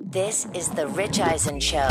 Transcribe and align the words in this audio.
This 0.00 0.46
is 0.54 0.68
the 0.68 0.86
Rich 0.88 1.20
Eisen 1.20 1.60
Show. 1.60 1.88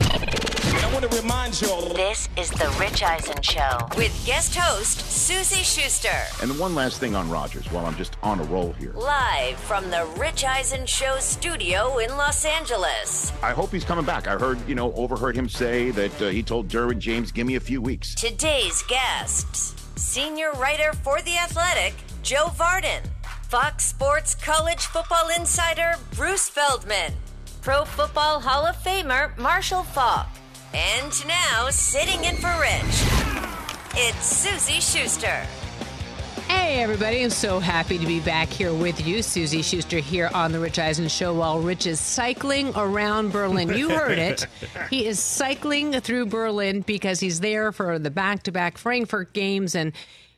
I 0.00 0.90
want 0.92 1.10
to 1.10 1.20
remind 1.20 1.60
you 1.60 1.68
all. 1.68 1.88
This 1.94 2.28
is 2.36 2.50
the 2.50 2.74
Rich 2.78 3.02
Eisen 3.02 3.40
Show 3.42 3.78
with 3.96 4.22
guest 4.26 4.54
host 4.54 5.00
Suzy 5.00 5.62
Shuster. 5.62 6.08
And 6.42 6.58
one 6.58 6.74
last 6.74 6.98
thing 7.00 7.14
on 7.14 7.28
Rogers 7.28 7.70
while 7.72 7.86
I'm 7.86 7.96
just 7.96 8.16
on 8.22 8.40
a 8.40 8.44
roll 8.44 8.72
here. 8.72 8.92
Live 8.94 9.58
from 9.58 9.90
the 9.90 10.06
Rich 10.16 10.44
Eisen 10.44 10.86
Show 10.86 11.16
studio 11.18 11.98
in 11.98 12.10
Los 12.10 12.44
Angeles. 12.44 13.32
I 13.42 13.52
hope 13.52 13.70
he's 13.70 13.84
coming 13.84 14.04
back. 14.04 14.26
I 14.26 14.38
heard, 14.38 14.58
you 14.68 14.74
know, 14.74 14.92
overheard 14.94 15.36
him 15.36 15.48
say 15.48 15.90
that 15.90 16.22
uh, 16.22 16.28
he 16.28 16.42
told 16.42 16.68
Derwin 16.68 16.98
James, 16.98 17.32
give 17.32 17.46
me 17.46 17.56
a 17.56 17.60
few 17.60 17.80
weeks. 17.80 18.14
Today's 18.14 18.82
guests 18.82 19.74
senior 19.96 20.52
writer 20.52 20.92
for 20.92 21.22
The 21.22 21.38
Athletic, 21.38 21.94
Joe 22.22 22.46
Vardon. 22.48 23.11
Fox 23.52 23.84
Sports 23.84 24.34
college 24.34 24.86
football 24.86 25.28
insider, 25.38 25.96
Bruce 26.16 26.48
Feldman. 26.48 27.12
Pro 27.60 27.84
Football 27.84 28.40
Hall 28.40 28.64
of 28.64 28.74
Famer, 28.76 29.36
Marshall 29.36 29.82
Faulk. 29.82 30.26
And 30.72 31.12
now, 31.28 31.68
sitting 31.68 32.24
in 32.24 32.36
for 32.36 32.48
Rich, 32.58 33.04
it's 33.94 34.24
Suzy 34.24 34.80
Shuster. 34.80 35.46
Hey, 36.48 36.82
everybody. 36.82 37.22
I'm 37.22 37.28
so 37.28 37.60
happy 37.60 37.98
to 37.98 38.06
be 38.06 38.20
back 38.20 38.48
here 38.48 38.72
with 38.72 39.06
you. 39.06 39.20
Suzy 39.20 39.60
Shuster 39.60 39.98
here 39.98 40.30
on 40.32 40.52
The 40.52 40.58
Rich 40.58 40.78
Eisen 40.78 41.08
Show 41.08 41.34
while 41.34 41.60
Rich 41.60 41.86
is 41.86 42.00
cycling 42.00 42.72
around 42.74 43.32
Berlin. 43.32 43.68
You 43.68 43.90
heard 43.90 44.18
it. 44.18 44.46
he 44.90 45.04
is 45.06 45.20
cycling 45.20 45.92
through 46.00 46.26
Berlin 46.26 46.80
because 46.80 47.20
he's 47.20 47.40
there 47.40 47.70
for 47.70 47.98
the 47.98 48.10
back 48.10 48.44
to 48.44 48.52
back 48.52 48.78
Frankfurt 48.78 49.34
games 49.34 49.74
and 49.74 49.92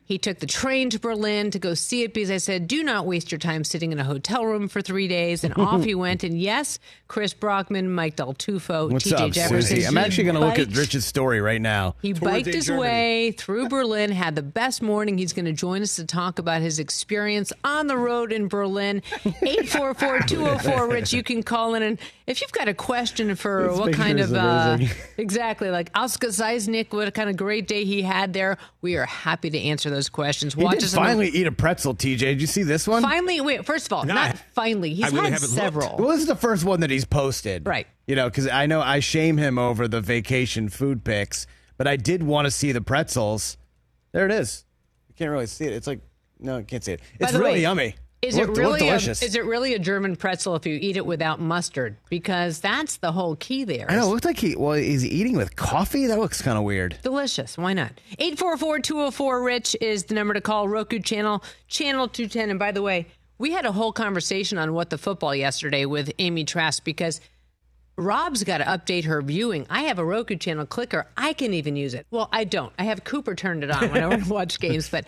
he 0.07 0.19
took 0.19 0.39
the 0.39 0.47
train 0.47 0.91
to 0.91 0.99
Berlin 0.99 1.51
to 1.51 1.59
go 1.59 1.73
see 1.73 2.03
it 2.03 2.13
because 2.13 2.31
I 2.31 2.37
said, 2.37 2.69
do 2.69 2.83
not 2.83 3.07
waste 3.07 3.33
your 3.33 3.39
time 3.39 3.65
sitting 3.65 3.91
in 3.91 3.99
a 3.99 4.05
hotel 4.05 4.45
room 4.45 4.69
for 4.69 4.83
three 4.83 5.09
days. 5.09 5.45
And 5.45 5.55
off 5.57 5.83
he 5.83 5.95
went. 6.05 6.23
And 6.23 6.39
yes, 6.39 6.79
Chris 7.09 7.33
Brockman, 7.33 7.91
Mike 7.91 8.17
Del 8.17 8.35
Tufo, 8.35 8.91
What's 8.91 9.07
TJ 9.07 9.13
up, 9.13 9.33
Jefferson. 9.33 9.77
Suzy? 9.77 9.87
I'm 9.87 9.97
actually 9.97 10.25
going 10.25 10.35
to 10.35 10.41
look 10.41 10.59
at 10.59 10.67
biked- 10.69 10.77
Rich's 10.77 11.07
story 11.07 11.41
right 11.41 11.61
now. 11.61 11.95
He 12.03 12.13
biked 12.13 12.53
his 12.53 12.71
way 12.71 13.33
through 13.33 13.71
Berlin, 13.71 14.11
had 14.13 14.35
the 14.35 14.43
best 14.43 14.83
morning. 14.83 15.17
He's 15.17 15.33
going 15.33 15.47
to 15.47 15.53
join 15.53 15.81
us 15.81 15.97
to 15.97 16.05
talk 16.05 16.39
about 16.39 16.61
his 16.61 16.79
experience 16.79 17.51
on 17.65 17.87
the 17.87 17.97
road 17.97 18.31
in 18.31 18.49
Berlin. 18.49 19.01
844-204-RICH. 19.25 21.15
You 21.15 21.23
can 21.23 21.43
call 21.43 21.75
in. 21.75 21.83
And 21.83 21.99
if 22.27 22.43
you've 22.43 22.53
got 22.53 22.69
a 22.69 22.75
question 22.75 23.35
for 23.37 23.69
This 23.69 23.79
what 23.79 23.95
kind 23.95 24.21
of... 24.21 24.35
Uh, 24.35 24.79
exactly, 25.17 25.71
like 25.71 25.91
Oscar 25.95 26.29
Zeisnick, 26.29 26.93
what 26.93 27.13
kind 27.15 27.31
of 27.31 27.37
great 27.39 27.67
day 27.67 27.85
he 27.85 28.03
had 28.03 28.35
there. 28.35 28.59
We 28.83 28.97
are 28.97 29.07
happy 29.07 29.49
to 29.49 29.59
answer 29.59 29.94
those 29.95 30.09
questions. 30.09 30.55
He 30.55 30.67
did 30.69 30.83
finally 30.91 31.29
eat 31.29 31.47
a 31.47 31.53
pretzel, 31.53 31.95
TJ. 31.95 32.19
Did 32.19 32.41
you 32.41 32.47
see 32.47 32.63
this 32.63 32.87
one? 32.87 33.03
Finally, 33.03 33.41
wait, 33.41 33.65
first 33.65 33.87
of 33.87 33.93
all, 33.93 34.05
No, 34.05 34.15
not 34.15 34.39
finally. 34.55 34.95
He's 34.95 35.05
I 35.05 35.09
really 35.09 35.25
had 35.25 35.33
haven't 35.35 35.49
looked. 35.51 35.55
several. 35.55 35.97
Well, 35.97 36.09
this 36.09 36.21
is 36.21 36.27
the 36.27 36.37
first 36.37 36.65
one 36.65 36.81
that 36.81 36.91
he's 36.91 37.05
posted. 37.05 37.67
Right. 37.67 37.87
You 38.07 38.17
know, 38.17 38.29
because 38.29 38.49
I 38.49 38.67
know 38.67 38.81
I 38.81 39.01
shame 39.01 39.37
him 39.37 39.59
over 39.59 39.89
the 39.89 40.01
vacation 40.01 40.69
food 40.69 41.05
pics, 41.05 41.47
but 41.77 41.87
I 41.87 41.97
did 41.97 42.23
want 42.23 42.47
to 42.47 42.51
see 42.51 42.73
the 42.73 42.81
pretzels. 42.81 43.57
There 44.13 44.27
it 44.27 44.33
is. 44.33 44.65
You 45.09 45.15
can't 45.15 45.31
really 45.31 45.47
see 45.47 45.65
it. 45.67 45.73
It's 45.73 45.87
like, 45.87 46.01
no, 46.39 46.59
you 46.59 46.65
can't 46.65 46.85
see 46.85 46.93
it. 46.93 47.01
It's 47.19 47.33
really 47.33 47.53
way, 47.53 47.61
yummy. 47.63 47.95
Is 48.25 48.37
it 48.37 48.49
really 48.49 48.89
a, 48.89 48.97
is 48.97 49.35
it 49.35 49.45
really 49.45 49.75
a 49.75 49.79
German 49.79 50.17
pretzel 50.17 50.57
if 50.57 50.67
you 50.67 50.79
eat 50.81 50.97
it 50.97 51.07
without 51.07 51.41
mustard? 51.41 51.97
Because 52.09 52.61
that's 52.61 52.97
the 52.97 53.13
whole 53.13 53.37
key 53.37 53.65
there. 53.65 53.91
I 53.91 53.97
know. 53.97 54.05
It 54.05 54.11
looked 54.11 54.25
like 54.25 54.39
he, 54.39 54.57
well, 54.57 54.73
is 54.73 55.03
he 55.03 55.09
eating 55.09 55.37
with 55.37 55.57
coffee? 55.57 56.07
That 56.07 56.19
looks 56.19 56.43
kind 56.43 56.59
of 56.59 56.65
weird. 56.65 56.99
Delicious. 57.03 57.59
Why 57.59 57.73
not? 57.73 57.93
844-204-RICH 58.19 59.77
is 59.81 60.05
the 60.05 60.15
number 60.15 60.35
to 60.35 60.41
call. 60.41 60.69
Roku 60.69 60.99
channel, 60.99 61.43
channel 61.69 62.09
210. 62.09 62.51
And 62.51 62.59
by 62.59 62.73
the 62.73 62.83
way, 62.83 63.07
we 63.39 63.53
had 63.53 63.67
a 63.67 63.73
whole 63.73 63.93
conversation 63.93 64.59
on 64.59 64.73
What 64.75 64.91
the 64.91 64.99
Football 64.99 65.35
yesterday 65.35 65.85
with 65.87 66.13
Amy 66.19 66.45
Trask 66.45 66.85
because 66.85 67.21
Rob's 67.97 68.43
got 68.43 68.59
to 68.59 68.65
update 68.65 69.05
her 69.05 69.23
viewing. 69.23 69.67
I 69.71 69.83
have 69.83 69.99
a 69.99 70.05
Roku 70.05 70.37
channel 70.37 70.67
clicker. 70.67 71.07
I 71.17 71.33
can 71.33 71.55
even 71.55 71.77
use 71.77 71.95
it. 71.95 72.07
Well, 72.11 72.29
I 72.33 72.45
don't. 72.45 72.73
I 72.79 72.85
have 72.85 73.05
Cooper 73.05 73.35
turned 73.35 73.63
it 73.63 73.71
on 73.71 73.91
when 73.91 74.03
I 74.03 74.07
want 74.09 74.25
to 74.25 74.33
watch 74.33 74.59
games, 74.59 74.89
but 74.89 75.05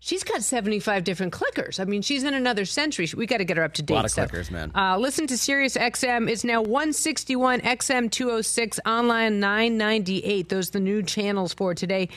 she's 0.00 0.24
got 0.24 0.42
75 0.42 1.04
different 1.04 1.32
clickers. 1.32 1.78
I 1.78 1.84
mean, 1.84 2.02
she's 2.02 2.24
in 2.24 2.34
another 2.34 2.64
century. 2.64 3.08
We 3.16 3.26
got 3.26 3.38
to 3.38 3.44
get 3.44 3.56
her 3.56 3.62
up 3.62 3.74
to 3.74 3.82
date. 3.82 3.94
A 3.94 3.96
lot 3.96 4.04
of 4.06 4.10
So, 4.10 4.26
clickers, 4.26 4.50
man. 4.50 4.72
Uh, 4.74 4.98
listen 4.98 5.26
to 5.28 5.38
Sirius 5.38 5.76
XM. 5.76 6.28
It's 6.28 6.42
now 6.42 6.60
161 6.62 7.60
XM 7.60 8.10
206 8.10 8.80
online 8.84 9.38
998. 9.38 10.48
Those 10.48 10.68
are 10.68 10.72
the 10.72 10.80
new 10.80 11.02
channels 11.02 11.54
for 11.54 11.74
today. 11.74 12.08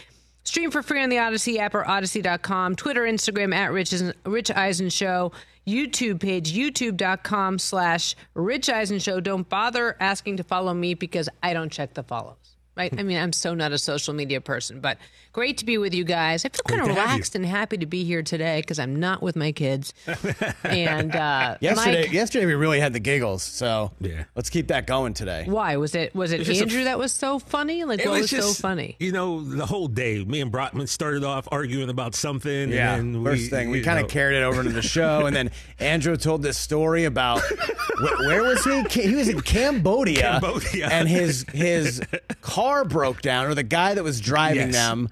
Stream 0.45 0.71
for 0.71 0.81
free 0.81 1.01
on 1.01 1.09
the 1.09 1.15
Audacy 1.17 1.57
app 1.57 1.73
or 1.75 1.83
Audacy.com. 1.83 2.75
Twitter, 2.75 3.03
Instagram 3.03 3.53
at 3.55 3.71
Rich, 3.71 3.93
Rich 4.25 4.51
Eisen 4.51 4.89
Show. 4.89 5.31
YouTube 5.65 6.19
page, 6.19 6.53
youtube.com 6.53 7.57
slash 7.57 8.15
Rich 8.33 8.69
Eisen 8.69 8.99
Show. 8.99 9.21
Don't 9.21 9.47
bother 9.47 9.95
asking 10.01 10.35
to 10.37 10.43
follow 10.43 10.73
me 10.73 10.93
because 10.93 11.29
I 11.41 11.53
don't 11.53 11.71
check 11.71 11.93
the 11.93 12.03
follows. 12.03 12.57
Right? 12.75 12.91
I 12.97 13.03
mean, 13.03 13.17
I'm 13.17 13.33
so 13.33 13.53
not 13.53 13.71
a 13.71 13.77
social 13.77 14.15
media 14.15 14.41
person, 14.41 14.79
but 14.79 14.97
great 15.31 15.59
to 15.59 15.65
be 15.65 15.77
with 15.77 15.93
you 15.93 16.03
guys. 16.03 16.43
I 16.43 16.49
feel 16.49 16.61
kind 16.67 16.81
of 16.81 16.87
to 16.87 16.93
have 16.93 16.97
you. 17.05 17.11
relaxed 17.11 17.35
and 17.35 17.45
happy 17.45 17.77
to 17.77 17.85
be 17.85 18.03
here 18.03 18.23
today 18.23 18.61
because 18.61 18.79
I'm 18.79 18.99
not 18.99 19.21
with 19.21 19.35
my 19.35 19.51
kids. 19.51 19.93
and 20.63 21.15
uh, 21.15 21.57
Yesterday, 21.61 22.01
Mike, 22.05 22.11
yesterday 22.13 22.47
we 22.47 22.55
really 22.55 22.79
had 22.79 22.91
the 22.93 22.99
giggles. 22.99 23.43
So 23.43 23.91
Yeah. 23.99 24.23
let's 24.35 24.49
keep 24.49 24.69
that 24.69 24.87
going 24.87 25.13
today. 25.13 25.45
why 25.47 25.77
was 25.77 25.93
it? 25.93 26.15
Was 26.15 26.31
it 26.31 26.39
It's 26.39 26.47
just 26.49 26.61
a 26.61 26.63
Andrew 26.63 26.79
f- 26.79 26.85
that 26.85 26.97
was 26.97 27.11
so 27.11 27.37
funny? 27.37 27.83
Like, 27.83 27.99
It 27.99 28.09
what 28.09 28.21
was, 28.21 28.31
just, 28.31 28.55
so 28.57 28.61
funny? 28.61 28.95
You 28.99 29.11
know, 29.11 29.41
the 29.43 29.67
whole 29.67 29.87
day, 29.87 30.23
me 30.23 30.41
and 30.41 30.51
Brockman 30.51 30.89
started 30.89 31.23
off 31.23 31.47
arguing 31.51 31.89
about 31.89 32.15
something. 32.15 32.71
Yeah, 32.71 32.95
and 32.95 33.13
then 33.13 33.23
first 33.23 33.51
thing 33.51 33.69
we 33.69 33.81
kind 33.81 34.03
of 34.03 34.09
carried 34.09 34.37
it 34.37 34.43
over 34.43 34.61
into 34.61 34.73
the 34.73 34.81
show, 34.97 35.27
and 35.27 35.35
then 35.35 35.51
Andrew 35.79 36.17
told 36.17 36.41
this 36.41 36.57
story 36.57 37.05
about 37.05 37.39
wh- 37.41 38.19
where 38.25 38.41
was 38.41 38.63
he? 38.63 38.81
He 39.03 39.13
was 39.15 39.29
in 39.29 39.41
Cambodia, 39.41 40.39
Cambodia. 40.39 40.87
and 40.87 41.07
his 41.07 41.45
his 41.53 42.01
car 42.41 42.62
broke 42.85 43.21
down, 43.21 43.45
or 43.47 43.53
the 43.55 43.63
guy 43.63 43.93
that 43.93 44.03
was 44.03 44.19
driving 44.21 44.67
Yes. 44.67 44.73
them, 44.75 45.09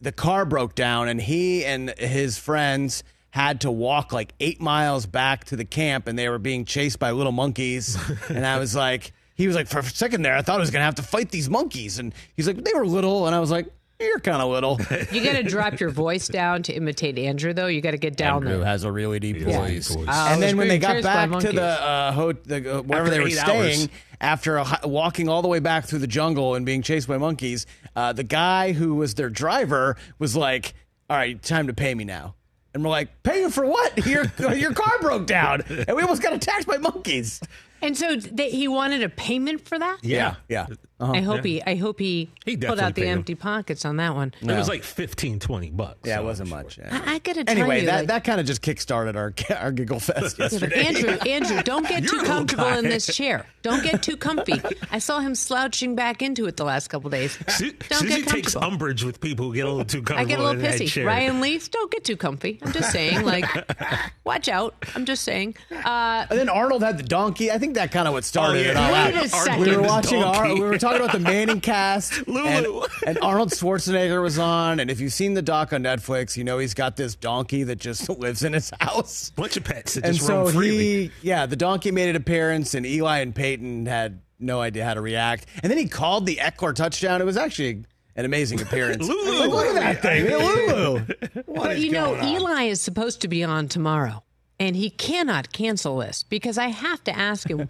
the 0.00 0.12
car 0.12 0.44
broke 0.44 0.74
down, 0.74 1.08
and 1.08 1.20
he 1.20 1.64
and 1.64 1.90
his 1.98 2.38
friends 2.38 3.02
had 3.30 3.60
to 3.60 3.70
walk 3.70 4.12
like 4.12 4.32
eight 4.40 4.60
miles 4.60 5.06
back 5.06 5.44
to 5.44 5.56
the 5.56 5.64
camp, 5.64 6.06
and 6.08 6.18
they 6.18 6.28
were 6.28 6.38
being 6.38 6.64
chased 6.64 6.98
by 6.98 7.10
little 7.12 7.32
monkeys, 7.32 7.96
and 8.28 8.44
I 8.46 8.58
was 8.58 8.74
like. 8.74 9.12
He 9.36 9.46
was 9.46 9.56
like, 9.56 9.68
for 9.68 9.78
a 9.78 9.82
second 9.84 10.20
there, 10.20 10.36
I 10.36 10.42
thought 10.42 10.56
I 10.56 10.60
was 10.60 10.70
to 10.70 10.78
have 10.80 10.96
to 10.96 11.02
fight 11.02 11.30
these 11.30 11.48
monkeys. 11.48 11.98
And 11.98 12.12
he's 12.36 12.46
like, 12.46 12.62
they 12.62 12.74
were 12.74 12.84
little. 12.86 13.26
And 13.26 13.34
I 13.34 13.40
was 13.40 13.50
like, 13.50 13.68
you're 14.00 14.18
kind 14.20 14.40
of 14.42 14.48
little. 14.50 14.78
You 15.12 15.22
got 15.22 15.36
to 15.36 15.42
drop 15.42 15.78
your 15.80 15.90
voice 15.90 16.28
down 16.28 16.62
to 16.64 16.72
imitate 16.72 17.18
Andrew, 17.18 17.52
though. 17.52 17.66
You 17.66 17.80
got 17.80 17.90
to 17.92 17.98
get 17.98 18.16
down 18.16 18.36
Andrew 18.42 18.58
there. 18.58 18.66
has 18.66 18.84
a 18.84 18.90
really 18.92 19.18
deep 19.20 19.36
Yeah, 19.38 19.58
voice. 19.60 19.88
voice. 19.94 20.06
Uh, 20.08 20.28
and 20.30 20.42
then 20.42 20.56
when 20.56 20.68
they 20.68 20.78
got 20.78 21.02
back 21.02 21.30
to 21.40 21.52
the 21.52 21.62
uh, 21.62 22.12
ho- 22.12 22.32
the 22.32 22.78
uh, 22.78 22.82
wherever 22.82 23.06
After 23.06 23.10
they 23.10 23.20
were 23.20 23.28
eight 23.28 23.36
staying, 23.36 23.80
hours. 23.82 23.88
after 24.20 24.56
a, 24.56 24.64
hi- 24.64 24.86
walking 24.86 25.28
all 25.28 25.42
the 25.42 25.48
way 25.48 25.58
back 25.58 25.84
through 25.86 25.98
the 26.00 26.06
jungle 26.06 26.54
and 26.54 26.64
being 26.66 26.82
chased 26.82 27.08
by 27.08 27.18
monkeys, 27.18 27.66
uh, 27.96 28.12
the 28.12 28.24
guy 28.24 28.72
who 28.72 28.94
was 28.94 29.14
their 29.14 29.28
driver 29.30 29.96
was 30.18 30.34
like, 30.36 30.74
"All 31.08 31.16
right, 31.16 31.40
time 31.42 31.66
to 31.66 31.74
pay 31.74 31.94
me 31.94 32.04
now." 32.04 32.34
And 32.72 32.84
we're 32.84 32.90
like, 32.90 33.22
"Pay 33.24 33.40
you 33.40 33.50
for 33.50 33.66
what? 33.66 34.06
Your 34.06 34.24
your 34.54 34.72
car 34.72 34.98
broke 35.00 35.26
down, 35.26 35.62
and 35.68 35.96
we 35.96 36.02
almost 36.02 36.22
got 36.22 36.32
attacked 36.32 36.66
by 36.66 36.76
monkeys." 36.78 37.40
And 37.82 37.96
so 37.96 38.14
they, 38.16 38.50
he 38.50 38.68
wanted 38.68 39.02
a 39.02 39.08
payment 39.08 39.66
for 39.66 39.78
that? 39.78 39.98
Yeah. 40.02 40.34
yeah. 40.50 40.66
I 41.00 41.20
hope 41.20 41.44
he. 41.44 41.62
I 41.62 41.74
hope 41.76 41.98
he, 41.98 42.28
He 42.44 42.56
pulled 42.56 42.60
definitely 42.78 42.84
out 42.84 42.94
the 42.94 43.00
paid 43.02 43.08
him. 43.08 43.18
empty 43.18 43.34
pockets 43.34 43.84
on 43.84 43.96
that 43.96 44.14
one. 44.14 44.34
It 44.40 44.46
was 44.46 44.68
like 44.68 44.82
15, 44.82 45.38
20 45.40 45.70
bucks. 45.70 45.98
Yeah, 46.04 46.16
so 46.16 46.22
it 46.22 46.24
wasn't 46.24 46.52
I'm 46.52 46.58
much. 46.64 46.74
sure. 46.74 46.84
yeah. 46.86 47.02
I, 47.06 47.14
I 47.14 47.18
gotta 47.18 47.44
tell 47.44 47.56
Anyway, 47.56 47.80
you, 47.80 47.86
that, 47.86 47.96
like- 48.00 48.06
that 48.08 48.24
kind 48.24 48.40
of 48.40 48.46
just 48.46 48.62
kickstarted 48.62 49.16
our 49.16 49.32
our 49.58 49.72
giggle 49.72 50.00
fest 50.00 50.38
Yeah. 50.38 50.68
Andrew, 50.76 51.10
Andrew, 51.26 51.62
don't 51.62 51.88
get 51.88 52.04
too 52.06 52.16
a 52.16 52.18
little 52.18 52.26
comfortable 52.26 52.66
in 52.68 52.84
this 52.84 53.06
chair. 53.14 53.46
Don't 53.62 53.82
get 53.82 54.02
too 54.02 54.16
comfy. 54.16 54.60
I 54.90 54.98
saw 54.98 55.20
him 55.20 55.34
slouching 55.34 55.94
back 55.94 56.22
into 56.22 56.46
it 56.46 56.56
the 56.56 56.64
last 56.64 56.88
couple 56.88 57.10
days. 57.10 57.38
Su- 57.48 57.72
Don't 57.88 58.00
Suzy 58.00 58.20
get 58.22 58.28
takes 58.28 58.56
umbrage 58.56 59.04
with 59.04 59.20
people 59.20 59.46
who 59.46 59.54
get 59.54 59.66
a 59.66 59.68
little 59.70 59.84
too 59.84 60.02
comfortable 60.02 60.20
I 60.20 60.24
get 60.24 60.38
a 60.38 60.42
little 60.42 60.58
in 60.60 60.62
that 60.70 60.80
pissy. 60.80 60.88
chair. 60.88 61.06
Ryan 61.06 61.40
Leaf, 61.40 61.70
don't 61.70 61.90
get 61.90 62.04
too 62.04 62.16
comfy. 62.16 62.58
I'm 62.62 62.72
just 62.72 62.90
saying, 62.90 63.24
like, 63.24 63.44
watch 64.24 64.48
out. 64.48 64.74
I'm 64.94 65.04
just 65.04 65.22
saying. 65.24 65.56
Uh, 65.70 66.26
And 66.30 66.38
then 66.38 66.48
Arnold 66.48 66.82
had 66.82 66.98
the 66.98 67.02
donkey. 67.02 67.50
I 67.50 67.58
think 67.58 67.74
that 67.74 67.90
kind 67.92 68.06
of 68.08 68.14
what 68.14 68.24
started 68.24 68.64
yeah. 68.64 68.70
it 68.72 68.76
all 68.76 68.92
Wait 68.92 69.14
out. 69.16 69.24
a 69.24 69.28
second. 69.28 69.60
We 69.60 69.76
were 69.76 69.82
watching. 69.82 70.22
Ar- 70.22 70.54
we 70.54 70.60
were 70.60 70.78
talking 70.78 70.89
about 70.96 71.12
the 71.12 71.18
Manning 71.18 71.60
cast. 71.60 72.26
Lulu. 72.28 72.82
And, 73.06 73.16
and 73.16 73.18
Arnold 73.22 73.50
Schwarzenegger 73.50 74.22
was 74.22 74.38
on. 74.38 74.80
And 74.80 74.90
if 74.90 75.00
you've 75.00 75.12
seen 75.12 75.34
the 75.34 75.42
doc 75.42 75.72
on 75.72 75.82
Netflix, 75.82 76.36
you 76.36 76.44
know 76.44 76.58
he's 76.58 76.74
got 76.74 76.96
this 76.96 77.14
donkey 77.14 77.62
that 77.64 77.76
just 77.76 78.08
lives 78.18 78.42
in 78.42 78.52
his 78.52 78.70
house. 78.80 79.30
bunch 79.30 79.56
of 79.56 79.64
pets 79.64 79.94
that 79.94 80.04
And 80.04 80.14
just 80.14 80.26
so 80.26 80.44
roam 80.44 80.52
freely. 80.52 80.78
he, 81.04 81.10
yeah, 81.22 81.46
the 81.46 81.56
donkey 81.56 81.90
made 81.90 82.08
an 82.10 82.16
appearance, 82.16 82.74
and 82.74 82.84
Eli 82.86 83.18
and 83.18 83.34
Peyton 83.34 83.86
had 83.86 84.20
no 84.38 84.60
idea 84.60 84.84
how 84.84 84.94
to 84.94 85.00
react. 85.00 85.46
And 85.62 85.70
then 85.70 85.78
he 85.78 85.86
called 85.88 86.26
the 86.26 86.36
Ekeler 86.36 86.74
touchdown. 86.74 87.20
It 87.20 87.24
was 87.24 87.36
actually 87.36 87.84
an 88.16 88.24
amazing 88.24 88.60
appearance. 88.60 89.06
Lulu. 89.08 89.38
Like, 89.40 89.50
look 89.50 89.66
at 89.66 89.74
that 89.74 90.02
thing, 90.02 90.26
Hey, 90.26 90.36
Lulu. 90.36 91.06
but 91.54 91.78
you 91.78 91.90
know, 91.92 92.20
Eli 92.22 92.64
is 92.64 92.80
supposed 92.80 93.20
to 93.22 93.28
be 93.28 93.44
on 93.44 93.68
tomorrow, 93.68 94.22
and 94.58 94.74
he 94.76 94.90
cannot 94.90 95.52
cancel 95.52 95.98
this 95.98 96.22
because 96.24 96.58
I 96.58 96.68
have 96.68 97.04
to 97.04 97.16
ask 97.16 97.48
him. 97.48 97.68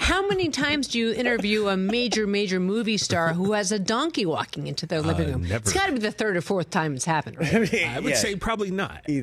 How 0.00 0.26
many 0.28 0.48
times 0.48 0.86
do 0.88 0.98
you 0.98 1.12
interview 1.12 1.66
a 1.68 1.76
major, 1.76 2.26
major 2.26 2.60
movie 2.60 2.96
star 2.96 3.32
who 3.34 3.52
has 3.52 3.72
a 3.72 3.78
donkey 3.80 4.24
walking 4.24 4.66
into 4.68 4.86
their 4.86 5.02
living 5.02 5.28
uh, 5.28 5.32
room? 5.32 5.42
never. 5.42 5.56
It's 5.56 5.72
got 5.72 5.86
to 5.86 5.92
be 5.92 5.98
the 5.98 6.12
third 6.12 6.36
or 6.36 6.40
fourth 6.40 6.70
time 6.70 6.94
it's 6.94 7.04
happened. 7.04 7.36
Right? 7.38 7.74
I 7.86 7.98
would 8.00 8.10
Yeah. 8.10 8.16
say 8.16 8.36
probably 8.36 8.70
not. 8.70 9.04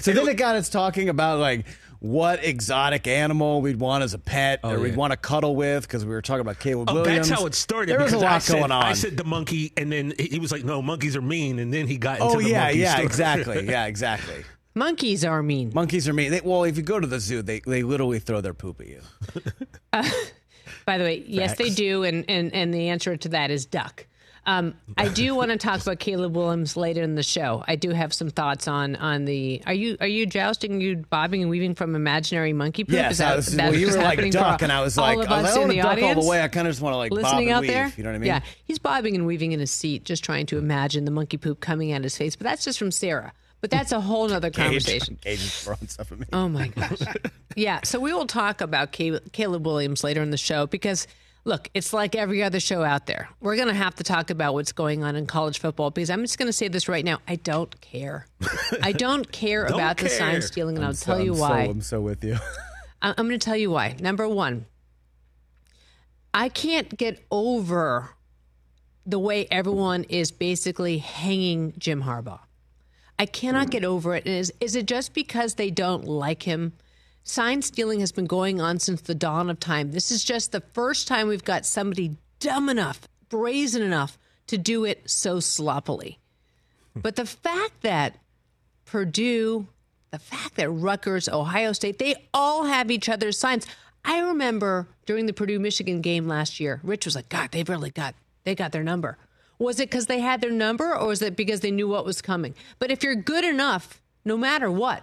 So 0.00 0.12
then 0.12 0.26
it 0.26 0.34
got 0.36 0.56
us 0.56 0.68
talking 0.68 1.08
about 1.08 1.38
like 1.38 1.64
what 2.00 2.44
exotic 2.44 3.06
animal 3.06 3.60
we'd 3.62 3.78
want 3.78 4.02
as 4.02 4.14
a 4.14 4.18
pet 4.18 4.58
oh, 4.64 4.72
or 4.72 4.80
we'd 4.80 4.90
yeah. 4.90 4.94
want 4.96 5.12
to 5.12 5.16
cuddle 5.16 5.54
with 5.54 5.82
because 5.84 6.04
we 6.04 6.10
were 6.10 6.22
talking 6.22 6.40
about 6.40 6.58
Caleb 6.58 6.90
Oh, 6.90 6.94
Williams. 6.94 7.28
that's 7.28 7.40
how 7.40 7.46
it 7.46 7.54
started. 7.54 7.92
There 7.92 8.02
was 8.02 8.12
a 8.12 8.18
lot 8.18 8.32
I 8.32 8.38
said, 8.38 8.58
going 8.58 8.72
on. 8.72 8.82
I 8.82 8.94
said 8.94 9.16
the 9.16 9.22
monkey, 9.24 9.72
and 9.76 9.92
then 9.92 10.12
he 10.18 10.24
he 10.26 10.38
was 10.40 10.50
like, 10.50 10.64
"No, 10.64 10.82
monkeys 10.82 11.14
are 11.16 11.22
mean." 11.22 11.60
And 11.60 11.72
then 11.72 11.86
he 11.86 11.98
got 11.98 12.18
into 12.20 12.32
oh 12.34 12.40
the 12.40 12.48
yeah, 12.50 12.64
monkey 12.64 12.78
yeah, 12.80 12.90
story. 12.94 13.06
exactly, 13.06 13.66
yeah, 13.68 13.86
exactly. 13.86 14.44
Monkeys 14.76 15.24
are 15.24 15.42
mean. 15.42 15.72
Monkeys 15.74 16.06
are 16.06 16.12
mean. 16.12 16.30
They, 16.30 16.42
well, 16.42 16.64
if 16.64 16.76
you 16.76 16.82
go 16.82 17.00
to 17.00 17.06
the 17.06 17.18
zoo, 17.18 17.40
they 17.40 17.60
they 17.60 17.82
literally 17.82 18.18
throw 18.18 18.42
their 18.42 18.52
poop 18.52 18.82
at 18.82 18.86
you. 18.86 19.00
By 20.84 20.98
the 20.98 21.04
way, 21.04 21.24
yes, 21.26 21.56
they 21.56 21.70
do, 21.70 22.04
and, 22.04 22.26
and 22.28 22.52
and 22.54 22.74
the 22.74 22.88
answer 22.88 23.16
to 23.16 23.28
that 23.30 23.50
is 23.50 23.64
duck. 23.64 24.06
Um, 24.44 24.74
I 24.98 25.08
do 25.08 25.34
want 25.34 25.50
to 25.50 25.56
talk 25.68 25.80
about 25.80 25.98
Caleb 25.98 26.36
Williams 26.36 26.76
later 26.76 27.02
in 27.02 27.14
the 27.14 27.22
show. 27.22 27.64
I 27.66 27.76
do 27.76 27.90
have 27.90 28.12
some 28.12 28.28
thoughts 28.28 28.68
on 28.68 28.96
on 28.96 29.24
the. 29.24 29.62
Are 29.66 29.72
you 29.72 29.96
are 29.98 30.06
you 30.06 30.26
jousting? 30.26 30.78
You 30.82 30.96
bobbing 30.96 31.40
and 31.40 31.50
weaving 31.50 31.74
from 31.74 31.94
imaginary 31.94 32.52
monkey 32.52 32.84
poop? 32.84 32.92
Yes, 32.92 33.12
is 33.12 33.18
that, 33.18 33.32
I 33.32 33.36
was, 33.36 33.56
well, 33.56 33.74
you 33.74 33.86
were 33.86 33.94
like 33.94 34.30
duck, 34.30 34.60
and 34.60 34.70
I 34.70 34.82
was 34.82 34.98
like, 34.98 35.16
I, 35.18 35.22
us 35.22 35.30
I 35.30 35.38
in 35.38 35.44
don't 35.44 35.54
the 35.54 35.58
want 35.82 35.96
to 35.96 36.00
duck 36.02 36.16
all 36.16 36.22
the 36.22 36.28
way. 36.28 36.42
I 36.42 36.48
kind 36.48 36.68
of 36.68 36.72
just 36.72 36.82
want 36.82 36.92
to 36.92 36.98
like 36.98 37.10
bob 37.12 37.20
listening 37.20 37.48
and 37.48 37.56
out 37.56 37.60
weave. 37.62 37.70
there. 37.70 37.92
You 37.96 38.02
know 38.02 38.10
what 38.10 38.16
I 38.16 38.18
mean? 38.18 38.26
Yeah, 38.26 38.40
he's 38.64 38.78
bobbing 38.78 39.14
and 39.14 39.26
weaving 39.26 39.52
in 39.52 39.60
his 39.60 39.70
seat, 39.70 40.04
just 40.04 40.22
trying 40.22 40.44
to 40.46 40.58
imagine 40.58 41.06
the 41.06 41.10
monkey 41.10 41.38
poop 41.38 41.60
coming 41.60 41.92
out 41.92 42.02
his 42.02 42.16
face. 42.18 42.36
But 42.36 42.44
that's 42.44 42.62
just 42.62 42.78
from 42.78 42.90
Sarah. 42.90 43.32
But 43.70 43.78
that's 43.78 43.92
a 43.92 44.00
whole 44.00 44.32
other 44.32 44.50
conversation. 44.50 45.18
Gage 45.20 45.40
throwing 45.40 45.88
stuff 45.88 46.12
at 46.12 46.18
me. 46.18 46.26
Oh 46.32 46.48
my 46.48 46.68
gosh. 46.68 46.98
yeah. 47.56 47.80
So 47.84 47.98
we 48.00 48.12
will 48.12 48.26
talk 48.26 48.60
about 48.60 48.92
Caleb 48.92 49.66
Williams 49.66 50.02
later 50.04 50.22
in 50.22 50.30
the 50.30 50.36
show 50.36 50.66
because, 50.66 51.06
look, 51.44 51.68
it's 51.74 51.92
like 51.92 52.14
every 52.14 52.42
other 52.42 52.60
show 52.60 52.82
out 52.84 53.06
there. 53.06 53.28
We're 53.40 53.56
going 53.56 53.68
to 53.68 53.74
have 53.74 53.94
to 53.96 54.04
talk 54.04 54.30
about 54.30 54.54
what's 54.54 54.72
going 54.72 55.02
on 55.04 55.16
in 55.16 55.26
college 55.26 55.58
football 55.58 55.90
because 55.90 56.10
I'm 56.10 56.22
just 56.22 56.38
going 56.38 56.48
to 56.48 56.52
say 56.52 56.68
this 56.68 56.88
right 56.88 57.04
now. 57.04 57.18
I 57.26 57.36
don't 57.36 57.80
care. 57.80 58.26
I 58.82 58.92
don't 58.92 59.30
care 59.32 59.64
Don't 59.66 59.74
about 59.74 59.96
the 59.98 60.08
sign 60.08 60.42
stealing, 60.42 60.76
and 60.76 60.84
I'll 60.84 60.94
So- 60.94 61.06
tell 61.14 61.20
you 61.20 61.34
I'm 61.34 61.38
why. 61.40 61.64
So, 61.64 61.70
I'm 61.70 61.80
so 61.80 62.00
with 62.00 62.22
you. 62.24 62.36
I'm 63.02 63.14
going 63.14 63.30
to 63.30 63.38
tell 63.38 63.56
you 63.56 63.70
why. 63.70 63.94
Number 64.00 64.28
one, 64.28 64.66
I 66.32 66.48
can't 66.48 66.96
get 66.96 67.24
over 67.30 68.10
the 69.06 69.18
way 69.18 69.46
everyone 69.50 70.04
is 70.04 70.32
basically 70.32 70.98
hanging 70.98 71.72
Jim 71.78 72.02
Harbaugh. 72.02 72.40
I 73.18 73.26
cannot 73.26 73.70
get 73.70 73.84
over 73.84 74.14
it. 74.14 74.26
Is, 74.26 74.52
is 74.60 74.76
it 74.76 74.86
just 74.86 75.14
because 75.14 75.54
they 75.54 75.70
don't 75.70 76.04
like 76.04 76.42
him? 76.42 76.72
Sign 77.24 77.62
stealing 77.62 78.00
has 78.00 78.12
been 78.12 78.26
going 78.26 78.60
on 78.60 78.78
since 78.78 79.00
the 79.00 79.14
dawn 79.14 79.50
of 79.50 79.58
time. 79.58 79.92
This 79.92 80.10
is 80.10 80.22
just 80.22 80.52
the 80.52 80.60
first 80.60 81.08
time 81.08 81.26
we've 81.26 81.44
got 81.44 81.66
somebody 81.66 82.16
dumb 82.38 82.68
enough, 82.68 83.08
brazen 83.28 83.82
enough 83.82 84.18
to 84.46 84.58
do 84.58 84.84
it 84.84 85.10
so 85.10 85.40
sloppily. 85.40 86.18
But 86.94 87.16
the 87.16 87.26
fact 87.26 87.82
that 87.82 88.16
Purdue, 88.84 89.66
the 90.10 90.18
fact 90.18 90.54
that 90.56 90.70
Rutgers, 90.70 91.28
Ohio 91.28 91.72
State, 91.72 91.98
they 91.98 92.14
all 92.32 92.64
have 92.64 92.90
each 92.90 93.08
other's 93.08 93.38
signs. 93.38 93.66
I 94.04 94.20
remember 94.20 94.88
during 95.04 95.26
the 95.26 95.32
Purdue 95.32 95.58
Michigan 95.58 96.00
game 96.00 96.28
last 96.28 96.60
year, 96.60 96.80
Rich 96.84 97.06
was 97.06 97.16
like, 97.16 97.28
God, 97.28 97.50
they've 97.50 97.68
really 97.68 97.90
got 97.90 98.14
they 98.44 98.54
got 98.54 98.70
their 98.70 98.84
number. 98.84 99.18
Was 99.58 99.80
it 99.80 99.90
because 99.90 100.06
they 100.06 100.20
had 100.20 100.40
their 100.40 100.50
number 100.50 100.94
or 100.94 101.08
was 101.08 101.22
it 101.22 101.36
because 101.36 101.60
they 101.60 101.70
knew 101.70 101.88
what 101.88 102.04
was 102.04 102.20
coming? 102.20 102.54
But 102.78 102.90
if 102.90 103.02
you're 103.02 103.14
good 103.14 103.44
enough, 103.44 104.02
no 104.24 104.36
matter 104.36 104.70
what, 104.70 105.02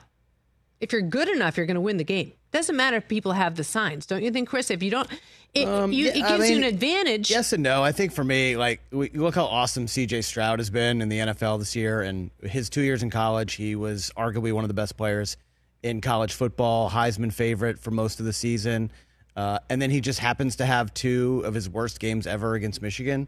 if 0.80 0.92
you're 0.92 1.02
good 1.02 1.30
enough, 1.30 1.58
you're 1.58 1.66
going 1.66 1.76
to 1.76 1.82
win 1.82 1.98
the 1.98 2.04
game. 2.04 2.34
Doesn't 2.52 2.76
matter 2.76 2.98
if 2.98 3.08
people 3.08 3.32
have 3.32 3.56
the 3.56 3.64
signs, 3.64 4.06
don't 4.06 4.22
you 4.22 4.30
think, 4.30 4.48
Chris? 4.48 4.70
If 4.70 4.84
you 4.84 4.92
don't, 4.92 5.10
it, 5.56 5.62
you, 5.62 5.68
Um, 5.68 5.92
yeah, 5.92 6.12
it 6.12 6.24
I 6.24 6.38
gives 6.38 6.50
you 6.52 6.58
an 6.58 6.64
advantage. 6.64 7.32
Yes 7.32 7.52
and 7.52 7.64
no. 7.64 7.84
I 7.84 7.92
think 7.92 8.12
for 8.12 8.24
me, 8.24 8.58
like, 8.58 8.82
we, 8.92 9.10
look 9.10 9.34
how 9.34 9.46
awesome 9.46 9.88
CJ 9.88 10.24
Stroud 10.24 10.60
has 10.60 10.70
been 10.70 11.02
in 11.02 11.10
the 11.10 11.18
NFL 11.18 11.58
this 11.60 11.76
year. 11.76 12.02
And 12.02 12.30
his 12.44 12.70
two 12.70 12.82
years 12.82 13.02
in 13.02 13.10
college, 13.10 13.54
he 13.54 13.76
was 13.76 14.12
arguably 14.16 14.54
one 14.54 14.64
of 14.64 14.68
the 14.68 14.76
best 14.76 14.98
players 14.98 15.36
in 15.82 16.00
college 16.00 16.34
football, 16.34 16.92
Heisman 16.92 17.34
favorite 17.34 17.80
for 17.80 17.92
most 17.92 18.20
of 18.20 18.26
the 18.28 18.34
season. 18.34 18.92
Uh, 19.36 19.60
and 19.70 19.82
then 19.82 19.90
he 19.90 20.00
just 20.00 20.20
happens 20.20 20.58
to 20.58 20.66
have 20.66 20.94
two 20.94 21.42
of 21.46 21.54
his 21.54 21.70
worst 21.70 22.00
games 22.00 22.28
ever 22.28 22.54
against 22.54 22.82
Michigan. 22.82 23.28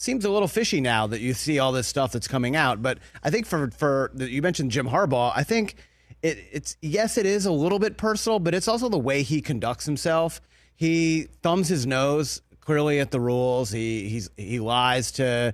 Seems 0.00 0.24
a 0.24 0.30
little 0.30 0.48
fishy 0.48 0.80
now 0.80 1.08
that 1.08 1.20
you 1.20 1.34
see 1.34 1.58
all 1.58 1.72
this 1.72 1.88
stuff 1.88 2.12
that's 2.12 2.28
coming 2.28 2.54
out. 2.54 2.80
But 2.82 2.98
I 3.22 3.30
think 3.30 3.46
for 3.46 3.70
for 3.72 4.12
you 4.16 4.40
mentioned 4.40 4.70
Jim 4.70 4.88
Harbaugh, 4.88 5.32
I 5.34 5.42
think 5.42 5.74
it, 6.22 6.38
it's 6.52 6.76
yes, 6.80 7.18
it 7.18 7.26
is 7.26 7.46
a 7.46 7.52
little 7.52 7.78
bit 7.78 7.96
personal, 7.96 8.38
but 8.38 8.54
it's 8.54 8.68
also 8.68 8.88
the 8.88 8.98
way 8.98 9.22
he 9.22 9.40
conducts 9.40 9.84
himself. 9.86 10.40
He 10.76 11.28
thumbs 11.42 11.68
his 11.68 11.86
nose 11.86 12.42
clearly 12.60 13.00
at 13.00 13.10
the 13.10 13.20
rules. 13.20 13.70
He 13.70 14.08
he's 14.08 14.30
he 14.36 14.60
lies 14.60 15.10
to 15.12 15.52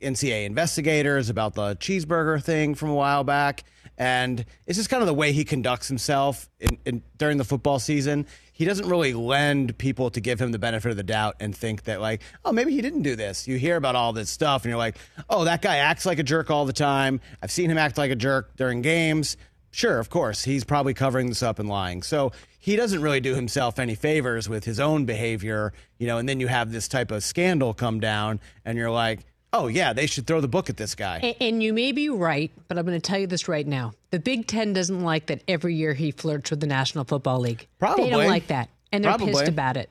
NCAA 0.00 0.46
investigators 0.46 1.28
about 1.28 1.54
the 1.54 1.74
cheeseburger 1.76 2.42
thing 2.42 2.74
from 2.74 2.90
a 2.90 2.94
while 2.94 3.24
back, 3.24 3.64
and 3.98 4.44
it's 4.66 4.78
just 4.78 4.88
kind 4.88 5.02
of 5.02 5.06
the 5.06 5.14
way 5.14 5.32
he 5.32 5.44
conducts 5.44 5.88
himself 5.88 6.48
in, 6.60 6.78
in, 6.84 7.02
during 7.18 7.38
the 7.38 7.44
football 7.44 7.78
season. 7.78 8.26
He 8.60 8.66
doesn't 8.66 8.86
really 8.86 9.14
lend 9.14 9.78
people 9.78 10.10
to 10.10 10.20
give 10.20 10.38
him 10.38 10.52
the 10.52 10.58
benefit 10.58 10.90
of 10.90 10.98
the 10.98 11.02
doubt 11.02 11.36
and 11.40 11.56
think 11.56 11.84
that 11.84 11.98
like, 11.98 12.20
oh, 12.44 12.52
maybe 12.52 12.72
he 12.72 12.82
didn't 12.82 13.00
do 13.00 13.16
this. 13.16 13.48
You 13.48 13.56
hear 13.56 13.76
about 13.76 13.96
all 13.96 14.12
this 14.12 14.28
stuff, 14.28 14.64
and 14.64 14.68
you're 14.68 14.76
like, 14.76 14.98
oh, 15.30 15.44
that 15.44 15.62
guy 15.62 15.76
acts 15.76 16.04
like 16.04 16.18
a 16.18 16.22
jerk 16.22 16.50
all 16.50 16.66
the 16.66 16.74
time. 16.74 17.22
I've 17.42 17.50
seen 17.50 17.70
him 17.70 17.78
act 17.78 17.96
like 17.96 18.10
a 18.10 18.14
jerk 18.14 18.54
during 18.56 18.82
games. 18.82 19.38
Sure, 19.70 19.98
of 19.98 20.10
course, 20.10 20.44
he's 20.44 20.62
probably 20.62 20.92
covering 20.92 21.28
this 21.30 21.42
up 21.42 21.58
and 21.58 21.70
lying. 21.70 22.02
So 22.02 22.32
he 22.58 22.76
doesn't 22.76 23.00
really 23.00 23.20
do 23.20 23.34
himself 23.34 23.78
any 23.78 23.94
favors 23.94 24.46
with 24.46 24.64
his 24.64 24.78
own 24.78 25.06
behavior, 25.06 25.72
you 25.96 26.06
know. 26.06 26.18
And 26.18 26.28
then 26.28 26.38
you 26.38 26.48
have 26.48 26.70
this 26.70 26.86
type 26.86 27.10
of 27.10 27.24
scandal 27.24 27.72
come 27.72 27.98
down, 27.98 28.40
and 28.66 28.76
you're 28.76 28.90
like, 28.90 29.20
oh 29.52 29.66
yeah, 29.66 29.92
they 29.92 30.06
should 30.06 30.26
throw 30.26 30.40
the 30.40 30.48
book 30.48 30.70
at 30.70 30.76
this 30.76 30.94
guy. 30.94 31.18
And, 31.18 31.36
and 31.40 31.62
you 31.62 31.72
may 31.72 31.92
be 31.92 32.08
right, 32.08 32.50
but 32.68 32.78
I'm 32.78 32.86
going 32.86 33.00
to 33.00 33.06
tell 33.06 33.18
you 33.18 33.26
this 33.26 33.48
right 33.48 33.66
now. 33.66 33.92
The 34.10 34.18
Big 34.18 34.46
Ten 34.46 34.72
doesn't 34.72 35.00
like 35.02 35.26
that 35.26 35.42
every 35.48 35.74
year 35.74 35.94
he 35.94 36.10
flirts 36.10 36.50
with 36.50 36.60
the 36.60 36.66
National 36.66 37.04
Football 37.04 37.40
League. 37.40 37.66
Probably. 37.78 38.04
They 38.04 38.10
don't 38.10 38.26
like 38.26 38.48
that. 38.48 38.68
And 38.92 39.04
they're 39.04 39.12
Probably. 39.12 39.32
pissed 39.32 39.48
about 39.48 39.76
it. 39.76 39.90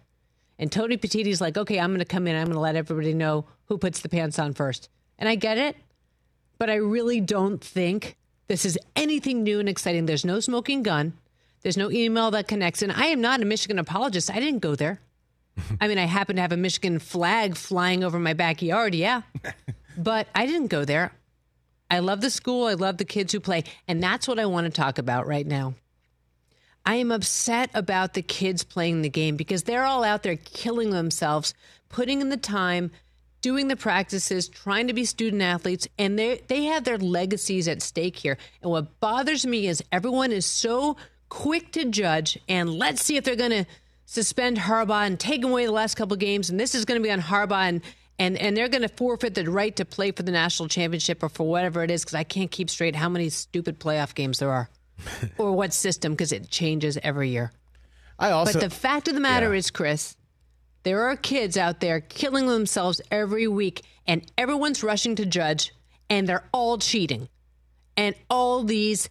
And 0.57 0.71
Tony 0.71 0.97
Petitti's 0.97 1.39
like, 1.39 1.57
okay, 1.57 1.79
I'm 1.79 1.91
going 1.91 1.99
to 1.99 2.05
come 2.05 2.27
in. 2.27 2.35
I'm 2.35 2.45
going 2.45 2.55
to 2.55 2.59
let 2.59 2.75
everybody 2.75 3.13
know 3.13 3.45
who 3.65 3.77
puts 3.77 4.01
the 4.01 4.09
pants 4.09 4.37
on 4.39 4.53
first. 4.53 4.89
And 5.17 5.29
I 5.29 5.35
get 5.35 5.57
it, 5.57 5.77
but 6.57 6.69
I 6.69 6.75
really 6.75 7.21
don't 7.21 7.63
think 7.63 8.17
this 8.47 8.65
is 8.65 8.77
anything 8.95 9.43
new 9.43 9.59
and 9.59 9.69
exciting. 9.69 10.05
There's 10.05 10.25
no 10.25 10.39
smoking 10.39 10.83
gun. 10.83 11.13
There's 11.61 11.77
no 11.77 11.91
email 11.91 12.31
that 12.31 12.47
connects. 12.47 12.81
And 12.81 12.91
I 12.91 13.07
am 13.07 13.21
not 13.21 13.41
a 13.41 13.45
Michigan 13.45 13.79
apologist. 13.79 14.31
I 14.31 14.39
didn't 14.39 14.59
go 14.59 14.75
there. 14.75 14.99
I 15.81 15.87
mean, 15.87 15.97
I 15.97 16.05
happen 16.05 16.35
to 16.35 16.41
have 16.41 16.51
a 16.51 16.57
Michigan 16.57 16.99
flag 16.99 17.55
flying 17.55 18.03
over 18.03 18.19
my 18.19 18.33
backyard, 18.33 18.95
yeah. 18.95 19.21
But 19.97 20.27
I 20.33 20.45
didn't 20.45 20.67
go 20.67 20.85
there. 20.85 21.11
I 21.91 21.99
love 21.99 22.21
the 22.21 22.29
school. 22.29 22.67
I 22.67 22.75
love 22.75 22.97
the 22.97 23.03
kids 23.05 23.33
who 23.33 23.41
play. 23.41 23.65
And 23.85 24.01
that's 24.01 24.29
what 24.29 24.39
I 24.39 24.45
want 24.45 24.65
to 24.65 24.71
talk 24.71 24.97
about 24.97 25.27
right 25.27 25.45
now. 25.45 25.73
I 26.85 26.95
am 26.95 27.11
upset 27.11 27.69
about 27.73 28.13
the 28.13 28.21
kids 28.21 28.63
playing 28.63 29.01
the 29.01 29.09
game 29.09 29.35
because 29.35 29.63
they're 29.63 29.85
all 29.85 30.05
out 30.05 30.23
there 30.23 30.37
killing 30.37 30.91
themselves, 30.91 31.53
putting 31.89 32.21
in 32.21 32.29
the 32.29 32.37
time, 32.37 32.91
doing 33.41 33.67
the 33.67 33.75
practices, 33.75 34.47
trying 34.47 34.87
to 34.87 34.93
be 34.93 35.03
student 35.03 35.41
athletes, 35.41 35.87
and 35.97 36.17
they 36.17 36.41
they 36.47 36.63
have 36.63 36.85
their 36.85 36.97
legacies 36.97 37.67
at 37.67 37.81
stake 37.81 38.15
here. 38.15 38.37
And 38.61 38.71
what 38.71 38.99
bothers 38.99 39.45
me 39.45 39.67
is 39.67 39.83
everyone 39.91 40.31
is 40.31 40.45
so 40.45 40.95
quick 41.27 41.71
to 41.73 41.85
judge 41.85 42.39
and 42.47 42.73
let's 42.73 43.03
see 43.03 43.15
if 43.15 43.23
they're 43.23 43.35
going 43.35 43.51
to 43.51 43.65
suspend 44.09 44.57
Harbaugh 44.57 45.05
and 45.05 45.19
take 45.19 45.43
away 45.45 45.67
the 45.67 45.71
last 45.71 45.95
couple 45.95 46.17
games, 46.17 46.49
and 46.49 46.59
this 46.59 46.73
is 46.73 46.83
going 46.83 46.99
to 46.99 47.03
be 47.03 47.11
on 47.11 47.21
Harbaugh, 47.21 47.69
and 47.69 47.81
and 48.17 48.37
and 48.37 48.57
they're 48.57 48.67
going 48.67 48.81
to 48.81 48.89
forfeit 48.89 49.35
the 49.35 49.49
right 49.49 49.75
to 49.75 49.85
play 49.85 50.11
for 50.11 50.23
the 50.23 50.31
national 50.31 50.67
championship 50.67 51.21
or 51.21 51.29
for 51.29 51.47
whatever 51.47 51.83
it 51.83 51.91
is 51.91 52.01
because 52.03 52.15
I 52.15 52.23
can't 52.23 52.49
keep 52.49 52.69
straight 52.69 52.95
how 52.95 53.07
many 53.07 53.29
stupid 53.29 53.79
playoff 53.79 54.15
games 54.15 54.39
there 54.39 54.51
are, 54.51 54.69
or 55.37 55.51
what 55.53 55.73
system 55.73 56.13
because 56.13 56.31
it 56.31 56.49
changes 56.49 56.97
every 57.03 57.29
year. 57.29 57.51
I 58.17 58.31
also. 58.31 58.53
But 58.53 58.61
the 58.69 58.75
fact 58.75 59.07
of 59.07 59.13
the 59.13 59.21
matter 59.21 59.51
Yeah. 59.53 59.59
is, 59.59 59.69
Chris, 59.69 60.17
there 60.83 61.03
are 61.03 61.15
kids 61.15 61.55
out 61.55 61.79
there 61.79 62.01
killing 62.01 62.47
themselves 62.47 62.99
every 63.11 63.47
week, 63.47 63.83
and 64.07 64.25
everyone's 64.37 64.83
rushing 64.83 65.15
to 65.17 65.25
judge, 65.25 65.71
and 66.09 66.27
they're 66.27 66.47
all 66.51 66.79
cheating. 66.79 67.29
And 67.95 68.15
all 68.29 68.63
these 68.63 69.09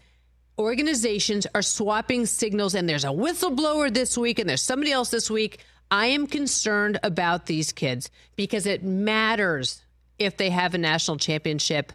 organizations 0.58 1.46
are 1.54 1.62
swapping 1.62 2.26
signals, 2.26 2.74
and 2.74 2.88
there's 2.88 3.04
a 3.04 3.08
whistleblower 3.08 3.92
this 3.92 4.18
week, 4.18 4.38
and 4.38 4.48
there's 4.48 4.62
somebody 4.62 4.92
else 4.92 5.10
this 5.10 5.30
week. 5.30 5.64
I 5.90 6.06
am 6.06 6.26
concerned 6.26 6.98
about 7.02 7.46
these 7.46 7.72
kids 7.72 8.10
because 8.36 8.66
it 8.66 8.82
matters 8.82 9.82
if 10.18 10.36
they 10.36 10.50
have 10.50 10.74
a 10.74 10.78
national 10.78 11.16
championship 11.16 11.92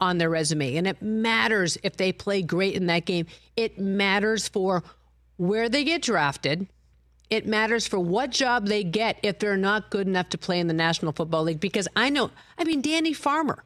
on 0.00 0.18
their 0.18 0.30
resume. 0.30 0.76
And 0.76 0.86
it 0.86 1.02
matters 1.02 1.78
if 1.82 1.96
they 1.96 2.12
play 2.12 2.42
great 2.42 2.74
in 2.74 2.86
that 2.86 3.04
game. 3.04 3.26
It 3.56 3.78
matters 3.78 4.48
for 4.48 4.82
where 5.36 5.68
they 5.68 5.84
get 5.84 6.02
drafted. 6.02 6.66
It 7.28 7.46
matters 7.46 7.86
for 7.86 7.98
what 7.98 8.30
job 8.30 8.66
they 8.66 8.84
get 8.84 9.18
if 9.22 9.38
they're 9.38 9.56
not 9.56 9.90
good 9.90 10.06
enough 10.06 10.28
to 10.30 10.38
play 10.38 10.60
in 10.60 10.68
the 10.68 10.74
National 10.74 11.12
Football 11.12 11.44
League. 11.44 11.60
Because 11.60 11.88
I 11.96 12.08
know, 12.08 12.30
I 12.56 12.64
mean, 12.64 12.80
Danny 12.82 13.12
Farmer, 13.12 13.64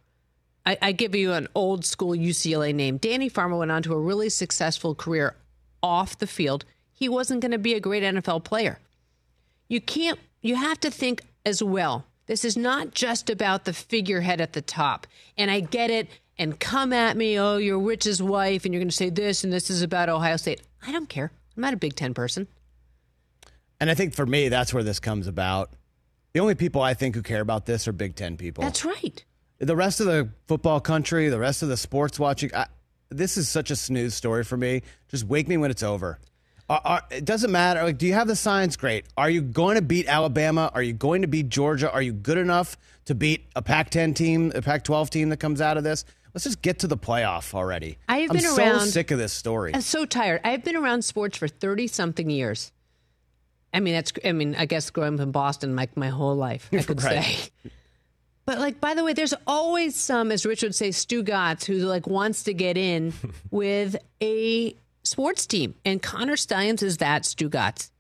I, 0.66 0.78
I 0.82 0.92
give 0.92 1.14
you 1.14 1.32
an 1.32 1.48
old 1.54 1.84
school 1.84 2.10
UCLA 2.10 2.74
name. 2.74 2.98
Danny 2.98 3.28
Farmer 3.28 3.56
went 3.56 3.70
on 3.70 3.82
to 3.84 3.94
a 3.94 3.98
really 3.98 4.28
successful 4.28 4.94
career 4.94 5.34
off 5.82 6.18
the 6.18 6.26
field. 6.26 6.64
He 6.92 7.08
wasn't 7.08 7.40
going 7.40 7.52
to 7.52 7.58
be 7.58 7.74
a 7.74 7.80
great 7.80 8.02
NFL 8.02 8.44
player. 8.44 8.78
You 9.68 9.80
can't, 9.80 10.18
you 10.42 10.56
have 10.56 10.80
to 10.80 10.90
think 10.90 11.22
as 11.46 11.62
well. 11.62 12.04
This 12.26 12.44
is 12.44 12.56
not 12.56 12.92
just 12.92 13.30
about 13.30 13.64
the 13.64 13.72
figurehead 13.72 14.40
at 14.40 14.52
the 14.52 14.62
top. 14.62 15.06
And 15.36 15.50
I 15.50 15.60
get 15.60 15.90
it. 15.90 16.08
And 16.38 16.58
come 16.58 16.92
at 16.92 17.16
me, 17.16 17.38
oh, 17.38 17.58
you're 17.58 17.78
Rich's 17.78 18.22
wife, 18.22 18.64
and 18.64 18.72
you're 18.72 18.80
going 18.80 18.88
to 18.88 18.96
say 18.96 19.10
this, 19.10 19.44
and 19.44 19.52
this 19.52 19.68
is 19.68 19.82
about 19.82 20.08
Ohio 20.08 20.38
State. 20.38 20.62
I 20.86 20.90
don't 20.90 21.08
care. 21.08 21.30
I'm 21.54 21.60
not 21.60 21.74
a 21.74 21.76
Big 21.76 21.96
Ten 21.96 22.14
person. 22.14 22.48
And 23.78 23.90
I 23.90 23.94
think 23.94 24.14
for 24.14 24.24
me, 24.24 24.48
that's 24.48 24.72
where 24.72 24.82
this 24.82 25.00
comes 25.00 25.26
about. 25.26 25.70
The 26.32 26.40
only 26.40 26.54
people 26.54 26.80
I 26.80 26.94
think 26.94 27.14
who 27.14 27.22
care 27.22 27.42
about 27.42 27.66
this 27.66 27.86
are 27.88 27.92
Big 27.92 28.14
Ten 28.14 28.38
people. 28.38 28.62
That's 28.62 28.86
right. 28.86 29.22
The 29.60 29.76
rest 29.76 30.00
of 30.00 30.06
the 30.06 30.28
football 30.48 30.80
country, 30.80 31.28
the 31.28 31.38
rest 31.38 31.62
of 31.62 31.68
the 31.68 31.76
sports 31.76 32.18
watching, 32.18 32.52
I, 32.54 32.66
this 33.10 33.36
is 33.36 33.48
such 33.48 33.70
a 33.70 33.76
snooze 33.76 34.14
story 34.14 34.42
for 34.44 34.56
me. 34.56 34.82
Just 35.08 35.24
wake 35.24 35.46
me 35.48 35.56
when 35.56 35.70
it's 35.70 35.82
over. 35.82 36.18
Are, 36.68 36.80
are, 36.84 37.02
it 37.10 37.24
doesn't 37.24 37.50
matter. 37.50 37.82
Like, 37.82 37.98
do 37.98 38.06
you 38.06 38.14
have 38.14 38.28
the 38.28 38.36
science? 38.36 38.76
Great. 38.76 39.04
Are 39.16 39.28
you 39.28 39.42
going 39.42 39.74
to 39.76 39.82
beat 39.82 40.06
Alabama? 40.06 40.70
Are 40.72 40.82
you 40.82 40.92
going 40.92 41.22
to 41.22 41.28
beat 41.28 41.48
Georgia? 41.48 41.90
Are 41.92 42.00
you 42.02 42.12
good 42.12 42.38
enough 42.38 42.76
to 43.06 43.14
beat 43.14 43.46
a 43.56 43.62
Pac-10 43.62 44.14
team, 44.14 44.52
a 44.54 44.62
Pac-12 44.62 45.10
team 45.10 45.28
that 45.30 45.38
comes 45.38 45.60
out 45.60 45.76
of 45.76 45.84
this? 45.84 46.04
Let's 46.32 46.44
just 46.44 46.62
get 46.62 46.78
to 46.80 46.86
the 46.86 46.96
playoff 46.96 47.54
already. 47.54 47.98
I 48.08 48.18
have 48.18 48.30
I'm 48.30 48.36
been 48.36 48.44
so 48.46 48.78
sick 48.84 49.10
of 49.10 49.18
this 49.18 49.32
story. 49.32 49.74
I'm 49.74 49.80
so 49.80 50.04
tired. 50.06 50.40
I've 50.44 50.62
been 50.62 50.76
around 50.76 51.02
sports 51.04 51.36
for 51.36 51.48
30 51.48 51.88
something 51.88 52.30
years. 52.30 52.70
I 53.74 53.80
mean, 53.80 53.94
that's, 53.94 54.12
I 54.24 54.30
mean, 54.30 54.54
I 54.56 54.66
guess 54.66 54.90
growing 54.90 55.14
up 55.14 55.20
in 55.20 55.32
Boston, 55.32 55.74
like 55.74 55.96
my 55.96 56.08
whole 56.08 56.36
life, 56.36 56.68
I 56.72 56.82
could 56.84 57.02
Right. 57.02 57.24
say. 57.24 57.70
But 58.50 58.58
like, 58.58 58.80
by 58.80 58.94
the 58.94 59.04
way, 59.04 59.12
there's 59.12 59.32
always 59.46 59.94
some, 59.94 60.32
as 60.32 60.44
Rich 60.44 60.64
would 60.64 60.74
say, 60.74 60.90
Stu 60.90 61.22
Gatz, 61.22 61.66
who 61.66 61.74
like 61.86 62.08
wants 62.08 62.42
to 62.42 62.52
get 62.52 62.76
in 62.76 63.12
with 63.52 63.94
a 64.20 64.74
sports 65.04 65.46
team. 65.46 65.76
And 65.84 66.02
Connor 66.02 66.36
Stalions 66.36 66.82
is 66.82 66.96
that 66.96 67.24
Stu 67.24 67.48
Gatz. 67.48 67.92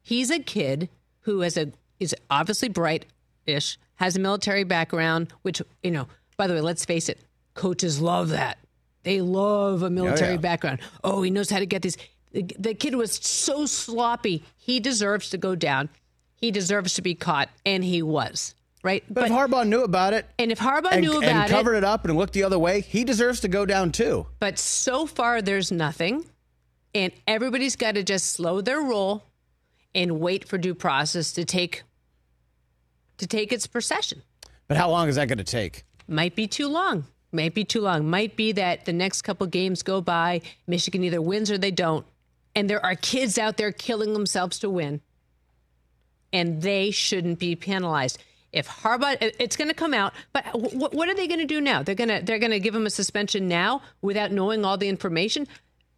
He's 0.00 0.30
a 0.30 0.38
kid 0.38 0.88
who 1.22 1.40
has 1.40 1.56
a 1.56 1.72
is 1.98 2.14
obviously 2.30 2.68
bright-ish, 2.68 3.76
has 3.96 4.14
a 4.14 4.20
military 4.20 4.62
background, 4.62 5.32
which 5.42 5.60
you 5.82 5.90
know. 5.90 6.06
By 6.36 6.46
the 6.46 6.54
way, 6.54 6.60
let's 6.60 6.84
face 6.84 7.08
it, 7.08 7.18
coaches 7.54 8.00
love 8.00 8.28
that. 8.28 8.58
They 9.02 9.20
love 9.20 9.82
a 9.82 9.90
military 9.90 10.30
oh, 10.30 10.34
yeah. 10.34 10.38
background. 10.38 10.78
Oh, 11.02 11.22
he 11.22 11.30
knows 11.32 11.50
how 11.50 11.58
to 11.58 11.66
get 11.66 11.82
these. 11.82 11.96
The, 12.30 12.44
the 12.56 12.74
kid 12.74 12.94
was 12.94 13.14
so 13.14 13.66
sloppy. 13.66 14.44
He 14.56 14.78
deserves 14.78 15.28
to 15.30 15.38
go 15.38 15.56
down. 15.56 15.88
He 16.36 16.52
deserves 16.52 16.94
to 16.94 17.02
be 17.02 17.16
caught, 17.16 17.48
and 17.66 17.82
he 17.82 18.00
was 18.00 18.54
right. 18.88 19.04
but, 19.08 19.26
if 19.26 19.30
Harbaugh 19.30 19.66
knew 19.66 19.82
about 19.82 20.12
it 20.12 20.26
and 20.38 20.50
if 20.50 20.58
Harbaugh 20.58 20.92
and, 20.92 21.02
knew 21.02 21.20
and 21.20 21.24
about 21.24 21.48
covered 21.48 21.74
it, 21.74 21.78
it 21.78 21.84
up 21.84 22.04
and 22.04 22.16
looked 22.16 22.32
the 22.32 22.42
other 22.42 22.58
way, 22.58 22.80
he 22.80 23.04
deserves 23.04 23.40
to 23.40 23.48
go 23.48 23.66
down 23.66 23.92
too. 23.92 24.26
but 24.40 24.58
so 24.58 25.06
far 25.06 25.42
there's 25.42 25.70
nothing, 25.70 26.24
and 26.94 27.12
everybody's 27.26 27.76
got 27.76 27.94
to 27.94 28.02
just 28.02 28.32
slow 28.32 28.60
their 28.60 28.80
roll 28.80 29.24
and 29.94 30.20
wait 30.20 30.48
for 30.48 30.58
due 30.58 30.74
process 30.74 31.32
to 31.32 31.44
take 31.44 31.82
to 33.18 33.26
take 33.26 33.52
its 33.52 33.66
procession. 33.66 34.22
But 34.68 34.76
how 34.76 34.90
long 34.90 35.08
is 35.08 35.16
that 35.16 35.28
going 35.28 35.38
to 35.38 35.44
take? 35.44 35.84
Might 36.06 36.36
be 36.36 36.46
too 36.46 36.68
long. 36.68 37.04
Might 37.32 37.54
be 37.54 37.64
too 37.64 37.80
long. 37.80 38.08
Might 38.08 38.36
be 38.36 38.52
that 38.52 38.84
the 38.84 38.92
next 38.92 39.22
couple 39.22 39.46
games 39.46 39.82
go 39.82 40.00
by, 40.00 40.40
Michigan 40.66 41.04
either 41.04 41.20
wins 41.20 41.50
or 41.50 41.58
they 41.58 41.70
don't, 41.70 42.06
and 42.54 42.70
there 42.70 42.84
are 42.84 42.94
kids 42.94 43.38
out 43.38 43.56
there 43.56 43.72
killing 43.72 44.12
themselves 44.14 44.58
to 44.60 44.70
win, 44.70 45.00
and 46.32 46.62
they 46.62 46.90
shouldn't 46.90 47.38
be 47.38 47.54
penalized. 47.56 48.18
If 48.52 48.66
Harbaugh, 48.66 49.16
it's 49.38 49.56
going 49.56 49.68
to 49.68 49.74
come 49.74 49.92
out, 49.92 50.14
but 50.32 50.44
what, 50.54 50.94
what 50.94 51.08
are 51.08 51.14
they 51.14 51.26
going 51.26 51.40
to 51.40 51.46
do 51.46 51.60
now? 51.60 51.82
They're 51.82 51.94
going 51.94 52.08
to 52.08 52.20
they're 52.24 52.38
going 52.38 52.52
to 52.52 52.60
give 52.60 52.74
him 52.74 52.86
a 52.86 52.90
suspension 52.90 53.46
now 53.46 53.82
without 54.00 54.32
knowing 54.32 54.64
all 54.64 54.78
the 54.78 54.88
information. 54.88 55.46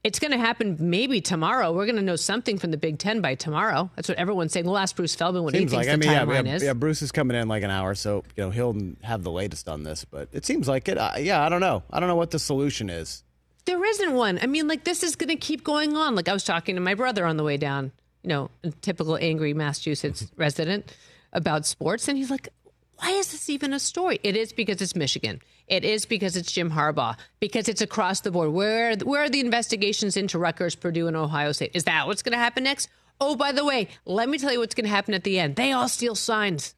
It's 0.03 0.19
going 0.19 0.31
to 0.33 0.39
happen 0.39 0.77
maybe 0.81 1.21
tomorrow. 1.21 1.73
We're 1.73 1.85
going 1.85 1.97
to 1.97 2.03
know 2.03 2.17
something 2.17 2.59
from 2.59 2.71
the 2.71 2.79
Big 2.79 2.99
Ten 2.99 3.21
by 3.21 3.35
tomorrow. 3.35 3.91
That's 3.97 4.09
what 4.09 4.17
everyone's 4.17 4.53
saying. 4.53 4.65
We'll 4.65 4.79
ask 4.79 4.97
Bruce 4.97 5.15
Feldman 5.15 5.43
what 5.45 5.53
Seems 5.55 5.71
he 5.71 5.77
like 5.77 5.87
thinks 5.89 6.07
I 6.07 6.11
the 6.11 6.25
mean, 6.27 6.29
yeah, 6.29 6.43
timeline 6.43 6.47
yeah, 6.47 6.55
is. 6.55 6.63
yeah. 6.63 6.73
Bruce 6.73 7.03
is 7.03 7.13
coming 7.13 7.37
in 7.37 7.49
like 7.49 7.63
an 7.63 7.71
hour, 7.71 7.95
so 7.95 8.25
you 8.35 8.45
know 8.45 8.51
he'll 8.51 8.77
have 9.03 9.23
the 9.23 9.31
latest 9.31 9.69
on 9.69 9.83
this. 9.85 10.05
But 10.05 10.29
it 10.33 10.45
seems 10.47 10.67
like 10.67 10.89
it. 10.89 10.99
Uh, 10.99 11.13
yeah, 11.19 11.45
I 11.45 11.51
don't 11.51 11.61
know. 11.61 11.83
I 11.91 12.01
don't 12.01 12.09
know 12.09 12.17
what 12.17 12.31
the 12.31 12.39
solution 12.39 12.89
is. 12.91 13.23
There 13.67 13.85
isn't 13.85 14.15
one. 14.15 14.41
I 14.43 14.47
mean, 14.47 14.67
like 14.67 14.85
this 14.85 15.03
is 15.03 15.15
going 15.17 15.29
to 15.29 15.37
keep 15.37 15.63
going 15.63 15.95
on. 15.97 16.15
Like 16.17 16.29
I 16.29 16.33
was 16.33 16.45
talking 16.45 16.75
to 16.75 16.81
my 16.81 16.95
brother 16.95 17.27
on 17.27 17.37
the 17.37 17.45
way 17.45 17.59
down, 17.59 17.93
you 18.23 18.29
know, 18.29 18.51
a 18.65 18.71
typical 18.71 19.17
angry 19.17 19.53
Massachusetts 19.55 20.27
resident 20.37 20.93
about 21.33 21.67
sports, 21.67 22.09
and 22.09 22.19
he's 22.19 22.31
like, 22.31 22.49
"Why 22.97 23.11
is 23.11 23.33
this 23.33 23.49
even 23.49 23.73
a 23.73 23.81
story?" 23.81 24.19
It 24.23 24.37
is 24.37 24.53
because 24.53 24.81
it's 24.81 24.97
Michigan. 24.97 25.41
It 25.67 25.85
is 25.85 26.05
because 26.05 26.37
it's 26.37 26.51
Jim 26.51 26.73
Harbaugh. 26.73 27.17
Because 27.39 27.69
it's 27.69 27.81
across 27.81 28.21
the 28.21 28.31
board. 28.31 28.51
Where 28.51 28.97
where 28.97 29.23
are 29.23 29.31
the 29.31 29.41
investigations 29.41 30.17
into 30.17 30.39
Rutgers, 30.39 30.75
Purdue, 30.75 31.07
and 31.07 31.17
Ohio 31.17 31.53
State? 31.53 31.71
Is 31.75 31.85
that 31.85 32.07
what's 32.07 32.23
going 32.23 32.33
to 32.33 32.39
happen 32.39 32.65
next? 32.65 32.89
Oh, 33.21 33.37
by 33.37 33.53
the 33.53 33.65
way, 33.65 33.89
let 34.05 34.29
me 34.29 34.39
tell 34.39 34.53
you 34.53 34.59
what's 34.59 34.75
going 34.75 34.87
to 34.87 34.91
happen 34.91 35.15
at 35.15 35.25
the 35.25 35.39
end. 35.39 35.57
They 35.57 35.73
all 35.73 35.89
steal 35.89 36.15
signs. 36.15 36.75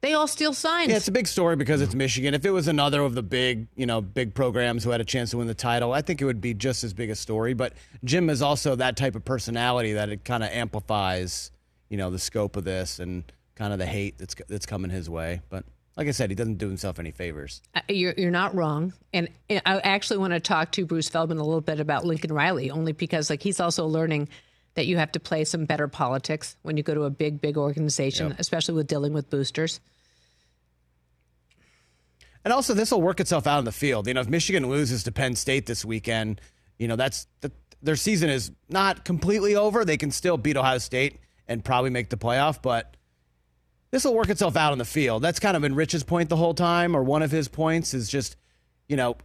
They 0.00 0.12
all 0.14 0.28
steal 0.28 0.54
signs. 0.54 0.90
Yeah, 0.90 0.96
it's 0.96 1.08
a 1.08 1.12
big 1.12 1.26
story 1.26 1.56
because 1.56 1.80
it's 1.80 1.94
Michigan. 1.94 2.32
If 2.32 2.44
it 2.44 2.50
was 2.50 2.68
another 2.68 3.02
of 3.02 3.14
the 3.14 3.22
big, 3.22 3.66
you 3.74 3.84
know, 3.84 4.00
big 4.00 4.32
programs 4.32 4.84
who 4.84 4.90
had 4.90 5.00
a 5.00 5.04
chance 5.04 5.30
to 5.30 5.38
win 5.38 5.48
the 5.48 5.54
title, 5.54 5.92
I 5.92 6.02
think 6.02 6.22
it 6.22 6.24
would 6.24 6.40
be 6.40 6.54
just 6.54 6.84
as 6.84 6.94
big 6.94 7.10
a 7.10 7.16
story. 7.16 7.52
But 7.52 7.72
Jim 8.04 8.30
is 8.30 8.40
also 8.40 8.76
that 8.76 8.96
type 8.96 9.16
of 9.16 9.24
personality 9.24 9.94
that 9.94 10.08
it 10.08 10.24
kind 10.24 10.44
of 10.44 10.50
amplifies, 10.50 11.50
you 11.88 11.96
know, 11.96 12.10
the 12.10 12.18
scope 12.18 12.56
of 12.56 12.64
this 12.64 12.98
and 12.98 13.24
kind 13.54 13.72
of 13.72 13.78
the 13.78 13.86
hate 13.86 14.18
that's 14.18 14.34
that's 14.48 14.66
coming 14.66 14.90
his 14.90 15.10
way. 15.10 15.40
But 15.48 15.64
like 15.96 16.06
I 16.06 16.12
said, 16.12 16.30
he 16.30 16.36
doesn't 16.36 16.58
do 16.58 16.68
himself 16.68 17.00
any 17.00 17.10
favors. 17.10 17.60
You're, 17.88 18.14
you're 18.16 18.30
not 18.30 18.54
wrong. 18.54 18.92
And 19.12 19.28
and 19.50 19.60
I 19.66 19.80
actually 19.80 20.18
want 20.18 20.32
to 20.32 20.40
talk 20.40 20.72
to 20.72 20.86
Bruce 20.86 21.08
Feldman 21.08 21.38
a 21.38 21.44
little 21.44 21.60
bit 21.60 21.80
about 21.80 22.04
Lincoln 22.04 22.32
Riley, 22.32 22.70
only 22.70 22.92
because 22.92 23.30
like 23.30 23.42
he's 23.42 23.58
also 23.60 23.86
learning 23.86 24.28
that 24.74 24.86
you 24.86 24.96
have 24.96 25.10
to 25.12 25.20
play 25.20 25.44
some 25.44 25.64
better 25.64 25.88
politics 25.88 26.56
when 26.62 26.76
you 26.76 26.84
go 26.84 26.94
to 26.94 27.02
a 27.02 27.10
big, 27.10 27.40
big 27.40 27.58
organization, 27.58 28.36
especially 28.38 28.74
with 28.74 28.86
dealing 28.86 29.12
with 29.12 29.28
boosters. 29.28 29.80
And 32.44 32.52
also, 32.52 32.74
this 32.74 32.92
will 32.92 33.02
work 33.02 33.18
itself 33.18 33.48
out 33.48 33.58
in 33.58 33.64
the 33.64 33.72
field. 33.72 34.06
You 34.06 34.14
know, 34.14 34.20
if 34.20 34.28
Michigan 34.28 34.68
loses 34.68 35.02
to 35.02 35.12
Penn 35.12 35.34
State 35.34 35.66
this 35.66 35.84
weekend, 35.84 36.40
you 36.78 36.86
know 36.86 36.94
that's 36.94 37.26
the, 37.40 37.50
their 37.82 37.96
season 37.96 38.30
is 38.30 38.52
not 38.68 39.04
completely 39.04 39.56
over. 39.56 39.84
They 39.84 39.96
can 39.96 40.12
still 40.12 40.36
beat 40.36 40.56
Ohio 40.56 40.78
State 40.78 41.18
and 41.48 41.64
probably 41.64 41.90
make 41.90 42.10
the 42.10 42.16
playoff, 42.16 42.60
but 42.62 42.96
this 43.90 44.04
will 44.04 44.14
work 44.14 44.28
itself 44.28 44.56
out 44.56 44.72
in 44.72 44.78
the 44.78 44.84
field. 44.84 45.22
That's 45.22 45.40
kind 45.40 45.56
of 45.56 45.62
been 45.62 45.74
Rich's 45.74 46.04
point 46.04 46.28
the 46.28 46.36
whole 46.36 46.54
time, 46.54 46.94
or 46.94 47.02
one 47.02 47.22
of 47.22 47.30
his 47.30 47.48
points 47.48 47.94
is 47.94 48.08
just, 48.08 48.36
you 48.88 48.96
know, 48.96 49.16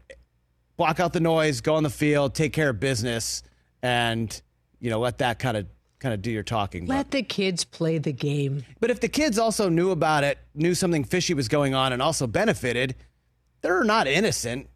block 0.78 1.00
out 1.00 1.14
the 1.14 1.20
noise, 1.20 1.60
go 1.62 1.76
on 1.76 1.84
the 1.84 1.90
field, 1.90 2.34
take 2.34 2.54
care 2.54 2.70
of 2.70 2.80
business, 2.80 3.44
and 3.82 4.42
you 4.80 4.90
know 4.90 5.00
let 5.00 5.18
that 5.20 5.38
kind 5.40 5.58
of 5.58 5.68
kind 6.00 6.14
of 6.14 6.22
do 6.22 6.32
your 6.32 6.44
talking. 6.44 6.86
But- 6.86 6.94
Let 6.96 7.12
the 7.12 7.24
kids 7.24 7.64
play 7.66 7.98
the 7.98 8.12
game. 8.14 8.64
but 8.80 8.90
if 8.90 9.00
the 9.00 9.08
kids 9.10 9.38
also 9.38 9.70
knew 9.70 9.92
about 9.92 10.24
it, 10.24 10.38
knew 10.54 10.74
something 10.76 11.04
fishy 11.04 11.34
was 11.34 11.48
going 11.48 11.74
on, 11.74 11.92
and 11.94 12.02
also 12.02 12.26
benefited, 12.28 12.96
they're 13.62 13.84
not 13.84 14.08
innocent. 14.08 14.68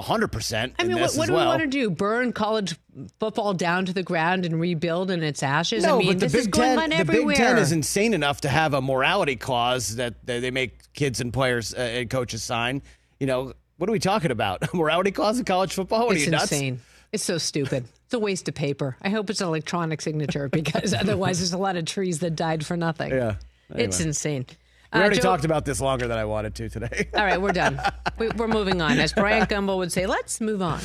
100% 0.00 0.72
I 0.78 0.84
mean, 0.84 0.98
what, 0.98 1.14
what 1.14 1.26
do 1.28 1.32
well. 1.34 1.42
we 1.44 1.48
want 1.48 1.60
to 1.62 1.66
do? 1.68 1.88
Burn 1.88 2.32
college 2.32 2.76
football 3.20 3.54
down 3.54 3.86
to 3.86 3.92
the 3.92 4.02
ground 4.02 4.44
and 4.44 4.60
rebuild 4.60 5.10
in 5.10 5.22
its 5.22 5.42
ashes? 5.42 5.84
No, 5.84 5.96
I 5.96 5.98
mean, 5.98 6.08
but 6.08 6.20
the 6.20 6.26
this 6.26 6.32
Big 6.32 6.40
is 6.40 6.46
going 6.48 6.68
Ten, 6.70 6.78
on 6.80 6.90
the 6.90 6.96
everywhere. 6.96 7.36
Big 7.36 7.36
Ten 7.36 7.58
is 7.58 7.70
insane 7.70 8.12
enough 8.12 8.40
to 8.40 8.48
have 8.48 8.74
a 8.74 8.82
morality 8.82 9.36
clause 9.36 9.96
that, 9.96 10.14
that 10.26 10.40
they 10.40 10.50
make 10.50 10.92
kids 10.94 11.20
and 11.20 11.32
players 11.32 11.72
uh, 11.74 11.78
and 11.78 12.10
coaches 12.10 12.42
sign. 12.42 12.82
You 13.20 13.28
know, 13.28 13.52
what 13.76 13.88
are 13.88 13.92
we 13.92 14.00
talking 14.00 14.32
about? 14.32 14.62
A 14.72 14.76
morality 14.76 15.12
clause 15.12 15.38
in 15.38 15.44
college 15.44 15.72
football? 15.74 16.06
What 16.06 16.16
It's 16.16 16.22
are 16.22 16.26
you 16.26 16.30
nuts? 16.32 16.50
insane. 16.50 16.80
It's 17.12 17.22
so 17.22 17.38
stupid. 17.38 17.84
It's 18.06 18.14
a 18.14 18.18
waste 18.18 18.48
of 18.48 18.56
paper. 18.56 18.96
I 19.00 19.10
hope 19.10 19.30
it's 19.30 19.40
an 19.40 19.46
electronic 19.46 20.00
signature 20.00 20.48
because 20.48 20.92
otherwise, 20.98 21.38
there's 21.38 21.52
a 21.52 21.58
lot 21.58 21.76
of 21.76 21.84
trees 21.84 22.18
that 22.18 22.34
died 22.34 22.66
for 22.66 22.76
nothing. 22.76 23.12
Yeah. 23.12 23.36
It's 23.70 24.00
insane. 24.00 24.46
We 24.94 25.00
Uh, 25.00 25.02
already 25.02 25.16
Joe- 25.16 25.22
talked 25.22 25.44
about 25.44 25.64
this 25.64 25.80
longer 25.80 26.06
than 26.06 26.16
I 26.18 26.24
wanted 26.24 26.54
to 26.54 26.68
today. 26.68 27.08
All 27.14 27.24
right, 27.24 27.40
we're 27.40 27.52
done. 27.52 27.80
We, 28.16 28.28
we're 28.28 28.46
moving 28.46 28.80
on. 28.80 29.00
As 29.00 29.12
Bryant 29.12 29.50
Gumbel 29.50 29.76
would 29.78 29.90
say, 29.90 30.06
let's 30.06 30.40
move 30.40 30.62
on 30.62 30.80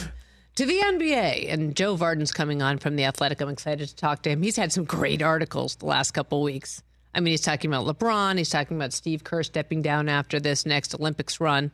to 0.55 0.65
the 0.65 0.79
NBA. 0.79 1.53
And 1.53 1.75
Joe 1.75 1.95
Vardon's 1.95 2.31
coming 2.31 2.63
on 2.63 2.79
from 2.79 2.95
The 2.95 3.03
Athletic. 3.05 3.39
I'm 3.39 3.49
excited 3.49 3.87
to 3.87 3.95
talk 3.95 4.23
to 4.23 4.31
him. 4.31 4.41
He's 4.41 4.55
had 4.55 4.71
some 4.71 4.83
great 4.83 5.21
articles 5.21 5.75
the 5.75 5.85
last 5.85 6.11
couple 6.11 6.41
weeks. 6.41 6.81
I 7.13 7.19
mean, 7.19 7.31
he's 7.31 7.41
talking 7.41 7.71
about 7.71 7.85
LeBron. 7.85 8.39
He's 8.39 8.49
talking 8.49 8.77
about 8.77 8.93
Steve 8.93 9.23
Kerr 9.23 9.43
stepping 9.43 9.83
down 9.83 10.09
after 10.09 10.39
this 10.39 10.65
next 10.65 10.95
Olympics 10.95 11.39
run. 11.39 11.71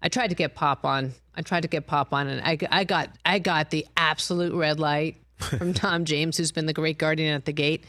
I 0.00 0.08
tried 0.08 0.28
to 0.28 0.36
get 0.36 0.54
Pop 0.54 0.84
on. 0.84 1.14
I 1.34 1.42
tried 1.42 1.62
to 1.62 1.68
get 1.68 1.88
Pop 1.88 2.12
on, 2.12 2.28
and 2.28 2.40
I, 2.42 2.56
I 2.70 2.84
got 2.84 3.10
I 3.24 3.40
got 3.40 3.70
the 3.70 3.86
absolute 3.96 4.54
red 4.54 4.78
light 4.78 5.16
from 5.38 5.74
Tom 5.84 6.04
James, 6.04 6.36
who's 6.36 6.52
been 6.52 6.66
the 6.66 6.72
great 6.72 6.96
guardian 6.98 7.34
at 7.34 7.44
the 7.44 7.52
gate. 7.52 7.84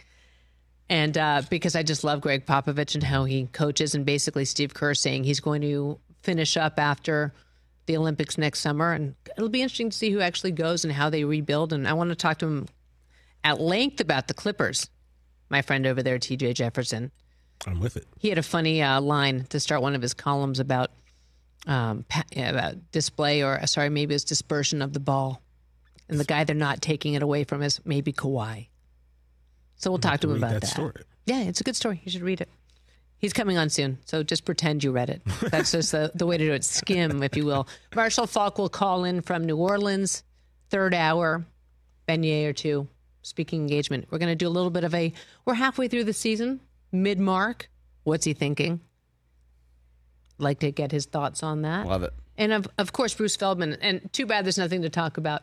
And 0.90 1.18
uh, 1.18 1.42
because 1.50 1.76
I 1.76 1.84
just 1.84 2.04
love 2.04 2.22
Gregg 2.22 2.46
Popovich 2.46 2.96
and 2.96 3.04
how 3.04 3.26
he 3.26 3.48
coaches, 3.48 3.94
and 3.94 4.06
basically 4.06 4.46
Steve 4.46 4.74
Kerr 4.74 4.94
saying 4.94 5.26
he's 5.26 5.40
going 5.42 5.62
to 5.62 6.00
finish 6.22 6.56
up 6.56 6.80
after 6.80 7.34
the 7.88 7.98
Olympics 7.98 8.38
next 8.38 8.60
summer, 8.60 8.94
and 8.94 9.16
it'll 9.38 9.50
be 9.50 9.62
interesting 9.62 9.90
to 9.90 9.98
see 9.98 10.12
who 10.12 10.20
actually 10.20 10.52
goes 10.52 10.84
and 10.84 10.94
how 10.94 11.10
they 11.10 11.24
rebuild. 11.24 11.74
And 11.74 11.88
I 11.88 11.94
want 11.94 12.10
to 12.10 12.16
talk 12.16 12.38
to 12.40 12.46
him 12.46 12.68
at 13.44 13.60
length 13.60 14.00
about 14.00 14.28
the 14.28 14.34
Clippers. 14.34 14.90
My 15.50 15.62
friend 15.62 15.88
over 15.88 16.04
there, 16.04 16.20
T.J. 16.20 16.54
Jefferson, 16.54 17.12
I'm 17.66 17.80
with 17.80 17.96
it. 17.96 18.06
he 18.20 18.28
had 18.30 18.38
a 18.38 18.44
funny 18.44 18.82
uh, 18.82 19.00
line 19.00 19.46
to 19.50 19.60
start 19.60 19.82
one 19.82 19.96
of 19.96 20.02
his 20.02 20.14
columns 20.14 20.60
about 20.60 20.92
um, 21.66 22.06
pa- 22.08 22.24
about 22.36 22.92
display 22.92 23.44
or 23.44 23.66
sorry, 23.66 23.90
maybe 23.90 24.14
it's 24.14 24.24
dispersion 24.26 24.82
of 24.82 24.92
the 24.94 25.00
ball, 25.00 25.42
and 26.10 26.20
the 26.20 26.26
guy 26.26 26.44
they're 26.44 26.56
not 26.56 26.82
taking 26.82 27.14
it 27.14 27.24
away 27.24 27.46
from 27.46 27.62
is 27.64 27.80
maybe 27.86 28.12
Kawhi. 28.12 28.68
So 29.78 29.92
we'll 29.92 30.00
talk 30.00 30.20
to 30.22 30.28
him 30.28 30.34
Read 30.34 30.40
about 30.40 30.54
that 30.54 30.62
that. 30.62 30.68
story. 30.68 30.94
Yeah, 31.26 31.42
it's 31.44 31.62
a 31.62 31.64
good 31.64 31.76
story. 31.76 32.02
You 32.04 32.12
should 32.12 32.22
read 32.22 32.42
it. 32.42 32.50
He's 33.20 33.34
coming 33.34 33.58
on 33.58 33.70
soon, 33.70 33.98
so 34.06 34.22
just 34.22 34.46
pretend 34.46 34.84
you 34.84 34.92
read 34.92 35.10
it. 35.10 35.22
That's 35.50 35.72
just 35.72 35.92
the, 35.92 36.12
the 36.14 36.28
way 36.28 36.38
to 36.38 36.46
do 36.46 36.54
it. 36.54 36.64
Skim, 36.64 37.24
if 37.24 37.36
you 37.36 37.46
will. 37.46 37.68
Marshall 37.96 38.28
Faulk 38.28 38.60
will 38.60 38.70
call 38.70 39.06
in 39.06 39.22
from 39.22 39.44
New 39.44 39.58
Orleans, 39.58 40.24
third 40.70 40.94
hour, 40.94 41.44
beignet 42.08 42.48
or 42.48 42.54
two, 42.54 42.88
speaking 43.24 43.62
engagement. 43.62 44.06
We're 44.12 44.20
going 44.20 44.32
to 44.32 44.36
do 44.36 44.48
a 44.48 44.50
little 44.50 44.70
bit 44.70 44.84
of 44.84 44.94
a, 44.94 45.14
we're 45.46 45.56
halfway 45.56 45.88
through 45.88 46.04
the 46.04 46.14
season, 46.14 46.60
mid 46.92 47.20
mark. 47.20 47.70
What's 48.04 48.26
he 48.26 48.34
thinking? 48.34 48.82
Like 50.38 50.60
to 50.60 50.72
get 50.72 50.92
his 50.92 51.06
thoughts 51.08 51.42
on 51.42 51.64
that. 51.64 51.88
Love 51.88 52.04
it. 52.04 52.14
And 52.38 52.54
of, 52.54 52.68
of 52.78 52.94
course, 52.94 53.16
Bruce 53.16 53.36
Feldman. 53.36 53.78
And 53.82 54.14
too 54.14 54.28
bad 54.28 54.46
there's 54.46 54.60
nothing 54.60 54.84
to 54.84 54.90
talk 54.90 55.18
about. 55.18 55.42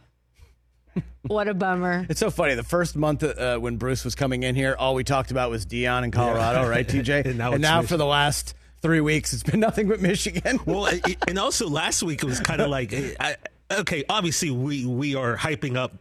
what 1.23 1.49
a 1.49 1.55
bummer. 1.55 2.07
It's 2.09 2.21
so 2.21 2.31
funny. 2.31 2.55
The 2.55 2.63
first 2.63 2.97
month 2.97 3.23
uh, 3.23 3.59
when 3.59 3.77
Bruce 3.77 4.05
was 4.05 4.15
coming 4.15 4.43
in 4.43 4.55
here, 4.55 4.77
all 4.79 4.95
we 4.95 5.05
talked 5.05 5.31
about 5.31 5.51
was 5.51 5.67
Deion 5.67 6.05
in 6.05 6.11
Colorado, 6.11 6.69
right, 6.69 6.87
TJ? 6.87 7.25
And 7.27 7.39
now 7.39 7.53
and 7.53 7.63
now 7.63 7.83
for 7.83 7.97
the 7.97 8.07
last 8.07 8.55
three 8.83 9.01
weeks, 9.01 9.33
it's 9.33 9.43
been 9.43 9.61
nothing 9.69 9.89
but 9.89 10.01
Michigan. 10.01 10.61
Well, 10.67 10.87
I- 10.87 11.17
and 11.29 11.39
also 11.39 11.69
last 11.69 12.03
week 12.03 12.23
it 12.23 12.27
was 12.27 12.41
kind 12.41 12.61
of 12.61 12.69
like, 12.71 12.93
I, 13.21 13.37
okay, 13.71 14.05
obviously 14.09 14.51
we 14.51 14.85
we 14.87 15.15
are 15.15 15.37
hyping 15.37 15.77
up 15.77 15.93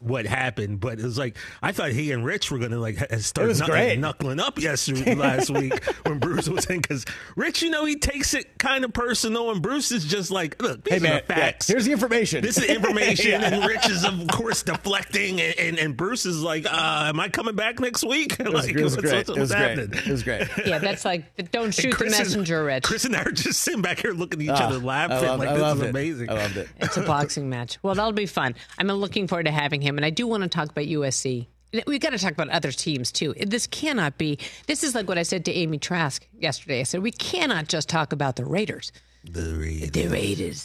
what 0.00 0.26
happened, 0.26 0.78
but 0.78 1.00
it 1.00 1.04
was 1.04 1.18
like 1.18 1.36
I 1.60 1.72
thought 1.72 1.90
he 1.90 2.12
and 2.12 2.24
Rich 2.24 2.50
were 2.52 2.58
gonna 2.58 2.78
like 2.78 2.98
start 3.20 3.46
It 3.46 3.48
was 3.48 3.60
knuckling, 3.98 4.38
up 4.38 4.58
yesterday 4.60 5.14
last 5.16 5.50
week 5.50 5.84
when 6.06 6.18
Bruce 6.20 6.48
was 6.48 6.66
in 6.66 6.80
because 6.80 7.04
Rich, 7.34 7.62
you 7.62 7.70
know, 7.70 7.84
he 7.84 7.96
takes 7.96 8.32
it 8.34 8.58
kind 8.58 8.84
of 8.84 8.92
personal, 8.92 9.50
and 9.50 9.60
Bruce 9.60 9.90
is 9.90 10.04
just 10.04 10.30
like, 10.30 10.62
look, 10.62 10.84
these 10.84 10.92
hey, 10.94 10.98
are 10.98 11.02
man, 11.02 11.22
the 11.26 11.34
yeah, 11.34 11.40
facts. 11.40 11.66
here's 11.66 11.84
the 11.86 11.92
information. 11.92 12.42
this 12.42 12.58
is 12.58 12.64
information, 12.64 13.30
Yeah. 13.40 13.54
and 13.54 13.66
Rich 13.66 13.88
is 13.88 14.04
of 14.04 14.28
course 14.28 14.62
deflecting, 14.62 15.40
and, 15.40 15.58
and, 15.58 15.78
and 15.78 15.96
Bruce 15.96 16.26
is 16.26 16.40
like, 16.42 16.64
uh, 16.66 17.06
"Am 17.08 17.18
I 17.18 17.28
coming 17.28 17.56
back 17.56 17.80
next 17.80 18.04
week?" 18.04 18.36
It 18.48 18.52
was, 18.52 18.66
like, 18.66 18.76
it 18.76 18.82
was 18.84 18.96
what's- 18.96 19.10
great. 19.10 19.28
what's- 19.28 19.28
it 19.30 19.40
was 19.40 19.50
what's 19.50 19.74
great. 19.74 19.78
It 20.06 20.10
was 20.10 20.22
great. 20.22 20.48
Yeah, 20.64 20.78
that's 20.78 21.04
like, 21.04 21.50
don't 21.50 21.74
shoot 21.74 21.90
the 21.90 21.96
Chris 21.96 22.16
and- 22.18 22.24
messenger, 22.28 22.64
Rich. 22.64 22.84
Chris 22.84 23.04
and 23.04 23.16
I 23.16 23.22
are 23.22 23.30
just 23.32 23.60
sitting 23.62 23.82
back 23.82 23.98
here 24.00 24.12
looking 24.12 24.40
at 24.42 24.44
each 24.44 24.50
Ah, 24.62 24.68
other, 24.68 24.78
laughing 24.78 25.26
love- 25.26 25.38
like 25.40 25.48
I 25.48 25.56
this 25.56 25.74
is 25.76 25.82
it. 25.82 25.90
amazing. 25.90 26.30
I 26.30 26.34
loved 26.34 26.56
it. 26.56 26.68
It's 26.78 26.96
a 26.96 27.02
boxing 27.02 27.48
match. 27.50 27.78
Well, 27.82 27.94
that'll 27.96 28.12
be 28.12 28.26
fun. 28.26 28.54
I'm 28.78 28.86
looking 28.86 29.26
forward 29.26 29.46
to 29.46 29.50
having 29.52 29.80
him. 29.80 29.87
And 29.96 30.04
I 30.04 30.10
do 30.10 30.26
want 30.26 30.42
to 30.42 30.48
talk 30.48 30.70
about 30.70 30.84
USC. 30.84 31.46
We've 31.86 32.00
got 32.00 32.10
to 32.10 32.18
talk 32.18 32.32
about 32.32 32.48
other 32.48 32.72
teams 32.72 33.12
too. 33.12 33.34
This 33.34 33.66
cannot 33.66 34.18
be. 34.18 34.38
This 34.66 34.82
is 34.82 34.94
like 34.94 35.06
what 35.08 35.18
I 35.18 35.22
said 35.22 35.44
to 35.46 35.52
Amy 35.52 35.78
Trask 35.78 36.26
yesterday. 36.38 36.80
I 36.80 36.84
said, 36.84 37.02
we 37.02 37.12
cannot 37.12 37.68
just 37.68 37.88
talk 37.88 38.12
about 38.12 38.36
the 38.36 38.44
Raiders. 38.44 38.90
The 39.24 39.54
Raiders. 39.54 39.90
The 39.90 40.08
Raiders. 40.08 40.64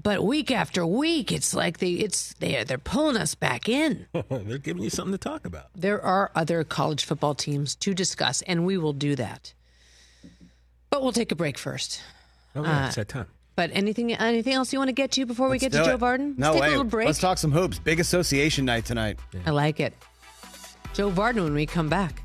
But 0.00 0.24
week 0.24 0.50
after 0.50 0.86
week, 0.86 1.30
it's 1.30 1.52
like 1.52 1.78
they 1.78 1.92
it's 1.92 2.32
they're 2.34 2.64
they're 2.64 2.78
pulling 2.78 3.16
us 3.16 3.34
back 3.34 3.68
in. 3.68 4.06
They're 4.30 4.56
giving 4.56 4.82
you 4.82 4.88
something 4.88 5.12
to 5.12 5.18
talk 5.18 5.44
about. 5.44 5.66
There 5.74 6.00
are 6.02 6.30
other 6.34 6.64
college 6.64 7.04
football 7.04 7.34
teams 7.34 7.74
to 7.76 7.92
discuss, 7.92 8.40
and 8.42 8.64
we 8.64 8.78
will 8.78 8.94
do 8.94 9.14
that. 9.16 9.52
But 10.88 11.02
we'll 11.02 11.12
take 11.12 11.30
a 11.30 11.34
break 11.34 11.58
first. 11.58 12.02
Oh, 12.54 12.62
yeah, 12.62 12.84
uh, 12.84 12.86
it's 12.86 12.96
that 12.96 13.08
time. 13.08 13.26
But 13.62 13.70
anything 13.76 14.12
anything 14.12 14.54
else 14.54 14.72
you 14.72 14.80
want 14.80 14.88
to 14.88 14.92
get 14.92 15.12
to 15.12 15.24
before 15.24 15.48
we 15.48 15.56
get 15.56 15.70
to 15.70 15.78
Do 15.78 15.84
Joe 15.84 15.94
it. 15.94 16.00
Vardon? 16.00 16.36
No 16.36 16.48
Let's 16.48 16.54
take 16.54 16.60
way. 16.62 16.66
a 16.66 16.70
little 16.70 16.84
break. 16.84 17.06
Let's 17.06 17.20
talk 17.20 17.38
some 17.38 17.52
hoops. 17.52 17.78
Big 17.78 18.00
association 18.00 18.64
night 18.64 18.84
tonight. 18.84 19.20
I 19.46 19.50
like 19.50 19.78
it. 19.78 19.94
Joe 20.94 21.12
Vardon 21.12 21.44
when 21.44 21.54
we 21.54 21.64
come 21.64 21.88
back. 21.88 22.24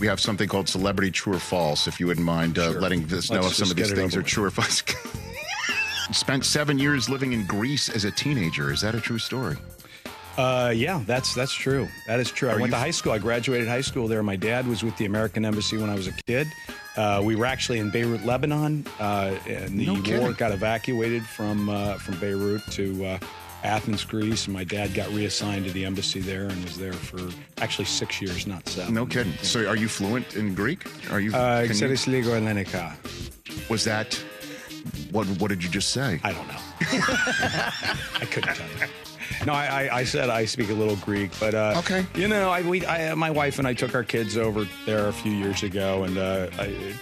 We 0.00 0.06
have 0.08 0.20
something 0.20 0.46
called 0.46 0.68
Celebrity 0.68 1.10
True 1.10 1.34
or 1.34 1.38
False, 1.38 1.86
if 1.86 1.98
you 1.98 2.06
wouldn't 2.06 2.26
mind 2.26 2.58
uh, 2.58 2.70
letting 2.70 3.04
us 3.12 3.30
know 3.30 3.40
Let's 3.40 3.52
if 3.52 3.56
some 3.66 3.70
of 3.70 3.76
these 3.76 3.92
things 3.92 4.14
are 4.14 4.22
true 4.22 4.44
or 4.44 4.50
false. 4.50 4.82
Spent 6.12 6.44
seven 6.44 6.78
years 6.78 7.08
living 7.08 7.32
in 7.32 7.46
Greece 7.46 7.88
as 7.88 8.04
a 8.04 8.10
teenager. 8.10 8.72
Is 8.72 8.82
that 8.82 8.94
a 8.94 9.00
true 9.00 9.18
story? 9.18 9.56
Uh, 10.36 10.70
yeah, 10.74 11.02
that's 11.06 11.34
that's 11.34 11.54
true. 11.54 11.88
That 12.06 12.20
is 12.20 12.30
true. 12.30 12.50
I 12.50 12.56
went 12.56 12.72
to 12.72 12.78
high 12.78 12.90
school. 12.90 13.12
I 13.12 13.18
graduated 13.18 13.66
high 13.66 13.80
school 13.80 14.06
there. 14.06 14.22
My 14.22 14.36
dad 14.36 14.66
was 14.66 14.84
with 14.84 14.96
the 14.98 15.06
American 15.06 15.46
Embassy 15.46 15.78
when 15.78 15.88
I 15.88 15.94
was 15.94 16.08
a 16.08 16.12
kid. 16.12 16.46
Uh, 16.96 17.22
we 17.24 17.36
were 17.36 17.46
actually 17.46 17.78
in 17.78 17.90
Beirut, 17.90 18.24
Lebanon, 18.24 18.86
uh, 19.00 19.34
and 19.46 19.80
the 19.80 19.86
No 19.86 20.20
war 20.20 20.32
got 20.34 20.52
evacuated 20.52 21.24
from 21.24 21.70
uh, 21.70 21.94
from 21.94 22.20
Beirut 22.20 22.62
to 22.72 23.04
uh, 23.06 23.18
Athens, 23.66 24.04
Greece. 24.04 24.46
And 24.46 24.54
my 24.54 24.64
dad 24.64 24.94
got 24.94 25.08
reassigned 25.10 25.66
to 25.66 25.72
the 25.72 25.84
embassy 25.84 26.20
there 26.20 26.44
and 26.44 26.64
was 26.64 26.78
there 26.78 26.92
for 26.92 27.20
actually 27.60 27.84
six 27.84 28.22
years, 28.22 28.46
not 28.46 28.66
seven. 28.68 28.94
No 28.94 29.04
kidding. 29.04 29.32
So, 29.42 29.66
are 29.68 29.76
you 29.76 29.88
fluent 29.88 30.36
in 30.36 30.54
Greek? 30.54 30.86
Are 31.10 31.20
you? 31.20 31.34
Uh, 31.34 31.62
Xeris 31.64 32.06
Ligo 32.06 32.36
was 33.68 33.84
that? 33.84 34.14
What 35.10 35.26
What 35.40 35.48
did 35.48 35.62
you 35.62 35.68
just 35.68 35.90
say? 35.90 36.20
I 36.22 36.32
don't 36.32 36.46
know. 36.48 36.58
I 36.80 38.26
couldn't 38.30 38.54
tell 38.54 38.68
you. 38.68 38.86
No, 39.44 39.52
I, 39.52 39.66
I, 39.66 39.96
I 39.98 40.04
said 40.04 40.30
I 40.30 40.44
speak 40.44 40.70
a 40.70 40.74
little 40.74 40.96
Greek, 40.96 41.30
but 41.40 41.54
uh, 41.54 41.74
Okay. 41.78 42.06
You 42.14 42.28
know, 42.28 42.48
I, 42.50 42.62
we, 42.62 42.86
I, 42.86 43.14
my 43.14 43.30
wife 43.30 43.58
and 43.58 43.66
I 43.66 43.74
took 43.74 43.94
our 43.94 44.04
kids 44.04 44.36
over 44.36 44.66
there 44.86 45.08
a 45.08 45.12
few 45.12 45.32
years 45.32 45.62
ago, 45.62 46.04
and 46.04 46.16
uh, 46.16 46.48
I, 46.58 46.94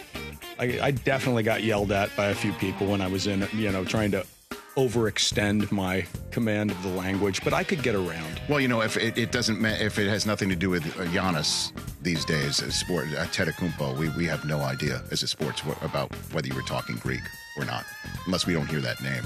I, 0.58 0.80
I 0.82 0.90
definitely 0.90 1.42
got 1.42 1.62
yelled 1.62 1.92
at 1.92 2.14
by 2.16 2.26
a 2.26 2.34
few 2.34 2.52
people 2.54 2.86
when 2.86 3.00
I 3.00 3.08
was 3.08 3.26
in, 3.26 3.46
you 3.52 3.70
know, 3.70 3.84
trying 3.84 4.10
to 4.12 4.26
overextend 4.76 5.70
my 5.70 6.04
command 6.30 6.70
of 6.70 6.82
the 6.82 6.88
language, 6.88 7.42
but 7.44 7.52
I 7.52 7.64
could 7.64 7.82
get 7.82 7.94
around. 7.94 8.40
Well, 8.48 8.60
you 8.60 8.68
know, 8.68 8.82
if 8.82 8.96
it, 8.96 9.16
it 9.16 9.32
doesn't, 9.32 9.60
ma- 9.60 9.68
if 9.68 9.98
it 9.98 10.08
has 10.08 10.26
nothing 10.26 10.48
to 10.48 10.56
do 10.56 10.70
with 10.70 10.84
uh, 10.98 11.04
Giannis 11.06 11.72
these 12.02 12.24
days, 12.24 12.60
as 12.62 12.74
sport, 12.74 13.06
uh, 13.16 13.24
Tetakumpo, 13.26 13.96
we, 13.96 14.08
we 14.10 14.24
have 14.26 14.44
no 14.44 14.60
idea 14.60 15.02
as 15.10 15.22
a 15.22 15.28
sports 15.28 15.60
wh- 15.60 15.82
about 15.84 16.12
whether 16.32 16.48
you 16.48 16.54
were 16.54 16.62
talking 16.62 16.96
Greek 16.96 17.22
or 17.56 17.64
not, 17.64 17.84
unless 18.26 18.46
we 18.46 18.52
don't 18.54 18.66
hear 18.68 18.80
that 18.80 19.00
name. 19.02 19.22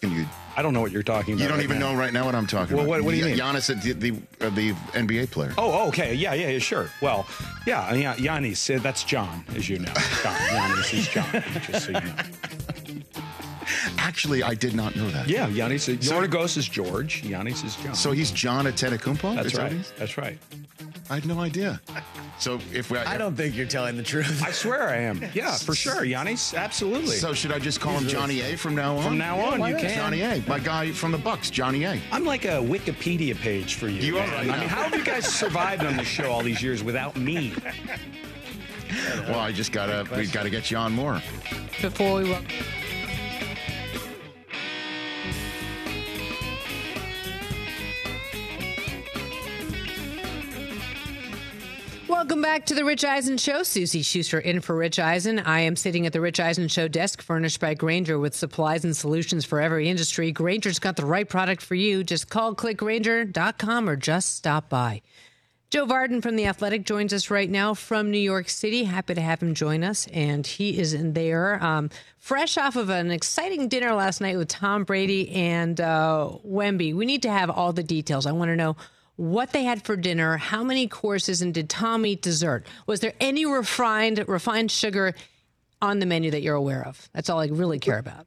Can 0.00 0.12
you? 0.12 0.24
I 0.56 0.62
don't 0.62 0.72
know 0.72 0.80
what 0.80 0.92
you're 0.92 1.02
talking 1.02 1.34
about. 1.34 1.42
You 1.42 1.48
don't 1.48 1.58
right 1.58 1.64
even 1.64 1.78
now. 1.78 1.92
know 1.92 1.98
right 1.98 2.12
now 2.12 2.24
what 2.24 2.34
I'm 2.34 2.46
talking 2.46 2.74
Well, 2.74 2.86
about. 2.86 2.90
what- 3.00 3.04
what 3.04 3.10
do 3.12 3.18
you 3.18 3.24
mean? 3.26 3.36
Giannis, 3.36 3.66
the 3.82 3.92
the, 3.92 4.12
uh, 4.46 4.48
the 4.50 4.72
NBA 4.98 5.30
player. 5.30 5.52
Oh, 5.58 5.88
okay. 5.88 6.14
Yeah, 6.14 6.32
yeah, 6.32 6.48
yeah, 6.48 6.58
sure. 6.58 6.88
Well, 7.02 7.26
yeah, 7.66 7.92
yeah 7.92 8.14
Yanis, 8.16 8.74
uh, 8.74 8.80
that's 8.82 9.04
John, 9.04 9.44
as 9.54 9.68
you 9.68 9.78
know. 9.78 9.92
John, 10.22 10.34
Yanis 10.36 10.94
is 10.94 11.08
John, 11.08 11.42
just 11.70 11.84
so 11.86 11.92
you 11.92 12.00
know. 12.00 12.14
Actually, 14.02 14.42
I 14.42 14.54
did 14.54 14.74
not 14.74 14.96
know 14.96 15.08
that. 15.10 15.28
Yeah, 15.28 15.48
Yanis 15.48 15.88
is, 15.88 16.08
So- 16.08 16.20
Yorgos 16.20 16.56
is 16.56 16.66
George, 16.68 17.22
Yanis 17.22 17.64
is 17.64 17.76
John. 17.76 17.94
So 17.94 18.12
he's 18.12 18.30
John 18.30 18.64
Antetokounmpo. 18.66 19.34
that's 19.36 19.48
Is 19.48 19.52
that 19.52 19.58
right. 19.62 19.72
what 19.76 19.86
he? 19.86 19.92
That's 19.98 20.18
right. 20.18 20.38
I 21.10 21.14
had 21.16 21.26
no 21.26 21.40
idea. 21.40 21.80
So 22.38 22.60
if 22.72 22.90
we, 22.90 22.96
I 22.98 23.18
don't 23.18 23.34
think 23.36 23.56
you're 23.56 23.66
telling 23.66 23.96
the 23.96 24.02
truth. 24.02 24.42
I 24.44 24.52
swear 24.52 24.88
I 24.88 24.96
am. 24.98 25.20
Yeah, 25.34 25.56
for 25.56 25.74
sure, 25.74 26.02
Yannis. 26.02 26.56
Absolutely. 26.56 27.16
So 27.16 27.34
should 27.34 27.52
I 27.52 27.58
just 27.58 27.80
call 27.80 27.92
him 27.98 28.06
Johnny 28.08 28.40
A 28.42 28.56
from 28.56 28.74
now 28.76 28.96
on? 28.96 29.02
From 29.02 29.18
now 29.18 29.38
on, 29.38 29.60
you 29.68 29.76
can. 29.76 29.94
Johnny 29.94 30.22
A. 30.22 30.42
My 30.48 30.58
guy 30.60 30.92
from 30.92 31.10
the 31.12 31.18
Bucks, 31.18 31.50
Johnny 31.50 31.84
A. 31.84 32.00
I'm 32.12 32.24
like 32.24 32.44
a 32.44 32.58
Wikipedia 32.62 33.36
page 33.36 33.74
for 33.74 33.88
you. 33.88 34.00
You 34.00 34.18
are 34.18 34.26
man. 34.26 34.32
right 34.34 34.40
I 34.48 34.52
now. 34.52 34.60
mean, 34.60 34.68
how 34.68 34.82
have 34.84 34.94
you 34.94 35.04
guys 35.04 35.26
survived 35.26 35.84
on 35.84 35.96
this 35.96 36.06
show 36.08 36.30
all 36.30 36.42
these 36.42 36.62
years 36.62 36.82
without 36.82 37.16
me? 37.16 37.52
Well, 39.28 39.38
I 39.40 39.52
just 39.52 39.72
gotta 39.72 40.06
we 40.16 40.26
gotta 40.26 40.50
get 40.50 40.70
you 40.70 40.76
on 40.76 40.92
more. 40.92 41.20
Before 41.80 42.16
we 42.20 42.30
wel- 42.30 42.42
Welcome 52.40 52.54
back 52.54 52.66
to 52.68 52.74
the 52.74 52.86
Rich 52.86 53.04
Eisen 53.04 53.36
Show. 53.36 53.62
Suzy 53.64 54.00
Shuster 54.00 54.38
in 54.38 54.62
for 54.62 54.74
Rich 54.74 54.98
Eisen. 54.98 55.38
I 55.40 55.60
am 55.60 55.76
sitting 55.76 56.06
at 56.06 56.14
the 56.14 56.22
Rich 56.22 56.40
Eisen 56.40 56.68
Show 56.68 56.88
desk, 56.88 57.20
furnished 57.20 57.60
by 57.60 57.74
Grainger 57.74 58.18
with 58.18 58.34
supplies 58.34 58.82
and 58.82 58.96
solutions 58.96 59.44
for 59.44 59.60
every 59.60 59.90
industry. 59.90 60.32
Grainger's 60.32 60.78
got 60.78 60.96
the 60.96 61.04
right 61.04 61.28
product 61.28 61.60
for 61.60 61.74
you. 61.74 62.02
Just 62.02 62.30
call 62.30 62.54
clickgrainger.com 62.54 63.90
or 63.90 63.94
just 63.94 64.36
stop 64.36 64.70
by. 64.70 65.02
Joe 65.68 65.84
Vardon 65.84 66.22
from 66.22 66.36
The 66.36 66.46
Athletic 66.46 66.86
joins 66.86 67.12
us 67.12 67.28
right 67.28 67.50
now 67.50 67.74
from 67.74 68.10
New 68.10 68.16
York 68.16 68.48
City. 68.48 68.84
Happy 68.84 69.12
to 69.12 69.20
have 69.20 69.42
him 69.42 69.52
join 69.52 69.84
us. 69.84 70.06
And 70.06 70.46
he 70.46 70.78
is 70.78 70.94
in 70.94 71.12
there, 71.12 71.62
um, 71.62 71.90
fresh 72.16 72.56
off 72.56 72.74
of 72.74 72.88
an 72.88 73.10
exciting 73.10 73.68
dinner 73.68 73.92
last 73.92 74.22
night 74.22 74.38
with 74.38 74.48
Tom 74.48 74.84
Brady 74.84 75.28
and 75.32 75.78
uh, 75.78 76.30
Wemby. 76.46 76.94
We 76.94 77.04
need 77.04 77.20
to 77.20 77.30
have 77.30 77.50
all 77.50 77.74
the 77.74 77.82
details. 77.82 78.24
I 78.24 78.32
want 78.32 78.48
to 78.48 78.56
know 78.56 78.76
what 79.20 79.52
they 79.52 79.64
had 79.64 79.82
for 79.82 79.96
dinner, 79.96 80.38
how 80.38 80.64
many 80.64 80.88
courses, 80.88 81.42
and 81.42 81.52
did 81.52 81.68
Tom 81.68 82.06
eat 82.06 82.22
dessert? 82.22 82.64
Was 82.86 83.00
there 83.00 83.12
any 83.20 83.44
refined 83.44 84.24
refined 84.26 84.70
sugar 84.70 85.14
on 85.82 85.98
the 85.98 86.06
menu 86.06 86.30
that 86.30 86.40
you're 86.40 86.54
aware 86.54 86.86
of? 86.86 87.10
That's 87.12 87.28
all 87.28 87.38
I 87.38 87.48
really 87.48 87.78
care 87.78 87.98
about. 87.98 88.26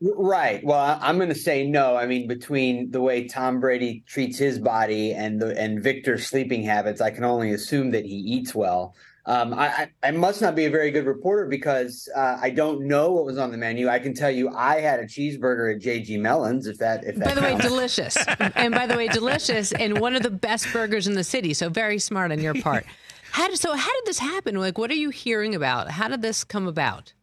Right. 0.00 0.64
Well, 0.64 0.98
I'm 1.02 1.18
going 1.18 1.28
to 1.28 1.34
say 1.34 1.66
no. 1.66 1.96
I 1.96 2.06
mean, 2.06 2.26
between 2.26 2.90
the 2.90 3.00
way 3.02 3.28
Tom 3.28 3.60
Brady 3.60 4.04
treats 4.06 4.38
his 4.38 4.58
body 4.58 5.12
and 5.12 5.38
the 5.38 5.56
and 5.60 5.82
Victor's 5.82 6.26
sleeping 6.26 6.62
habits, 6.62 7.02
I 7.02 7.10
can 7.10 7.24
only 7.24 7.52
assume 7.52 7.90
that 7.90 8.06
he 8.06 8.16
eats 8.16 8.54
well. 8.54 8.94
Um, 9.24 9.54
I, 9.54 9.88
I, 10.02 10.10
must 10.10 10.42
not 10.42 10.56
be 10.56 10.64
a 10.64 10.70
very 10.70 10.90
good 10.90 11.06
reporter 11.06 11.46
because 11.46 12.08
uh, 12.16 12.38
I 12.40 12.50
don't 12.50 12.88
know 12.88 13.12
what 13.12 13.24
was 13.24 13.38
on 13.38 13.52
the 13.52 13.56
menu. 13.56 13.88
I 13.88 14.00
can 14.00 14.14
tell 14.14 14.32
you, 14.32 14.48
I 14.48 14.80
had 14.80 14.98
a 14.98 15.04
cheeseburger 15.04 15.76
at 15.76 15.80
JG 15.80 16.18
Melon's. 16.18 16.66
If 16.66 16.78
that, 16.78 17.04
if 17.04 17.14
that. 17.16 17.26
By 17.26 17.34
the 17.34 17.40
way, 17.40 17.56
delicious. 17.56 18.16
and 18.56 18.74
by 18.74 18.88
the 18.88 18.96
way, 18.96 19.06
delicious 19.06 19.70
and 19.72 20.00
one 20.00 20.16
of 20.16 20.24
the 20.24 20.30
best 20.30 20.72
burgers 20.72 21.06
in 21.06 21.14
the 21.14 21.22
city. 21.22 21.54
So 21.54 21.68
very 21.68 22.00
smart 22.00 22.32
on 22.32 22.40
your 22.40 22.54
part. 22.54 22.84
How 23.30 23.48
did, 23.48 23.58
so 23.58 23.74
how 23.74 23.90
did 23.90 24.04
this 24.04 24.18
happen? 24.18 24.56
Like, 24.56 24.76
what 24.76 24.90
are 24.90 24.94
you 24.94 25.08
hearing 25.08 25.54
about? 25.54 25.90
How 25.90 26.06
did 26.06 26.20
this 26.20 26.44
come 26.44 26.68
about? 26.68 27.14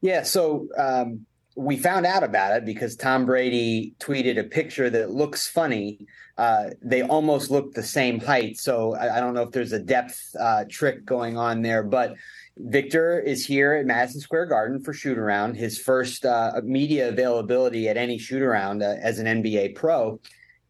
Yeah, 0.00 0.24
so 0.24 0.66
um, 0.76 1.24
we 1.56 1.78
found 1.78 2.04
out 2.04 2.22
about 2.22 2.54
it 2.54 2.64
because 2.66 2.96
Tom 2.96 3.24
Brady 3.24 3.94
tweeted 3.98 4.38
a 4.38 4.44
picture 4.44 4.90
that 4.90 5.10
looks 5.10 5.48
funny. 5.48 6.06
Uh, 6.36 6.70
they 6.82 7.02
almost 7.02 7.50
look 7.50 7.72
the 7.72 7.82
same 7.82 8.20
height, 8.20 8.58
so 8.58 8.94
I, 8.94 9.16
I 9.16 9.20
don't 9.20 9.32
know 9.32 9.42
if 9.42 9.52
there's 9.52 9.72
a 9.72 9.78
depth 9.78 10.20
uh, 10.38 10.64
trick 10.68 11.06
going 11.06 11.38
on 11.38 11.62
there. 11.62 11.82
But 11.82 12.14
Victor 12.58 13.18
is 13.18 13.46
here 13.46 13.72
at 13.72 13.86
Madison 13.86 14.20
Square 14.20 14.46
Garden 14.46 14.82
for 14.82 14.92
shoot 14.92 15.16
around, 15.16 15.56
his 15.56 15.78
first 15.78 16.26
uh, 16.26 16.60
media 16.62 17.08
availability 17.08 17.88
at 17.88 17.96
any 17.96 18.18
shoot 18.18 18.42
around 18.42 18.82
uh, 18.82 18.96
as 19.00 19.18
an 19.18 19.26
NBA 19.42 19.74
pro. 19.74 20.20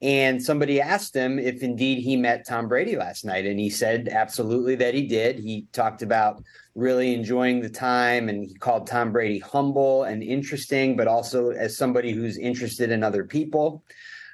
And 0.02 0.42
somebody 0.42 0.80
asked 0.80 1.14
him 1.14 1.38
if 1.38 1.62
indeed 1.62 2.02
he 2.02 2.16
met 2.16 2.46
Tom 2.46 2.68
Brady 2.68 2.96
last 2.96 3.24
night. 3.24 3.46
And 3.46 3.58
he 3.58 3.70
said 3.70 4.08
absolutely 4.10 4.74
that 4.76 4.94
he 4.94 5.06
did. 5.06 5.38
He 5.38 5.66
talked 5.72 6.02
about 6.02 6.42
really 6.74 7.14
enjoying 7.14 7.60
the 7.60 7.70
time 7.70 8.28
and 8.28 8.44
he 8.44 8.54
called 8.54 8.86
Tom 8.86 9.10
Brady 9.12 9.38
humble 9.38 10.04
and 10.04 10.22
interesting, 10.22 10.96
but 10.96 11.08
also 11.08 11.50
as 11.50 11.78
somebody 11.78 12.12
who's 12.12 12.36
interested 12.36 12.90
in 12.90 13.02
other 13.02 13.24
people. 13.24 13.82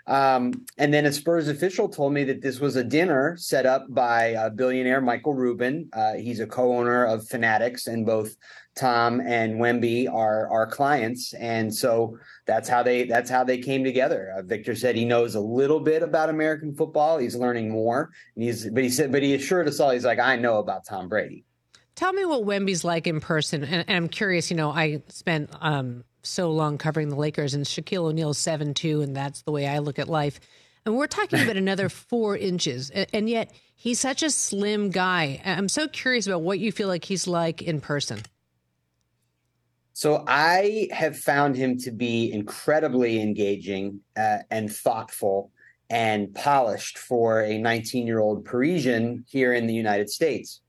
Um, 0.06 0.64
and 0.78 0.92
then 0.92 1.06
a 1.06 1.12
Spurs 1.12 1.48
official 1.48 1.88
told 1.88 2.12
me 2.12 2.24
that 2.24 2.42
this 2.42 2.58
was 2.58 2.74
a 2.76 2.82
dinner 2.82 3.36
set 3.38 3.66
up 3.66 3.86
by 3.88 4.34
uh, 4.34 4.50
billionaire 4.50 5.00
Michael 5.00 5.34
Rubin. 5.34 5.88
Uh, 5.92 6.14
he's 6.14 6.40
a 6.40 6.46
co-owner 6.46 7.04
of 7.04 7.28
Fanatics, 7.28 7.86
and 7.86 8.04
both 8.04 8.34
Tom 8.74 9.20
and 9.20 9.60
Wemby 9.60 10.10
are 10.12 10.48
our 10.50 10.66
clients, 10.66 11.34
and 11.34 11.74
so 11.74 12.18
that's 12.46 12.68
how 12.68 12.82
they 12.82 13.04
that's 13.04 13.28
how 13.30 13.44
they 13.44 13.58
came 13.58 13.84
together. 13.84 14.32
Uh, 14.36 14.42
Victor 14.42 14.74
said 14.74 14.96
he 14.96 15.04
knows 15.04 15.34
a 15.34 15.40
little 15.40 15.80
bit 15.80 16.02
about 16.02 16.30
American 16.30 16.74
football. 16.74 17.18
He's 17.18 17.36
learning 17.36 17.70
more, 17.70 18.10
and 18.34 18.44
he's 18.44 18.68
but 18.70 18.82
he 18.82 18.88
said 18.88 19.12
but 19.12 19.22
he 19.22 19.34
assured 19.34 19.68
us 19.68 19.78
all 19.80 19.90
he's 19.90 20.04
like 20.04 20.18
I 20.18 20.36
know 20.36 20.58
about 20.58 20.86
Tom 20.86 21.08
Brady. 21.08 21.44
Tell 21.94 22.14
me 22.14 22.24
what 22.24 22.44
Wemby's 22.46 22.84
like 22.84 23.06
in 23.06 23.20
person. 23.20 23.62
And, 23.64 23.84
and 23.86 23.96
I'm 23.96 24.08
curious, 24.08 24.50
you 24.50 24.56
know, 24.56 24.70
I 24.70 25.02
spent 25.08 25.50
um, 25.60 26.04
so 26.22 26.50
long 26.50 26.78
covering 26.78 27.10
the 27.10 27.16
Lakers 27.16 27.52
and 27.52 27.66
Shaquille 27.66 28.04
O'Neal's 28.04 28.38
7 28.38 28.72
2, 28.72 29.02
and 29.02 29.14
that's 29.14 29.42
the 29.42 29.52
way 29.52 29.68
I 29.68 29.78
look 29.80 29.98
at 29.98 30.08
life. 30.08 30.40
And 30.86 30.96
we're 30.96 31.06
talking 31.06 31.40
about 31.42 31.58
another 31.58 31.88
four 31.90 32.34
inches. 32.36 32.90
a- 32.94 33.14
And 33.14 33.28
yet 33.28 33.52
he's 33.76 34.00
such 34.00 34.22
a 34.22 34.30
slim 34.30 34.88
guy. 34.90 35.42
I'm 35.44 35.68
so 35.68 35.86
curious 35.86 36.26
about 36.26 36.40
what 36.40 36.58
you 36.58 36.72
feel 36.72 36.88
like 36.88 37.04
he's 37.04 37.28
like 37.28 37.60
in 37.60 37.82
person. 37.82 38.22
So 39.94 40.24
I 40.26 40.88
have 40.90 41.18
found 41.18 41.56
him 41.56 41.78
to 41.80 41.90
be 41.90 42.32
incredibly 42.32 43.20
engaging 43.20 44.00
uh, 44.16 44.38
and 44.50 44.72
thoughtful 44.72 45.50
and 45.90 46.34
polished 46.34 46.96
for 46.96 47.42
a 47.42 47.58
19 47.58 48.06
year 48.06 48.20
old 48.20 48.44
Parisian 48.44 49.24
here 49.28 49.52
in 49.52 49.66
the 49.66 49.74
United 49.74 50.08
States. 50.08 50.60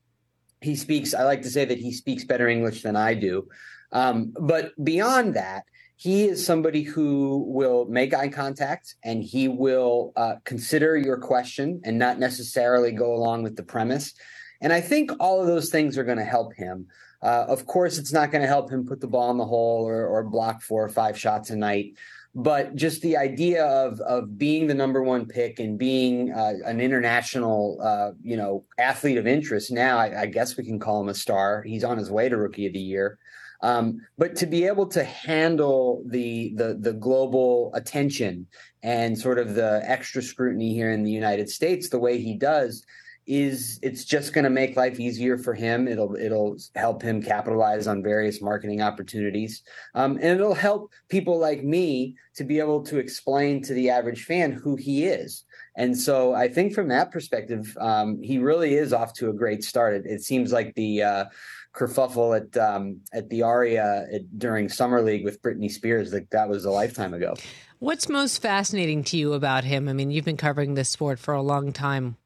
He 0.61 0.75
speaks, 0.75 1.13
I 1.13 1.23
like 1.23 1.41
to 1.43 1.49
say 1.49 1.65
that 1.65 1.77
he 1.79 1.91
speaks 1.91 2.25
better 2.25 2.47
English 2.47 2.83
than 2.83 2.95
I 2.95 3.13
do. 3.13 3.47
Um, 3.91 4.33
but 4.39 4.71
beyond 4.83 5.35
that, 5.35 5.63
he 5.95 6.25
is 6.25 6.45
somebody 6.45 6.83
who 6.83 7.45
will 7.47 7.85
make 7.85 8.13
eye 8.13 8.27
contact 8.27 8.95
and 9.03 9.23
he 9.23 9.47
will 9.47 10.11
uh, 10.17 10.35
consider 10.43 10.97
your 10.97 11.17
question 11.17 11.79
and 11.85 11.97
not 11.97 12.19
necessarily 12.19 12.91
go 12.91 13.13
along 13.13 13.43
with 13.43 13.55
the 13.55 13.63
premise. 13.63 14.13
And 14.59 14.73
I 14.73 14.81
think 14.81 15.11
all 15.19 15.39
of 15.39 15.47
those 15.47 15.69
things 15.69 15.97
are 15.97 16.03
going 16.03 16.17
to 16.17 16.25
help 16.25 16.53
him. 16.55 16.87
Uh, 17.23 17.45
of 17.47 17.65
course, 17.65 17.97
it's 17.97 18.11
not 18.11 18.31
going 18.31 18.41
to 18.41 18.47
help 18.47 18.69
him 18.69 18.85
put 18.85 18.99
the 18.99 19.07
ball 19.07 19.31
in 19.31 19.37
the 19.37 19.45
hole 19.45 19.87
or, 19.87 20.05
or 20.05 20.23
block 20.23 20.61
four 20.61 20.83
or 20.83 20.89
five 20.89 21.17
shots 21.17 21.49
a 21.49 21.55
night. 21.55 21.93
But 22.35 22.75
just 22.75 23.01
the 23.01 23.15
idea 23.15 23.63
of 23.63 23.99
of 24.01 24.37
being 24.37 24.65
the 24.67 24.73
number 24.73 25.03
one 25.03 25.27
pick 25.27 25.59
and 25.59 25.77
being 25.77 26.33
uh, 26.33 26.53
an 26.65 26.81
international 26.81 27.79
uh, 27.81 28.11
you 28.23 28.35
know 28.35 28.65
athlete 28.79 29.17
of 29.17 29.27
interest 29.27 29.71
now 29.71 29.99
I, 29.99 30.21
I, 30.21 30.25
guess 30.25 30.57
we 30.57 30.63
can 30.63 30.79
call 30.79 30.99
him 30.99 31.09
a 31.09 31.13
star. 31.13 31.61
He's 31.61 31.83
on 31.83 31.99
his 31.99 32.09
way 32.09 32.29
to 32.29 32.37
rookie 32.37 32.65
of 32.65 32.73
the 32.73 32.79
year. 32.79 33.19
Um, 33.61 34.01
but 34.17 34.35
to 34.37 34.47
be 34.47 34.65
able 34.65 34.87
to 34.87 35.03
handle 35.03 36.03
the 36.07 36.53
the 36.55 36.75
the 36.79 36.93
global 36.93 37.71
attention 37.75 38.47
and 38.81 39.17
sort 39.17 39.37
of 39.37 39.53
the 39.53 39.83
extra 39.85 40.23
scrutiny 40.23 40.73
here 40.73 40.91
in 40.91 41.03
the 41.03 41.11
United 41.11 41.51
States 41.51 41.87
the 41.87 41.99
way 41.99 42.17
he 42.17 42.35
does 42.35 42.83
is 43.25 43.79
it's 43.81 44.03
just 44.03 44.33
going 44.33 44.43
to 44.43 44.49
make 44.49 44.75
life 44.75 44.99
easier 44.99 45.37
for 45.37 45.53
him. 45.53 45.87
It'll 45.87 46.15
it'll 46.15 46.57
help 46.75 47.01
him 47.01 47.21
capitalize 47.21 47.87
on 47.87 48.03
various 48.03 48.41
marketing 48.41 48.81
opportunities, 48.81 49.63
um, 49.95 50.13
and 50.13 50.39
it'll 50.39 50.53
help 50.53 50.91
people 51.09 51.39
like 51.39 51.63
me 51.63 52.15
to 52.35 52.43
be 52.43 52.59
able 52.59 52.83
to 52.83 52.97
explain 52.97 53.61
to 53.63 53.73
the 53.73 53.89
average 53.89 54.25
fan 54.25 54.51
who 54.51 54.75
he 54.75 55.05
is. 55.05 55.43
And 55.75 55.97
so 55.97 56.33
I 56.33 56.47
think 56.47 56.73
from 56.73 56.89
that 56.89 57.11
perspective, 57.11 57.75
um, 57.79 58.21
he 58.21 58.37
really 58.37 58.75
is 58.75 58.93
off 58.93 59.13
to 59.15 59.29
a 59.29 59.33
great 59.33 59.63
start. 59.63 59.93
It, 59.93 60.05
it 60.05 60.21
seems 60.21 60.51
like 60.51 60.75
the 60.75 61.01
uh, 61.01 61.25
kerfuffle 61.73 62.37
at 62.39 62.57
um, 62.57 62.99
at 63.13 63.29
the 63.29 63.41
Aria 63.41 64.05
at, 64.11 64.37
during 64.37 64.69
summer 64.69 65.01
league 65.01 65.23
with 65.23 65.41
Britney 65.41 65.71
Spears, 65.71 66.13
like 66.13 66.29
that 66.31 66.49
was 66.49 66.65
a 66.65 66.71
lifetime 66.71 67.13
ago. 67.13 67.35
What's 67.79 68.07
most 68.07 68.41
fascinating 68.41 69.03
to 69.05 69.17
you 69.17 69.33
about 69.33 69.63
him? 69.63 69.89
I 69.89 69.93
mean, 69.93 70.09
you've 70.09 70.23
been 70.23 70.37
covering 70.37 70.75
this 70.75 70.89
sport 70.89 71.19
for 71.19 71.33
a 71.33 71.41
long 71.41 71.73
time. 71.73 72.17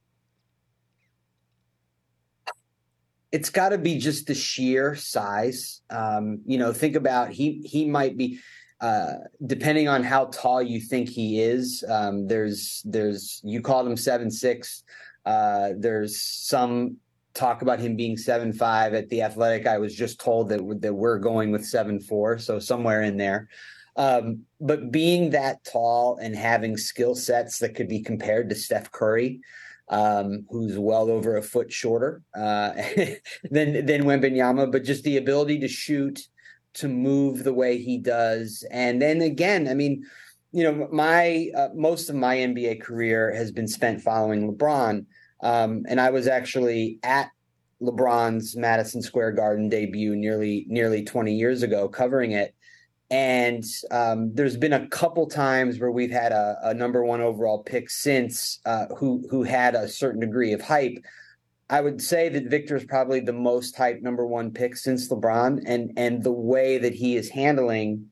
It's 3.32 3.50
got 3.50 3.70
to 3.70 3.78
be 3.78 3.98
just 3.98 4.28
the 4.28 4.34
sheer 4.34 4.96
size. 4.96 5.82
Um, 5.90 6.42
you 6.46 6.58
know, 6.58 6.74
think 6.74 6.96
about 6.96 7.30
he 7.30 7.62
he 7.66 7.86
might 7.86 8.18
be 8.18 8.40
uh, 8.80 9.14
depending 9.46 9.88
on 9.88 10.04
how 10.04 10.26
tall 10.26 10.62
you 10.62 10.80
think 10.80 11.10
he 11.10 11.42
is. 11.42 11.84
Um, 11.88 12.28
there's 12.28 12.82
there's 12.86 13.42
you 13.44 13.62
called 13.62 13.88
him 13.88 13.98
seven 13.98 14.32
six. 14.32 14.84
Uh, 15.26 15.72
there's 15.78 16.22
some 16.22 16.98
talk 17.34 17.62
about 17.62 17.80
him 17.80 17.96
being 17.96 18.18
seven 18.18 18.54
five 18.54 18.94
at 18.94 19.10
the 19.10 19.22
athletic. 19.22 19.68
I 19.68 19.78
was 19.78 19.96
just 19.96 20.20
told 20.20 20.50
that 20.50 20.82
that 20.82 20.94
we're 20.94 21.20
going 21.20 21.52
with 21.52 21.66
seven 21.66 22.00
four, 22.00 22.38
so 22.38 22.60
somewhere 22.60 23.02
in 23.04 23.18
there. 23.18 23.50
Um, 23.98 24.44
but 24.62 24.92
being 24.92 25.32
that 25.32 25.64
tall 25.64 26.20
and 26.22 26.36
having 26.36 26.78
skill 26.78 27.16
sets 27.16 27.58
that 27.60 27.74
could 27.74 27.88
be 27.88 28.00
compared 28.00 28.48
to 28.50 28.56
Steph 28.56 28.92
Curry, 28.92 29.42
um, 29.90 30.46
who's 30.50 30.78
well 30.78 31.10
over 31.10 31.38
a 31.38 31.42
foot 31.42 31.72
shorter 31.72 32.24
uh, 32.36 32.74
than 33.50 33.86
than 33.86 34.04
Wembanyama, 34.04 34.72
but 34.72 34.84
just 34.84 35.04
the 35.04 35.18
ability 35.18 35.60
to 35.60 35.68
shoot, 35.68 36.28
to 36.76 36.88
move 36.88 37.44
the 37.44 37.54
way 37.54 37.78
he 37.78 37.98
does, 37.98 38.66
and 38.72 39.02
then 39.02 39.22
again, 39.22 39.68
I 39.68 39.74
mean, 39.74 40.06
you 40.52 40.64
know, 40.64 40.88
my 40.92 41.50
uh, 41.56 41.70
most 41.76 42.10
of 42.10 42.16
my 42.16 42.38
NBA 42.38 42.82
career 42.82 43.34
has 43.34 43.52
been 43.52 43.68
spent 43.68 44.02
following 44.02 44.52
LeBron, 44.52 45.06
um, 45.42 45.84
and 45.88 46.02
I 46.02 46.10
was 46.10 46.28
actually 46.28 47.00
at 47.04 47.30
LeBron's 47.82 48.56
Madison 48.56 49.02
Square 49.02 49.34
Garden 49.34 49.70
debut 49.70 50.16
nearly 50.16 50.66
nearly 50.68 51.04
20 51.04 51.34
years 51.34 51.64
ago, 51.64 51.88
covering 51.88 52.32
it. 52.32 52.56
And 53.10 53.64
um, 53.90 54.34
there's 54.34 54.58
been 54.58 54.74
a 54.74 54.88
couple 54.90 55.28
times 55.28 55.80
where 55.80 55.92
we've 55.92 56.12
had 56.12 56.34
a, 56.34 56.58
a 56.64 56.74
number 56.74 57.06
one 57.06 57.22
overall 57.22 57.64
pick 57.64 57.90
since 57.90 58.60
uh, 58.66 58.88
who 58.98 59.26
who 59.30 59.44
had 59.44 59.76
a 59.76 59.88
certain 59.88 60.20
degree 60.20 60.52
of 60.52 60.62
hype. 60.62 60.98
I 61.70 61.82
would 61.82 62.02
say 62.02 62.30
that 62.30 62.50
Victor 62.50 62.76
is 62.76 62.86
probably 62.86 63.20
the 63.20 63.34
most 63.34 63.76
hyped 63.76 64.02
number 64.02 64.26
one 64.26 64.52
pick 64.52 64.76
since 64.76 65.10
LeBron, 65.10 65.64
and 65.66 65.92
and 65.96 66.22
the 66.22 66.32
way 66.32 66.78
that 66.78 66.94
he 66.94 67.16
is 67.16 67.30
handling 67.30 68.08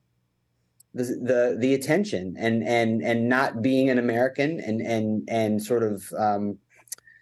the 0.94 1.04
the, 1.04 1.56
the 1.58 1.74
attention 1.74 2.34
and 2.38 2.64
and 2.64 3.02
and 3.02 3.28
not 3.28 3.60
being 3.60 3.90
an 3.90 3.98
American 3.98 4.60
and 4.60 4.80
and 4.80 5.28
and 5.28 5.62
sort 5.62 5.82
of 5.82 6.10
um, 6.18 6.58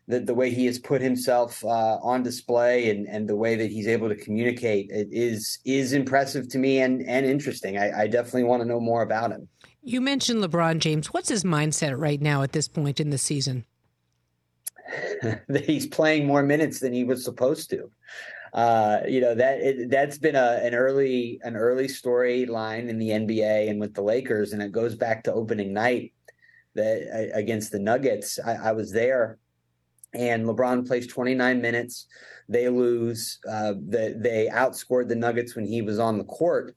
the, 0.06 0.20
the 0.20 0.34
way 0.34 0.50
he 0.50 0.66
has 0.66 0.78
put 0.78 1.00
himself 1.00 1.64
uh, 1.64 1.98
on 2.02 2.22
display 2.22 2.90
and, 2.90 3.06
and 3.08 3.28
the 3.28 3.36
way 3.36 3.56
that 3.56 3.70
he's 3.70 3.86
able 3.86 4.08
to 4.08 4.16
communicate 4.16 4.90
is 4.92 5.58
is 5.64 5.92
impressive 5.92 6.48
to 6.50 6.58
me 6.58 6.80
and 6.80 7.02
and 7.08 7.24
interesting. 7.24 7.78
I, 7.78 8.02
I 8.02 8.06
definitely 8.06 8.44
want 8.44 8.62
to 8.62 8.68
know 8.68 8.80
more 8.80 9.02
about 9.02 9.30
him. 9.30 9.48
You 9.82 10.00
mentioned 10.00 10.42
LeBron 10.42 10.78
James. 10.78 11.08
What's 11.08 11.28
his 11.28 11.44
mindset 11.44 11.98
right 11.98 12.20
now 12.20 12.42
at 12.42 12.52
this 12.52 12.68
point 12.68 13.00
in 13.00 13.10
the 13.10 13.18
season? 13.18 13.64
that 15.22 15.64
he's 15.64 15.86
playing 15.86 16.26
more 16.26 16.42
minutes 16.42 16.80
than 16.80 16.92
he 16.92 17.04
was 17.04 17.24
supposed 17.24 17.70
to. 17.70 17.90
Uh, 18.52 19.00
you 19.08 19.20
know 19.20 19.34
that 19.34 19.58
it, 19.60 19.90
that's 19.90 20.18
been 20.18 20.36
a, 20.36 20.60
an 20.62 20.74
early 20.74 21.40
an 21.42 21.56
early 21.56 21.88
storyline 21.88 22.88
in 22.88 22.98
the 22.98 23.08
NBA 23.08 23.68
and 23.70 23.80
with 23.80 23.94
the 23.94 24.02
Lakers, 24.02 24.52
and 24.52 24.62
it 24.62 24.70
goes 24.70 24.94
back 24.94 25.24
to 25.24 25.32
opening 25.32 25.72
night 25.72 26.12
that 26.74 27.30
against 27.34 27.72
the 27.72 27.78
Nuggets. 27.78 28.38
I, 28.38 28.68
I 28.68 28.72
was 28.72 28.92
there 28.92 29.38
and 30.14 30.46
LeBron 30.46 30.86
plays 30.86 31.06
29 31.06 31.60
minutes. 31.60 32.06
They 32.48 32.68
lose. 32.68 33.38
Uh, 33.48 33.74
the, 33.88 34.16
they 34.18 34.48
outscored 34.52 35.08
the 35.08 35.16
Nuggets 35.16 35.56
when 35.56 35.66
he 35.66 35.82
was 35.82 35.98
on 35.98 36.18
the 36.18 36.24
court. 36.24 36.74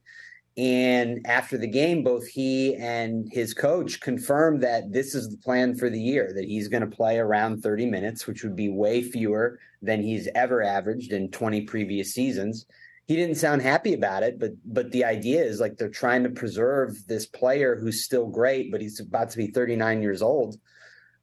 And 0.56 1.24
after 1.24 1.56
the 1.56 1.68
game, 1.68 2.02
both 2.02 2.26
he 2.26 2.74
and 2.74 3.28
his 3.30 3.54
coach 3.54 4.00
confirmed 4.00 4.60
that 4.64 4.92
this 4.92 5.14
is 5.14 5.30
the 5.30 5.36
plan 5.36 5.76
for 5.76 5.88
the 5.88 6.00
year, 6.00 6.32
that 6.34 6.46
he's 6.46 6.66
going 6.66 6.80
to 6.80 6.96
play 6.96 7.18
around 7.18 7.62
30 7.62 7.86
minutes, 7.86 8.26
which 8.26 8.42
would 8.42 8.56
be 8.56 8.68
way 8.68 9.00
fewer 9.00 9.60
than 9.82 10.02
he's 10.02 10.28
ever 10.34 10.60
averaged 10.60 11.12
in 11.12 11.30
20 11.30 11.60
previous 11.60 12.12
seasons. 12.12 12.66
He 13.06 13.14
didn't 13.14 13.36
sound 13.36 13.62
happy 13.62 13.94
about 13.94 14.24
it, 14.24 14.40
but 14.40 14.50
but 14.64 14.90
the 14.90 15.04
idea 15.04 15.42
is 15.42 15.60
like 15.60 15.76
they're 15.76 15.88
trying 15.88 16.24
to 16.24 16.30
preserve 16.30 17.06
this 17.06 17.24
player 17.24 17.76
who's 17.76 18.04
still 18.04 18.26
great, 18.26 18.72
but 18.72 18.80
he's 18.80 18.98
about 19.00 19.30
to 19.30 19.38
be 19.38 19.46
39 19.46 20.02
years 20.02 20.22
old 20.22 20.58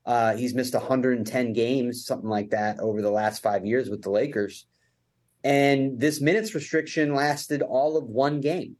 uh, 0.05 0.35
he's 0.35 0.53
missed 0.53 0.73
110 0.73 1.53
games, 1.53 2.05
something 2.05 2.29
like 2.29 2.51
that, 2.51 2.79
over 2.79 3.01
the 3.01 3.11
last 3.11 3.41
five 3.41 3.65
years 3.65 3.89
with 3.89 4.01
the 4.03 4.11
Lakers. 4.11 4.67
And 5.43 5.99
this 5.99 6.21
minutes 6.21 6.53
restriction 6.53 7.15
lasted 7.15 7.61
all 7.61 7.97
of 7.97 8.05
one 8.05 8.41
game. 8.41 8.75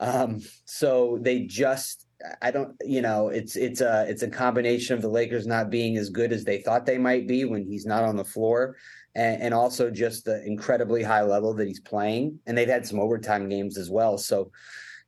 Um, 0.00 0.42
so 0.64 1.18
they 1.20 1.40
just, 1.40 2.06
I 2.42 2.50
don't, 2.50 2.76
you 2.84 3.02
know, 3.02 3.28
it's 3.28 3.56
it's 3.56 3.80
a 3.80 4.06
it's 4.08 4.22
a 4.22 4.28
combination 4.28 4.94
of 4.94 5.02
the 5.02 5.08
Lakers 5.08 5.46
not 5.46 5.70
being 5.70 5.96
as 5.96 6.10
good 6.10 6.32
as 6.32 6.44
they 6.44 6.58
thought 6.58 6.86
they 6.86 6.98
might 6.98 7.26
be 7.26 7.44
when 7.44 7.64
he's 7.64 7.86
not 7.86 8.04
on 8.04 8.16
the 8.16 8.24
floor, 8.24 8.76
and, 9.14 9.42
and 9.42 9.54
also 9.54 9.90
just 9.90 10.24
the 10.24 10.44
incredibly 10.44 11.02
high 11.02 11.22
level 11.22 11.54
that 11.54 11.66
he's 11.66 11.80
playing. 11.80 12.38
And 12.46 12.56
they've 12.56 12.68
had 12.68 12.86
some 12.86 13.00
overtime 13.00 13.48
games 13.48 13.78
as 13.78 13.90
well. 13.90 14.18
So 14.18 14.50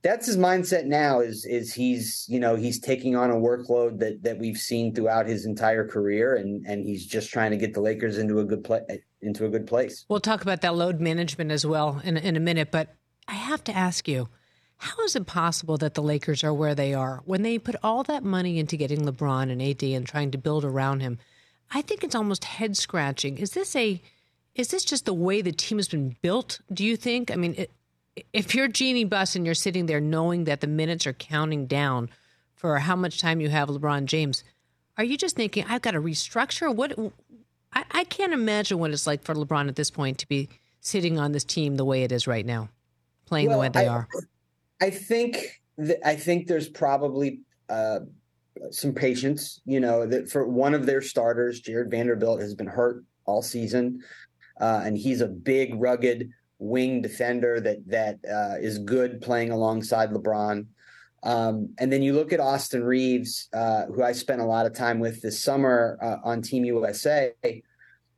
that's 0.03 0.27
his 0.27 0.37
mindset 0.37 0.85
now 0.85 1.21
is 1.21 1.45
is 1.45 1.75
he's 1.75 2.27
you 2.29 2.39
know 2.39 2.55
he's 2.55 2.81
taking 2.81 3.17
on 3.17 3.31
a 3.31 3.35
workload 3.35 3.99
that 3.99 4.23
that 4.23 4.39
we've 4.39 4.57
seen 4.57 4.95
throughout 4.95 5.27
his 5.27 5.45
entire 5.45 5.87
career 5.87 6.37
and 6.37 6.65
and 6.67 6.85
he's 6.85 7.07
just 7.07 7.31
trying 7.31 7.51
to 7.51 7.57
get 7.57 7.75
the 7.75 7.81
Lakers 7.81 8.19
into 8.19 8.39
a 8.39 8.45
good 8.45 8.65
play 8.65 8.81
into 9.21 9.45
a 9.45 9.49
good 9.49 9.67
place. 9.67 10.05
We'll 10.09 10.21
talk 10.21 10.43
about 10.43 10.61
that 10.61 10.77
load 10.77 11.01
management 11.01 11.51
as 11.51 11.67
well 11.67 12.01
in 12.05 12.17
in 12.17 12.37
a 12.37 12.41
minute, 12.41 12.71
but 12.71 12.95
I 13.27 13.35
have 13.35 13.65
to 13.65 13.77
ask 13.77 14.07
you 14.07 14.29
how 14.79 15.03
is 15.03 15.17
it 15.17 15.27
possible 15.27 15.77
that 15.79 15.95
the 15.95 16.03
Lakers 16.03 16.45
are 16.45 16.55
where 16.55 16.75
they 16.75 16.95
are 16.95 17.21
when 17.25 17.43
they 17.43 17.59
put 17.59 17.75
all 17.83 18.05
that 18.05 18.23
money 18.23 18.59
into 18.59 18.77
getting 18.77 19.01
LeBron 19.01 19.51
and 19.51 19.61
AD 19.61 19.83
and 19.83 20.07
trying 20.07 20.31
to 20.31 20.39
build 20.39 20.65
around 20.65 21.01
him? 21.01 21.19
I 21.73 21.83
think 21.83 22.05
it's 22.05 22.15
almost 22.15 22.45
head 22.45 22.77
scratching. 22.77 23.39
Is 23.39 23.51
this 23.51 23.75
a 23.75 24.01
is 24.55 24.69
this 24.69 24.85
just 24.85 25.05
the 25.05 25.15
way 25.15 25.43
the 25.43 25.53
team 25.53 25.79
has 25.79 25.89
been 25.89 26.17
built? 26.23 26.61
Do 26.73 26.85
you 26.85 26.97
think? 26.97 27.31
I 27.31 27.37
mean, 27.37 27.55
it, 27.59 27.71
if 28.33 28.55
you're 28.55 28.69
Jeanie 28.69 29.05
Buss 29.05 29.37
and 29.37 29.45
you're 29.45 29.55
sitting 29.55 29.87
there 29.87 30.01
knowing 30.01 30.45
that 30.45 30.61
the 30.61 30.67
minutes 30.67 31.07
are 31.07 31.13
counting 31.13 31.67
down 31.67 32.11
for 32.55 32.79
how 32.79 32.97
much 32.97 33.21
time 33.21 33.41
you 33.41 33.49
have 33.49 33.69
LeBron 33.69 34.07
James, 34.07 34.45
are 34.97 35.05
you 35.05 35.17
just 35.17 35.37
thinking, 35.37 35.65
I've 35.69 35.83
got 35.83 35.93
to 35.93 36.01
restructure? 36.01 36.75
What 36.75 36.99
I, 37.73 37.85
I 37.91 38.05
can't 38.05 38.33
imagine 38.33 38.79
what 38.79 38.91
it's 38.91 39.07
like 39.07 39.23
for 39.23 39.35
LeBron 39.35 39.69
at 39.69 39.77
this 39.77 39.91
point 39.91 40.19
to 40.19 40.29
be 40.29 40.49
sitting 40.81 41.19
on 41.19 41.33
this 41.33 41.45
team 41.45 41.77
the 41.77 41.85
way 41.85 42.03
it 42.03 42.13
is 42.13 42.27
right 42.27 42.45
now, 42.45 42.69
playing 43.27 43.49
well, 43.49 43.59
the 43.59 43.63
way 43.63 43.69
they 43.69 43.87
I, 43.87 43.95
are. 43.95 44.09
I 44.81 44.91
think 44.91 45.61
th- 45.79 46.01
I 46.05 46.17
think 46.17 46.47
there's 46.47 46.69
probably 46.69 47.41
uh, 47.69 48.01
some 48.71 48.93
patience. 48.93 49.61
You 49.65 49.81
know 49.81 50.07
that 50.07 50.31
for 50.31 50.47
one 50.47 50.75
of 50.75 50.87
their 50.87 51.03
starters, 51.03 51.61
Jarred 51.61 51.91
Vanderbilt 51.91 52.41
has 52.41 52.55
been 52.55 52.67
hurt 52.67 53.05
all 53.25 53.43
season, 53.43 54.03
uh, 54.61 54.83
and 54.85 54.97
he's 54.97 55.21
a 55.21 55.29
big, 55.29 55.81
rugged 55.81 56.31
wing 56.59 57.01
defender 57.03 57.61
that 57.61 57.89
that 57.89 58.19
uh, 58.25 58.59
is 58.61 58.79
good 58.79 59.21
playing 59.21 59.51
alongside 59.51 60.11
LeBron. 60.11 60.67
Um, 61.23 61.75
and 61.79 61.93
then 61.93 62.03
you 62.03 62.13
look 62.13 62.33
at 62.33 62.41
Austin 62.41 62.85
Reaves, 62.85 63.49
uh, 63.53 63.87
who 63.87 64.03
I 64.03 64.13
spent 64.13 64.41
a 64.41 64.45
lot 64.45 64.67
of 64.67 64.75
time 64.75 65.01
with 65.01 65.21
this 65.21 65.43
summer 65.43 65.99
uh, 66.01 66.17
on 66.23 66.43
Team 66.43 66.65
USA, 66.65 67.33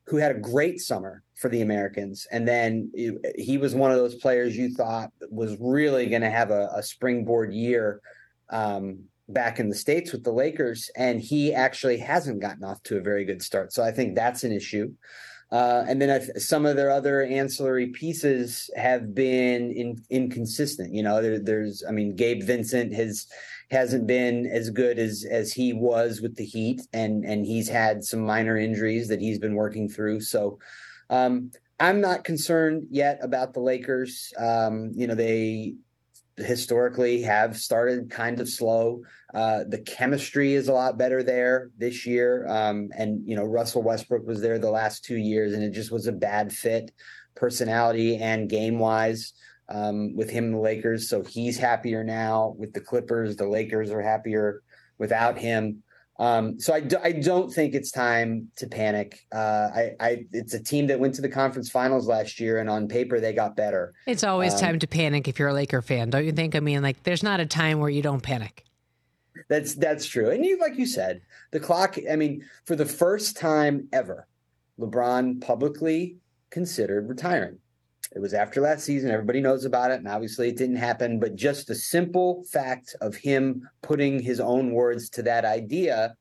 who 0.07 0.17
had 0.17 0.33
a 0.33 0.39
great 0.39 0.81
summer 0.81 1.23
for 1.37 1.49
the 1.49 1.63
Americans. 1.63 2.27
And 2.31 2.47
then 2.47 2.93
he 3.37 3.57
was 3.57 3.75
one 3.75 3.91
of 3.91 3.97
those 3.97 4.17
players 4.17 4.57
you 4.57 4.75
thought 4.75 5.13
was 5.31 5.57
really 5.61 6.07
going 6.07 6.23
to 6.23 6.31
have 6.31 6.51
a, 6.51 6.69
a, 6.75 6.83
springboard 6.83 7.55
year 7.55 8.03
um, 8.51 9.05
back 9.29 9.61
in 9.61 9.71
the 9.71 9.75
states 9.75 10.13
with 10.13 10.25
the 10.25 10.33
Lakers, 10.33 10.91
and 10.97 11.21
he 11.21 11.55
actually 11.55 11.97
hasn't 11.97 12.41
gotten 12.41 12.65
off 12.65 12.83
to 12.83 12.99
a 12.99 13.01
very 13.01 13.25
good 13.25 13.41
start. 13.41 13.73
So 13.73 13.83
I 13.83 13.93
think 13.93 14.15
that's 14.15 14.45
an 14.45 14.53
issue. 14.53 14.93
Uh, 15.53 15.85
and 15.89 16.01
then 16.01 16.39
some 16.39 16.65
of 16.65 16.77
their 16.77 16.91
other 16.91 17.23
ancillary 17.23 17.89
pieces 17.89 18.71
have 18.77 19.15
been 19.15 19.73
in, 19.73 20.01
inconsistent. 20.09 20.95
You 20.95 21.03
know, 21.03 21.21
there, 21.21 21.41
there's, 21.41 21.83
I 21.89 21.91
mean, 21.91 22.15
Gabe 22.15 22.43
Vincent 22.43 22.95
has 22.95 23.27
hasn't 23.71 24.07
been 24.07 24.47
as 24.47 24.71
good 24.71 24.99
as 24.99 25.25
as 25.31 25.53
he 25.53 25.73
was 25.73 26.21
with 26.21 26.37
the 26.37 26.45
Heat, 26.45 26.83
and 26.93 27.25
and 27.25 27.45
he's 27.45 27.69
had 27.69 28.05
some 28.05 28.21
minor 28.21 28.57
injuries 28.57 29.09
that 29.09 29.21
he's 29.21 29.39
been 29.39 29.55
working 29.55 29.89
through. 29.89 30.21
So. 30.21 30.59
Um, 31.09 31.51
I'm 31.81 32.03
not 32.03 32.25
concerned 32.25 32.89
yet 32.91 33.19
about 33.23 33.55
the 33.55 33.61
Lakers. 33.61 34.35
Um, 34.39 34.93
you 34.95 35.07
know, 35.07 35.15
they 35.15 35.77
historically 36.37 37.23
have 37.23 37.57
started 37.57 38.11
kind 38.11 38.41
of 38.41 38.49
slow. 38.49 39.03
Uh, 39.35 39.65
the 39.69 39.79
chemistry 39.79 40.55
is 40.55 40.69
a 40.69 40.73
lot 40.73 40.99
better 40.99 41.23
there 41.23 41.71
this 41.79 42.07
year. 42.07 42.47
Um, 42.49 42.91
and, 42.97 43.27
you 43.29 43.37
know, 43.37 43.45
Russell 43.45 43.83
Westbrook 43.83 44.27
was 44.27 44.41
there 44.41 44.59
the 44.59 44.71
last 44.71 45.05
two 45.05 45.17
years, 45.17 45.53
and 45.53 45.63
it 45.63 45.71
just 45.71 45.93
was 45.93 46.07
a 46.07 46.13
bad 46.13 46.53
fit 46.53 46.93
personality 47.35 48.17
and 48.17 48.51
game 48.51 48.79
wise 48.79 49.33
um, 49.69 50.15
with 50.17 50.31
him 50.31 50.45
and 50.45 50.55
the 50.55 50.59
Lakers. 50.59 51.09
So 51.09 51.23
he's 51.23 51.59
happier 51.59 52.03
now 52.03 52.55
with 52.59 52.73
the 52.73 52.81
Clippers. 52.81 53.37
The 53.37 53.49
Lakers 53.49 53.91
are 53.91 54.03
happier 54.03 54.63
without 54.99 55.39
him. 55.39 55.83
Um, 56.21 56.61
so 56.61 56.75
I, 56.75 56.81
do, 56.81 56.99
I 57.03 57.13
don't 57.13 57.51
think 57.51 57.75
it's 57.75 57.91
time 57.91 58.49
to 58.57 58.67
panic. 58.67 59.21
Uh, 59.33 59.69
I, 59.75 59.93
I, 59.99 60.27
it's 60.33 60.53
a 60.53 60.63
team 60.63 60.87
that 60.89 61.01
went 61.01 61.15
to 61.15 61.23
the 61.23 61.31
conference 61.31 61.71
finals 61.71 62.07
last 62.07 62.39
year, 62.39 62.59
and 62.59 62.69
on 62.69 62.89
paper 62.89 63.21
they 63.21 63.33
got 63.33 63.57
better. 63.57 63.95
It's 64.07 64.23
always 64.23 64.53
Um, 64.53 64.61
time 64.61 64.79
to 64.81 64.87
panic 64.87 65.29
if 65.29 65.39
you're 65.39 65.49
a 65.49 65.55
Laker 65.55 65.81
fan, 65.81 66.11
don't 66.11 66.27
you 66.27 66.33
think? 66.33 66.55
I 66.55 66.61
mean, 66.61 66.83
like, 66.83 67.03
there's 67.05 67.23
not 67.23 67.41
a 67.41 67.47
time 67.47 67.81
where 67.81 67.89
you 67.89 68.03
don't 68.03 68.23
panic. 68.23 68.65
That's 69.49 69.75
that's 69.75 70.05
true. 70.05 70.29
And 70.29 70.45
you 70.45 70.59
like 70.59 70.77
you 70.77 70.85
said, 70.85 71.23
the 71.53 71.61
clock, 71.61 71.97
I 72.11 72.17
mean, 72.17 72.45
for 72.67 72.77
the 72.77 72.85
first 72.85 73.39
time 73.39 73.89
ever, 73.91 74.29
LeBron 74.79 75.41
publicly 75.41 76.19
considered 76.51 77.09
retiring. 77.09 77.59
It 78.13 78.19
was 78.19 78.35
after 78.35 78.61
last 78.61 78.85
season. 78.85 79.11
Everybody 79.11 79.41
knows 79.41 79.65
about 79.65 79.91
it. 79.91 79.99
And 79.99 80.09
obviously 80.09 80.49
it 80.49 80.57
didn't 80.57 80.77
happen. 80.77 81.21
But 81.21 81.37
just 81.37 81.67
the 81.67 81.75
simple 81.75 82.45
fact 82.51 82.97
of 83.01 83.15
him 83.15 83.69
putting 83.83 84.21
his 84.21 84.41
own 84.41 84.73
words 84.73 85.09
to 85.11 85.23
that 85.23 85.45
idea 85.45 86.17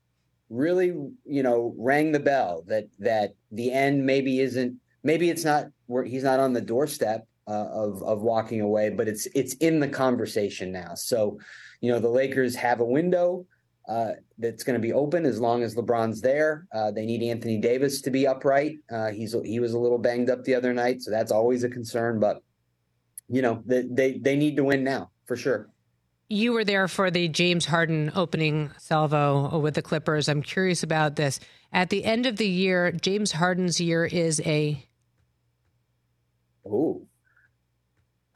really, 0.50 0.88
you 1.24 1.42
know, 1.42 1.74
rang 1.78 2.12
the 2.12 2.20
bell 2.20 2.64
that 2.66 2.84
that 2.98 3.34
the 3.52 3.72
end 3.72 4.04
maybe 4.04 4.40
isn't 4.40 4.76
maybe 5.02 5.30
it's 5.30 5.44
not 5.44 5.66
where 5.86 6.04
he's 6.04 6.24
not 6.24 6.40
on 6.40 6.52
the 6.52 6.60
doorstep 6.60 7.26
uh, 7.46 7.68
of 7.70 8.02
of 8.02 8.20
walking 8.22 8.60
away, 8.60 8.90
but 8.90 9.08
it's 9.08 9.26
it's 9.34 9.54
in 9.54 9.80
the 9.80 9.88
conversation 9.88 10.72
now. 10.72 10.94
So, 10.94 11.38
you 11.80 11.90
know, 11.90 12.00
the 12.00 12.08
Lakers 12.08 12.54
have 12.56 12.80
a 12.80 12.84
window 12.84 13.46
uh, 13.90 14.12
that's 14.38 14.62
going 14.62 14.74
to 14.74 14.80
be 14.80 14.92
open 14.92 15.26
as 15.26 15.40
long 15.40 15.64
as 15.64 15.74
LeBron's 15.74 16.20
there. 16.20 16.66
Uh, 16.72 16.92
they 16.92 17.04
need 17.04 17.22
Anthony 17.22 17.58
Davis 17.58 18.00
to 18.02 18.10
be 18.10 18.26
upright. 18.26 18.78
Uh, 18.90 19.08
he's 19.08 19.34
he 19.44 19.58
was 19.58 19.72
a 19.72 19.78
little 19.78 19.98
banged 19.98 20.30
up 20.30 20.44
the 20.44 20.54
other 20.54 20.72
night, 20.72 21.02
so 21.02 21.10
that's 21.10 21.32
always 21.32 21.64
a 21.64 21.68
concern. 21.68 22.20
But 22.20 22.40
you 23.28 23.42
know, 23.42 23.62
they 23.66 23.82
they, 23.90 24.18
they 24.18 24.36
need 24.36 24.56
to 24.56 24.64
win 24.64 24.84
now 24.84 25.10
for 25.26 25.36
sure. 25.36 25.68
You 26.28 26.52
were 26.52 26.64
there 26.64 26.86
for 26.86 27.10
the 27.10 27.26
James 27.26 27.66
Harden 27.66 28.12
opening 28.14 28.70
salvo 28.78 29.58
with 29.58 29.74
the 29.74 29.82
Clippers. 29.82 30.28
I'm 30.28 30.42
curious 30.42 30.84
about 30.84 31.16
this. 31.16 31.40
At 31.72 31.90
the 31.90 32.04
end 32.04 32.26
of 32.26 32.36
the 32.36 32.46
year, 32.46 32.92
James 32.92 33.32
Harden's 33.32 33.80
year 33.80 34.04
is 34.04 34.40
a 34.46 34.86
Oh. 36.64 37.06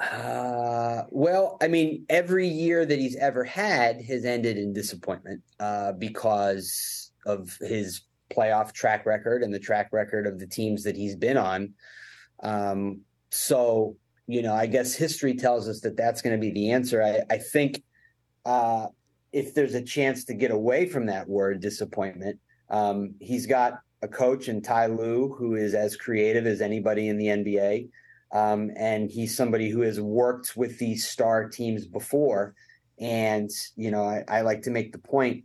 Uh, 0.00 1.02
well, 1.10 1.56
I 1.62 1.68
mean, 1.68 2.04
every 2.08 2.48
year 2.48 2.84
that 2.84 2.98
he's 2.98 3.16
ever 3.16 3.44
had 3.44 4.02
has 4.02 4.24
ended 4.24 4.58
in 4.58 4.72
disappointment 4.72 5.42
uh, 5.60 5.92
because 5.92 7.12
of 7.26 7.56
his 7.60 8.02
playoff 8.30 8.72
track 8.72 9.06
record 9.06 9.42
and 9.42 9.54
the 9.54 9.58
track 9.58 9.90
record 9.92 10.26
of 10.26 10.38
the 10.38 10.46
teams 10.46 10.82
that 10.84 10.96
he's 10.96 11.14
been 11.14 11.36
on. 11.36 11.74
Um, 12.42 13.00
so, 13.30 13.96
you 14.26 14.42
know, 14.42 14.54
I 14.54 14.66
guess 14.66 14.94
history 14.94 15.34
tells 15.34 15.68
us 15.68 15.80
that 15.80 15.96
that's 15.96 16.22
going 16.22 16.34
to 16.34 16.40
be 16.40 16.50
the 16.50 16.72
answer. 16.72 17.02
I, 17.02 17.20
I 17.32 17.38
think 17.38 17.82
uh, 18.44 18.88
if 19.32 19.54
there's 19.54 19.74
a 19.74 19.82
chance 19.82 20.24
to 20.24 20.34
get 20.34 20.50
away 20.50 20.86
from 20.86 21.06
that 21.06 21.28
word 21.28 21.60
disappointment, 21.60 22.38
um, 22.68 23.14
he's 23.20 23.46
got 23.46 23.80
a 24.02 24.08
coach 24.08 24.48
in 24.48 24.60
Ty 24.60 24.86
Lue 24.86 25.34
who 25.38 25.54
is 25.54 25.74
as 25.74 25.96
creative 25.96 26.46
as 26.46 26.60
anybody 26.60 27.08
in 27.08 27.16
the 27.16 27.26
NBA. 27.26 27.88
Um, 28.34 28.72
and 28.76 29.10
he's 29.10 29.36
somebody 29.36 29.70
who 29.70 29.82
has 29.82 30.00
worked 30.00 30.56
with 30.56 30.78
these 30.78 31.06
star 31.06 31.48
teams 31.48 31.86
before. 31.86 32.54
And, 32.98 33.48
you 33.76 33.90
know, 33.90 34.04
I, 34.04 34.24
I 34.28 34.40
like 34.42 34.62
to 34.62 34.70
make 34.70 34.92
the 34.92 34.98
point 34.98 35.44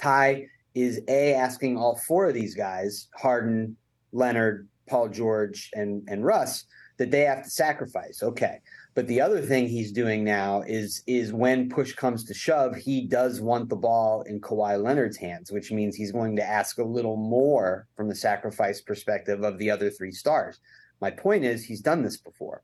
Ty 0.00 0.46
is 0.74 1.00
A, 1.08 1.34
asking 1.34 1.78
all 1.78 1.96
four 1.96 2.26
of 2.26 2.34
these 2.34 2.54
guys, 2.54 3.08
Harden, 3.16 3.76
Leonard, 4.12 4.68
Paul 4.86 5.08
George, 5.08 5.70
and, 5.72 6.06
and 6.08 6.24
Russ, 6.24 6.66
that 6.98 7.10
they 7.10 7.22
have 7.22 7.44
to 7.44 7.50
sacrifice. 7.50 8.22
Okay. 8.22 8.60
But 8.94 9.08
the 9.08 9.20
other 9.20 9.40
thing 9.40 9.66
he's 9.66 9.90
doing 9.90 10.22
now 10.22 10.62
is 10.62 11.02
is 11.06 11.32
when 11.32 11.68
push 11.68 11.94
comes 11.94 12.22
to 12.24 12.34
shove, 12.34 12.76
he 12.76 13.06
does 13.06 13.40
want 13.40 13.68
the 13.68 13.76
ball 13.76 14.22
in 14.22 14.40
Kawhi 14.40 14.80
Leonard's 14.80 15.16
hands, 15.16 15.50
which 15.50 15.72
means 15.72 15.96
he's 15.96 16.12
going 16.12 16.36
to 16.36 16.48
ask 16.48 16.78
a 16.78 16.84
little 16.84 17.16
more 17.16 17.88
from 17.96 18.08
the 18.08 18.14
sacrifice 18.14 18.80
perspective 18.80 19.42
of 19.42 19.58
the 19.58 19.70
other 19.70 19.90
three 19.90 20.12
stars. 20.12 20.60
My 21.00 21.10
point 21.10 21.44
is, 21.44 21.64
he's 21.64 21.80
done 21.80 22.02
this 22.02 22.16
before. 22.16 22.62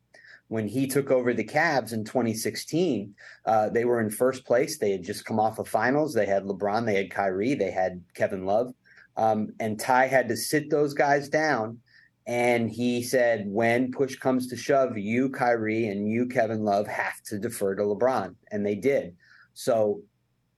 When 0.49 0.67
he 0.67 0.87
took 0.87 1.11
over 1.11 1.33
the 1.33 1.45
Cavs 1.45 1.93
in 1.93 2.05
2016, 2.05 3.15
uh, 3.45 3.69
they 3.71 3.85
were 3.85 4.01
in 4.01 4.11
first 4.11 4.45
place. 4.45 4.79
They 4.79 4.91
had 4.93 5.05
just 5.05 5.25
come 5.25 5.39
off 5.39 5.59
of 5.59 5.69
finals. 5.69 6.13
They 6.13 6.27
had 6.27 6.45
LeBron, 6.45 6.87
they 6.87 6.97
had 6.97 7.11
Kyrie, 7.11 7.55
they 7.55 7.71
had 7.71 8.03
Kevin 8.15 8.47
Love. 8.47 8.75
Um, 9.17 9.51
and 9.61 9.79
Ty 9.79 10.07
had 10.07 10.29
to 10.29 10.37
sit 10.37 10.71
those 10.71 10.95
guys 10.95 11.29
down. 11.29 11.79
And 12.27 12.71
he 12.71 13.03
said, 13.03 13.45
when 13.47 13.93
push 13.93 14.17
comes 14.17 14.49
to 14.49 14.57
shove, 14.57 14.97
you, 14.97 15.31
Kyrie, 15.31 15.89
and 15.89 16.09
you, 16.09 16.27
Kevin 16.27 16.65
Love, 16.65 16.87
have 16.87 17.21
to 17.25 17.39
defer 17.39 17.75
to 17.75 17.83
LeBron. 17.83 18.35
And 18.51 18.65
they 18.65 18.75
did. 18.75 19.17
So 19.55 20.03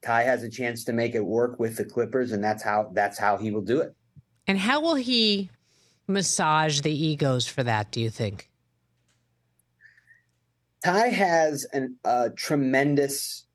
Ty 0.03 0.23
has 0.23 0.43
a 0.43 0.49
chance 0.49 0.83
to 0.85 0.93
make 0.93 1.15
it 1.15 1.25
work 1.25 1.59
with 1.59 1.77
the 1.77 1.85
Clippers, 1.85 2.31
and 2.31 2.43
that's 2.43 2.61
how 2.61 2.91
that's 2.93 3.17
how 3.17 3.37
he 3.37 3.51
will 3.51 3.61
do 3.61 3.81
it. 3.81 3.95
And 4.47 4.57
how 4.57 4.81
will 4.81 4.95
he 4.95 5.49
massage 6.07 6.81
the 6.81 6.91
egos 6.91 7.47
for 7.47 7.63
that, 7.63 7.91
do 7.91 8.01
you 8.01 8.09
think? 8.09 8.49
Ty 10.83 11.07
has 11.07 11.65
a 12.03 12.29
tremendous 12.31 13.45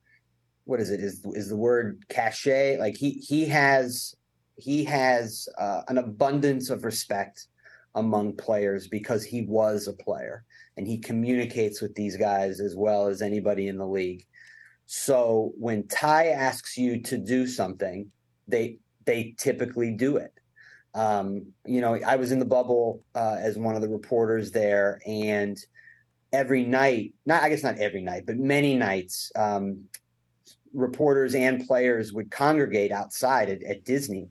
what 0.65 0.79
is 0.79 0.91
it 0.91 0.99
is 0.99 1.25
is 1.33 1.49
the 1.49 1.55
word 1.55 2.03
cachet 2.09 2.77
like 2.77 2.95
he 2.95 3.11
he 3.11 3.45
has 3.45 4.15
he 4.55 4.83
has 4.83 5.47
uh, 5.57 5.81
an 5.87 5.97
abundance 5.97 6.69
of 6.69 6.83
respect 6.83 7.47
among 7.95 8.35
players 8.35 8.87
because 8.87 9.23
he 9.23 9.41
was 9.43 9.87
a 9.87 9.93
player 9.93 10.43
and 10.77 10.87
he 10.87 10.97
communicates 10.97 11.81
with 11.81 11.95
these 11.95 12.15
guys 12.15 12.59
as 12.59 12.75
well 12.75 13.07
as 13.07 13.21
anybody 13.21 13.67
in 13.67 13.77
the 13.77 13.87
league. 13.87 14.25
So 14.85 15.53
when 15.57 15.87
Ty 15.87 16.27
asks 16.27 16.77
you 16.77 17.01
to 17.03 17.17
do 17.17 17.47
something, 17.47 18.11
they 18.47 18.77
they 19.05 19.35
typically 19.37 19.91
do 19.91 20.17
it. 20.17 20.38
Um, 20.99 21.53
you 21.65 21.79
know, 21.79 21.97
I 22.05 22.17
was 22.17 22.31
in 22.31 22.39
the 22.39 22.45
bubble 22.45 23.03
uh, 23.15 23.37
as 23.39 23.57
one 23.57 23.75
of 23.75 23.81
the 23.81 23.87
reporters 23.87 24.51
there, 24.51 25.01
and 25.05 25.57
every 26.33 26.65
night, 26.65 27.13
not 27.25 27.41
I 27.41 27.49
guess 27.49 27.63
not 27.63 27.77
every 27.77 28.01
night, 28.01 28.23
but 28.25 28.37
many 28.37 28.75
nights, 28.75 29.31
um, 29.35 29.85
reporters 30.73 31.35
and 31.35 31.65
players 31.65 32.11
would 32.11 32.29
congregate 32.29 32.91
outside 32.91 33.49
at, 33.49 33.63
at 33.63 33.85
Disney 33.85 34.29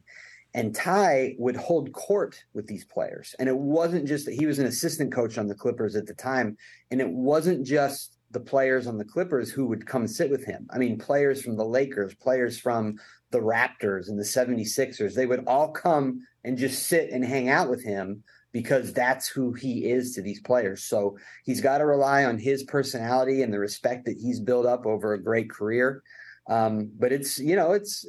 and 0.54 0.74
Ty 0.74 1.34
would 1.38 1.56
hold 1.56 1.92
court 1.92 2.42
with 2.54 2.66
these 2.66 2.84
players. 2.84 3.34
And 3.38 3.48
it 3.48 3.56
wasn't 3.56 4.06
just 4.08 4.24
that 4.26 4.34
he 4.34 4.46
was 4.46 4.58
an 4.58 4.66
assistant 4.66 5.12
coach 5.12 5.38
on 5.38 5.46
the 5.46 5.54
Clippers 5.54 5.94
at 5.94 6.06
the 6.06 6.14
time. 6.14 6.56
And 6.90 7.00
it 7.00 7.08
wasn't 7.08 7.66
just 7.66 8.17
the 8.30 8.40
players 8.40 8.86
on 8.86 8.98
the 8.98 9.04
Clippers 9.04 9.50
who 9.50 9.66
would 9.66 9.86
come 9.86 10.06
sit 10.06 10.30
with 10.30 10.44
him. 10.44 10.66
I 10.70 10.78
mean, 10.78 10.98
players 10.98 11.42
from 11.42 11.56
the 11.56 11.64
Lakers, 11.64 12.14
players 12.14 12.58
from 12.58 12.96
the 13.30 13.40
Raptors 13.40 14.08
and 14.08 14.18
the 14.18 14.24
76ers, 14.24 15.14
they 15.14 15.26
would 15.26 15.44
all 15.46 15.70
come 15.70 16.26
and 16.44 16.58
just 16.58 16.86
sit 16.86 17.10
and 17.10 17.24
hang 17.24 17.48
out 17.48 17.70
with 17.70 17.82
him 17.82 18.22
because 18.52 18.92
that's 18.92 19.28
who 19.28 19.52
he 19.52 19.90
is 19.90 20.14
to 20.14 20.22
these 20.22 20.40
players. 20.40 20.84
So 20.84 21.16
he's 21.44 21.60
got 21.60 21.78
to 21.78 21.86
rely 21.86 22.24
on 22.24 22.38
his 22.38 22.64
personality 22.64 23.42
and 23.42 23.52
the 23.52 23.58
respect 23.58 24.06
that 24.06 24.18
he's 24.18 24.40
built 24.40 24.66
up 24.66 24.86
over 24.86 25.12
a 25.12 25.22
great 25.22 25.50
career. 25.50 26.02
Um, 26.48 26.90
but 26.98 27.12
it's 27.12 27.38
you 27.38 27.56
know 27.56 27.72
it's 27.72 28.06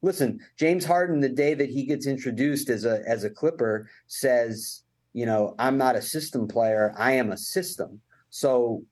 listen 0.00 0.40
James 0.58 0.86
Harden 0.86 1.20
the 1.20 1.28
day 1.28 1.52
that 1.52 1.68
he 1.68 1.84
gets 1.84 2.06
introduced 2.06 2.70
as 2.70 2.86
a 2.86 3.02
as 3.06 3.24
a 3.24 3.30
Clipper 3.30 3.90
says 4.06 4.82
you 5.12 5.26
know 5.26 5.54
I'm 5.58 5.76
not 5.76 5.94
a 5.94 6.00
system 6.00 6.48
player 6.48 6.94
I 6.96 7.12
am 7.12 7.30
a 7.30 7.36
system 7.36 8.00
so 8.30 8.84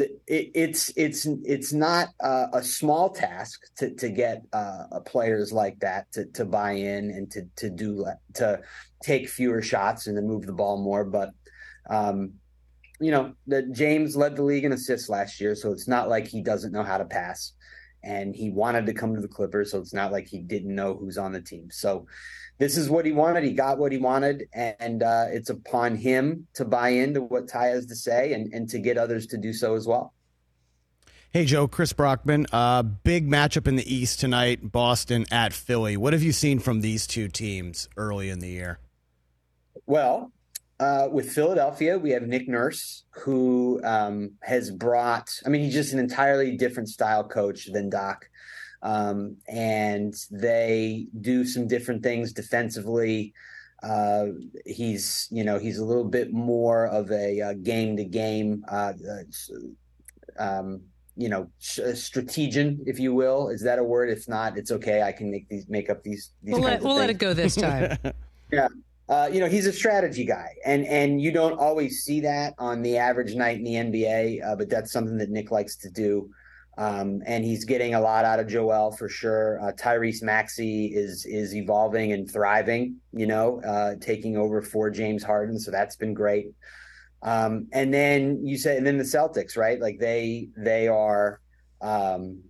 it, 0.00 0.50
it's 0.54 0.92
it's 0.96 1.26
it's 1.44 1.72
not 1.72 2.08
a 2.20 2.62
small 2.62 3.10
task 3.10 3.60
to 3.76 3.94
to 3.94 4.08
get 4.08 4.42
uh, 4.52 5.00
players 5.04 5.52
like 5.52 5.78
that 5.80 6.10
to 6.12 6.26
to 6.26 6.44
buy 6.44 6.72
in 6.72 7.10
and 7.10 7.30
to 7.30 7.42
to 7.56 7.70
do 7.70 8.06
to 8.34 8.60
take 9.02 9.28
fewer 9.28 9.62
shots 9.62 10.06
and 10.06 10.16
to 10.16 10.22
move 10.22 10.46
the 10.46 10.52
ball 10.52 10.82
more 10.82 11.04
but 11.04 11.30
um, 11.90 12.32
you 13.00 13.10
know 13.10 13.34
that 13.46 13.72
James 13.72 14.16
led 14.16 14.36
the 14.36 14.42
league 14.42 14.64
in 14.64 14.72
assists 14.72 15.08
last 15.08 15.40
year 15.40 15.54
so 15.54 15.70
it's 15.70 15.88
not 15.88 16.08
like 16.08 16.26
he 16.26 16.42
doesn't 16.42 16.72
know 16.72 16.82
how 16.82 16.98
to 16.98 17.04
pass 17.04 17.52
and 18.04 18.36
he 18.36 18.50
wanted 18.50 18.86
to 18.86 18.94
come 18.94 19.14
to 19.14 19.20
the 19.20 19.28
Clippers. 19.28 19.70
So 19.70 19.80
it's 19.80 19.94
not 19.94 20.12
like 20.12 20.28
he 20.28 20.38
didn't 20.38 20.74
know 20.74 20.94
who's 20.94 21.18
on 21.18 21.32
the 21.32 21.40
team. 21.40 21.68
So 21.70 22.06
this 22.58 22.76
is 22.76 22.88
what 22.88 23.04
he 23.04 23.12
wanted. 23.12 23.44
He 23.44 23.52
got 23.52 23.78
what 23.78 23.92
he 23.92 23.98
wanted, 23.98 24.48
and 24.52 25.02
uh, 25.02 25.26
it's 25.28 25.50
upon 25.50 25.96
him 25.96 26.46
to 26.54 26.64
buy 26.64 26.90
into 26.90 27.22
what 27.22 27.48
Ty 27.48 27.66
has 27.66 27.86
to 27.86 27.96
say 27.96 28.32
and, 28.32 28.52
and 28.52 28.68
to 28.70 28.78
get 28.78 28.96
others 28.96 29.26
to 29.28 29.36
do 29.36 29.52
so 29.52 29.74
as 29.74 29.86
well. 29.86 30.14
Hey, 31.30 31.44
Joe, 31.44 31.66
Chris 31.66 31.92
Brockman. 31.92 32.46
Uh, 32.52 32.84
big 32.84 33.28
matchup 33.28 33.66
in 33.66 33.74
the 33.74 33.92
East 33.92 34.20
tonight, 34.20 34.70
Boston 34.70 35.24
at 35.32 35.52
Philly. 35.52 35.96
What 35.96 36.12
have 36.12 36.22
you 36.22 36.30
seen 36.30 36.60
from 36.60 36.80
these 36.80 37.08
two 37.08 37.26
teams 37.26 37.88
early 37.96 38.30
in 38.30 38.38
the 38.38 38.48
year? 38.48 38.78
Well, 39.86 40.30
uh, 40.78 41.08
with 41.10 41.32
Philadelphia, 41.32 41.98
we 41.98 42.10
have 42.10 42.22
Nick 42.22 42.48
Nurse, 42.48 43.02
who 43.10 43.80
um, 43.82 44.34
has 44.42 44.70
brought, 44.70 45.28
I 45.44 45.48
mean, 45.48 45.62
he's 45.62 45.74
just 45.74 45.92
an 45.92 45.98
entirely 45.98 46.56
different 46.56 46.88
style 46.88 47.26
coach 47.26 47.66
than 47.72 47.90
Doc. 47.90 48.28
Um, 48.84 49.36
and 49.48 50.14
they 50.30 51.08
do 51.20 51.44
some 51.44 51.66
different 51.66 52.02
things 52.02 52.32
defensively. 52.32 53.34
Uh, 53.82 54.26
he's, 54.64 55.26
you 55.30 55.42
know, 55.42 55.58
he's 55.58 55.78
a 55.78 55.84
little 55.84 56.04
bit 56.04 56.32
more 56.32 56.86
of 56.86 57.10
a 57.10 57.54
game 57.62 57.96
to 57.96 58.04
game 58.04 58.64
you 61.16 61.28
know 61.28 61.48
strategian 61.58 62.82
if 62.86 62.98
you 62.98 63.14
will. 63.14 63.48
Is 63.48 63.62
that 63.62 63.78
a 63.78 63.84
word? 63.84 64.10
If 64.10 64.28
not 64.28 64.58
it's 64.58 64.72
okay. 64.72 65.02
I 65.02 65.12
can 65.12 65.30
make 65.30 65.48
these 65.48 65.68
make 65.68 65.90
up 65.90 66.02
these, 66.02 66.30
these 66.42 66.54
we'll, 66.54 66.62
let, 66.62 66.82
we'll 66.82 66.96
let, 66.96 67.10
it 67.10 67.18
go 67.18 67.32
this 67.34 67.54
time. 67.54 67.98
Yeah. 68.52 68.68
Uh, 69.08 69.28
you 69.32 69.40
know 69.40 69.48
he's 69.48 69.66
a 69.66 69.72
strategy 69.72 70.24
guy 70.24 70.54
and 70.64 70.86
and 70.86 71.20
you 71.20 71.32
don't 71.32 71.58
always 71.58 72.04
see 72.04 72.20
that 72.20 72.54
on 72.56 72.82
the 72.82 72.96
average 72.96 73.34
night 73.34 73.58
in 73.58 73.64
the 73.64 73.74
nba 73.74 74.46
uh, 74.46 74.54
but 74.54 74.70
that's 74.70 74.92
something 74.92 75.18
that 75.18 75.28
nick 75.28 75.50
likes 75.50 75.74
to 75.76 75.90
do 75.90 76.30
um, 76.76 77.22
and 77.26 77.44
he's 77.44 77.64
getting 77.64 77.94
a 77.94 78.00
lot 78.00 78.24
out 78.24 78.40
of 78.40 78.48
Joel 78.48 78.90
for 78.92 79.08
sure. 79.08 79.60
Uh, 79.60 79.72
Tyrese 79.72 80.22
Maxey 80.22 80.86
is 80.86 81.24
is 81.24 81.54
evolving 81.54 82.12
and 82.12 82.30
thriving, 82.30 82.96
you 83.12 83.26
know, 83.26 83.60
uh, 83.62 83.94
taking 84.00 84.36
over 84.36 84.60
for 84.60 84.90
James 84.90 85.22
Harden, 85.22 85.58
so 85.58 85.70
that's 85.70 85.96
been 85.96 86.14
great. 86.14 86.52
Um, 87.22 87.68
and 87.72 87.92
then 87.92 88.44
you 88.44 88.58
said, 88.58 88.76
and 88.76 88.86
then 88.86 88.98
the 88.98 89.04
Celtics, 89.04 89.56
right? 89.56 89.80
Like 89.80 89.98
they 89.98 90.48
they 90.56 90.88
are 90.88 91.40
um, 91.80 92.42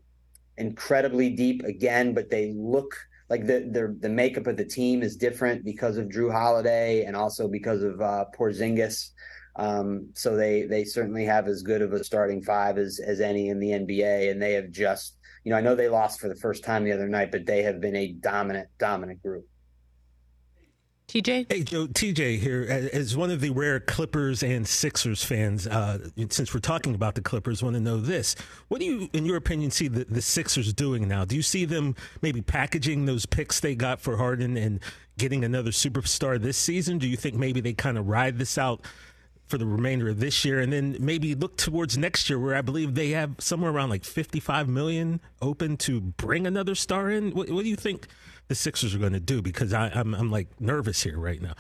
incredibly 0.56 1.30
deep 1.30 1.62
again, 1.62 2.14
but 2.14 2.30
they 2.30 2.52
look 2.56 2.96
like 3.28 3.46
the 3.46 3.68
the 3.70 3.96
the 4.00 4.08
makeup 4.08 4.46
of 4.46 4.56
the 4.56 4.64
team 4.64 5.02
is 5.02 5.16
different 5.16 5.64
because 5.64 5.96
of 5.96 6.08
Jrue 6.08 6.32
Holiday 6.32 7.04
and 7.04 7.14
also 7.14 7.46
because 7.46 7.82
of 7.82 8.00
uh, 8.00 8.24
Porzingis. 8.36 9.10
Um, 9.56 10.08
so 10.14 10.36
they 10.36 10.62
they 10.62 10.84
certainly 10.84 11.24
have 11.24 11.46
as 11.46 11.62
good 11.62 11.82
of 11.82 11.92
a 11.92 12.02
starting 12.02 12.42
five 12.42 12.78
as 12.78 13.00
as 13.00 13.20
any 13.20 13.48
in 13.48 13.60
the 13.60 13.70
NBA, 13.70 14.30
and 14.30 14.42
they 14.42 14.54
have 14.54 14.70
just 14.70 15.16
you 15.44 15.50
know 15.50 15.56
I 15.56 15.60
know 15.60 15.74
they 15.74 15.88
lost 15.88 16.20
for 16.20 16.28
the 16.28 16.36
first 16.36 16.64
time 16.64 16.84
the 16.84 16.92
other 16.92 17.08
night, 17.08 17.30
but 17.30 17.46
they 17.46 17.62
have 17.62 17.80
been 17.80 17.96
a 17.96 18.08
dominant 18.08 18.68
dominant 18.78 19.22
group. 19.22 19.46
TJ? 21.08 21.52
Hey, 21.52 21.62
Joe, 21.62 21.86
TJ 21.86 22.38
here. 22.38 22.90
As 22.92 23.16
one 23.16 23.30
of 23.30 23.40
the 23.40 23.50
rare 23.50 23.78
Clippers 23.78 24.42
and 24.42 24.66
Sixers 24.66 25.22
fans, 25.22 25.66
uh, 25.66 25.98
since 26.30 26.54
we're 26.54 26.60
talking 26.60 26.94
about 26.94 27.14
the 27.14 27.20
Clippers, 27.20 27.62
want 27.62 27.74
to 27.74 27.80
know 27.80 27.98
this. 27.98 28.34
What 28.68 28.80
do 28.80 28.86
you, 28.86 29.08
in 29.12 29.26
your 29.26 29.36
opinion, 29.36 29.70
see 29.70 29.86
the, 29.86 30.06
the 30.06 30.22
Sixers 30.22 30.72
doing 30.72 31.06
now? 31.06 31.24
Do 31.26 31.36
you 31.36 31.42
see 31.42 31.66
them 31.66 31.94
maybe 32.22 32.40
packaging 32.40 33.04
those 33.04 33.26
picks 33.26 33.60
they 33.60 33.74
got 33.74 34.00
for 34.00 34.16
Harden 34.16 34.56
and 34.56 34.80
getting 35.18 35.44
another 35.44 35.70
superstar 35.70 36.40
this 36.40 36.56
season? 36.56 36.98
Do 36.98 37.06
you 37.06 37.18
think 37.18 37.36
maybe 37.36 37.60
they 37.60 37.74
kind 37.74 37.98
of 37.98 38.08
ride 38.08 38.38
this 38.38 38.56
out 38.56 38.80
for 39.46 39.58
the 39.58 39.66
remainder 39.66 40.08
of 40.08 40.20
this 40.20 40.44
year 40.44 40.60
and 40.60 40.72
then 40.72 40.96
maybe 40.98 41.34
look 41.34 41.56
towards 41.56 41.98
next 41.98 42.30
year 42.30 42.38
where 42.38 42.54
I 42.54 42.62
believe 42.62 42.94
they 42.94 43.10
have 43.10 43.34
somewhere 43.38 43.70
around 43.70 43.90
like 43.90 44.04
55 44.04 44.68
million 44.68 45.20
open 45.42 45.76
to 45.78 46.00
bring 46.00 46.46
another 46.46 46.74
star 46.74 47.10
in? 47.10 47.32
What, 47.32 47.50
what 47.50 47.62
do 47.62 47.68
you 47.68 47.76
think? 47.76 48.08
the 48.48 48.54
Sixers 48.54 48.94
are 48.94 48.98
going 48.98 49.12
to 49.12 49.20
do 49.20 49.42
because 49.42 49.72
I, 49.72 49.86
am 49.88 50.14
I'm, 50.14 50.14
I'm 50.14 50.30
like 50.30 50.48
nervous 50.60 51.02
here 51.02 51.18
right 51.18 51.40
now. 51.40 51.54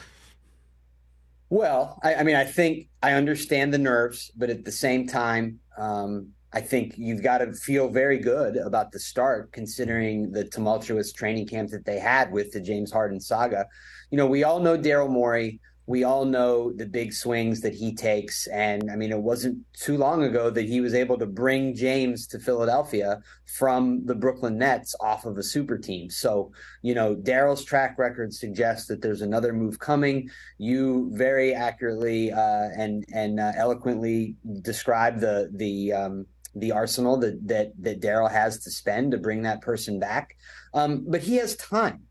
Well, 1.50 1.98
I, 2.02 2.16
I, 2.16 2.22
mean, 2.22 2.36
I 2.36 2.44
think 2.44 2.88
I 3.02 3.12
understand 3.12 3.72
the 3.72 3.78
nerves, 3.78 4.30
but 4.36 4.50
at 4.50 4.64
the 4.64 4.72
same 4.72 5.06
time, 5.06 5.60
um, 5.78 6.28
I 6.52 6.60
think 6.60 6.94
you've 6.96 7.22
got 7.22 7.38
to 7.38 7.52
feel 7.52 7.88
very 7.88 8.18
good 8.18 8.56
about 8.56 8.92
the 8.92 8.98
start, 8.98 9.52
considering 9.52 10.30
the 10.30 10.44
tumultuous 10.44 11.12
training 11.12 11.46
camp 11.46 11.70
that 11.70 11.84
they 11.84 11.98
had 11.98 12.30
with 12.30 12.52
the 12.52 12.60
James 12.60 12.92
Harden 12.92 13.20
saga. 13.20 13.66
You 14.10 14.18
know, 14.18 14.26
we 14.26 14.44
all 14.44 14.60
know 14.60 14.78
Daryl 14.78 15.10
Morey 15.10 15.60
we 15.86 16.02
all 16.02 16.24
know 16.24 16.72
the 16.72 16.86
big 16.86 17.12
swings 17.12 17.60
that 17.60 17.74
he 17.74 17.94
takes. 17.94 18.46
And 18.46 18.90
I 18.90 18.96
mean, 18.96 19.12
it 19.12 19.18
wasn't 19.18 19.58
too 19.74 19.98
long 19.98 20.22
ago 20.22 20.48
that 20.48 20.64
he 20.64 20.80
was 20.80 20.94
able 20.94 21.18
to 21.18 21.26
bring 21.26 21.74
James 21.74 22.26
to 22.28 22.38
Philadelphia 22.38 23.20
from 23.46 24.04
the 24.06 24.14
Brooklyn 24.14 24.56
Nets 24.56 24.94
off 25.00 25.26
of 25.26 25.36
a 25.36 25.42
super 25.42 25.76
team. 25.76 26.08
So, 26.08 26.52
you 26.80 26.94
know, 26.94 27.14
Daryl's 27.14 27.64
track 27.64 27.98
record 27.98 28.32
suggests 28.32 28.86
that 28.88 29.02
there's 29.02 29.20
another 29.20 29.52
move 29.52 29.78
coming. 29.78 30.30
You 30.56 31.10
very 31.12 31.54
accurately 31.54 32.32
uh, 32.32 32.68
and 32.76 33.04
and 33.12 33.38
uh, 33.38 33.52
eloquently 33.56 34.36
describe 34.62 35.20
the 35.20 35.50
the 35.52 35.92
um, 35.92 36.26
the 36.56 36.72
arsenal 36.72 37.18
that 37.18 37.46
that 37.46 37.72
that 37.80 38.00
Daryl 38.00 38.30
has 38.30 38.58
to 38.60 38.70
spend 38.70 39.12
to 39.12 39.18
bring 39.18 39.42
that 39.42 39.60
person 39.60 39.98
back. 39.98 40.36
Um, 40.72 41.04
but 41.06 41.20
he 41.20 41.36
has 41.36 41.56
time 41.56 42.04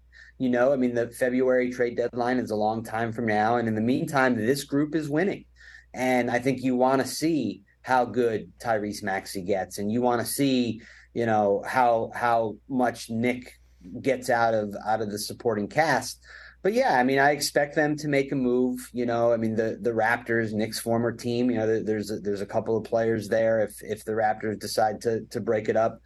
you 0.44 0.50
know, 0.50 0.74
I 0.74 0.76
mean, 0.76 0.94
the 0.94 1.10
February 1.10 1.72
trade 1.72 1.96
deadline 1.96 2.38
is 2.38 2.52
a 2.52 2.56
long 2.56 2.84
time 2.84 3.14
from 3.14 3.28
now. 3.28 3.56
And 3.56 3.66
in 3.66 3.76
the 3.76 3.82
meantime, 3.82 4.36
this 4.36 4.66
group 4.66 4.94
is 4.94 5.10
winning. 5.10 5.46
And 5.94 6.30
I 6.30 6.40
think 6.40 6.62
you 6.62 6.76
want 6.76 7.02
to 7.02 7.08
see 7.08 7.62
how 7.82 8.04
good 8.04 8.52
Tyrese 8.60 9.04
Maxey 9.04 9.42
gets. 9.42 9.78
And 9.78 9.90
you 9.90 10.02
want 10.02 10.20
to 10.20 10.28
see, 10.28 10.82
you 11.14 11.26
know, 11.26 11.64
how 11.66 12.12
how 12.14 12.58
much 12.68 13.10
Nick 13.10 13.54
gets 14.02 14.30
out 14.30 14.54
of 14.54 14.76
out 14.86 15.02
of 15.02 15.12
the 15.12 15.18
supporting 15.18 15.70
cast. 15.70 16.20
But 16.62 16.74
yeah, 16.74 17.00
I 17.00 17.04
mean, 17.04 17.20
I 17.20 17.32
expect 17.32 17.76
them 17.76 17.96
to 17.98 18.10
make 18.10 18.34
a 18.34 18.36
move. 18.36 18.90
You 18.92 19.06
know, 19.06 19.32
I 19.32 19.38
mean, 19.38 19.56
the 19.56 19.78
the 19.80 19.92
Raptors, 19.92 20.52
Nick's 20.52 20.80
former 20.80 21.14
team. 21.14 21.52
You 21.52 21.58
know, 21.60 21.82
there's 21.82 22.12
a, 22.12 22.20
there's 22.20 22.42
a 22.42 22.46
couple 22.46 22.76
of 22.76 22.84
players 22.84 23.30
there. 23.30 23.62
If 23.62 23.82
if 23.82 24.04
the 24.04 24.12
Raptors 24.12 24.60
decide 24.60 25.00
to 25.04 25.22
to 25.30 25.40
break 25.40 25.70
it 25.70 25.78
up, 25.78 26.02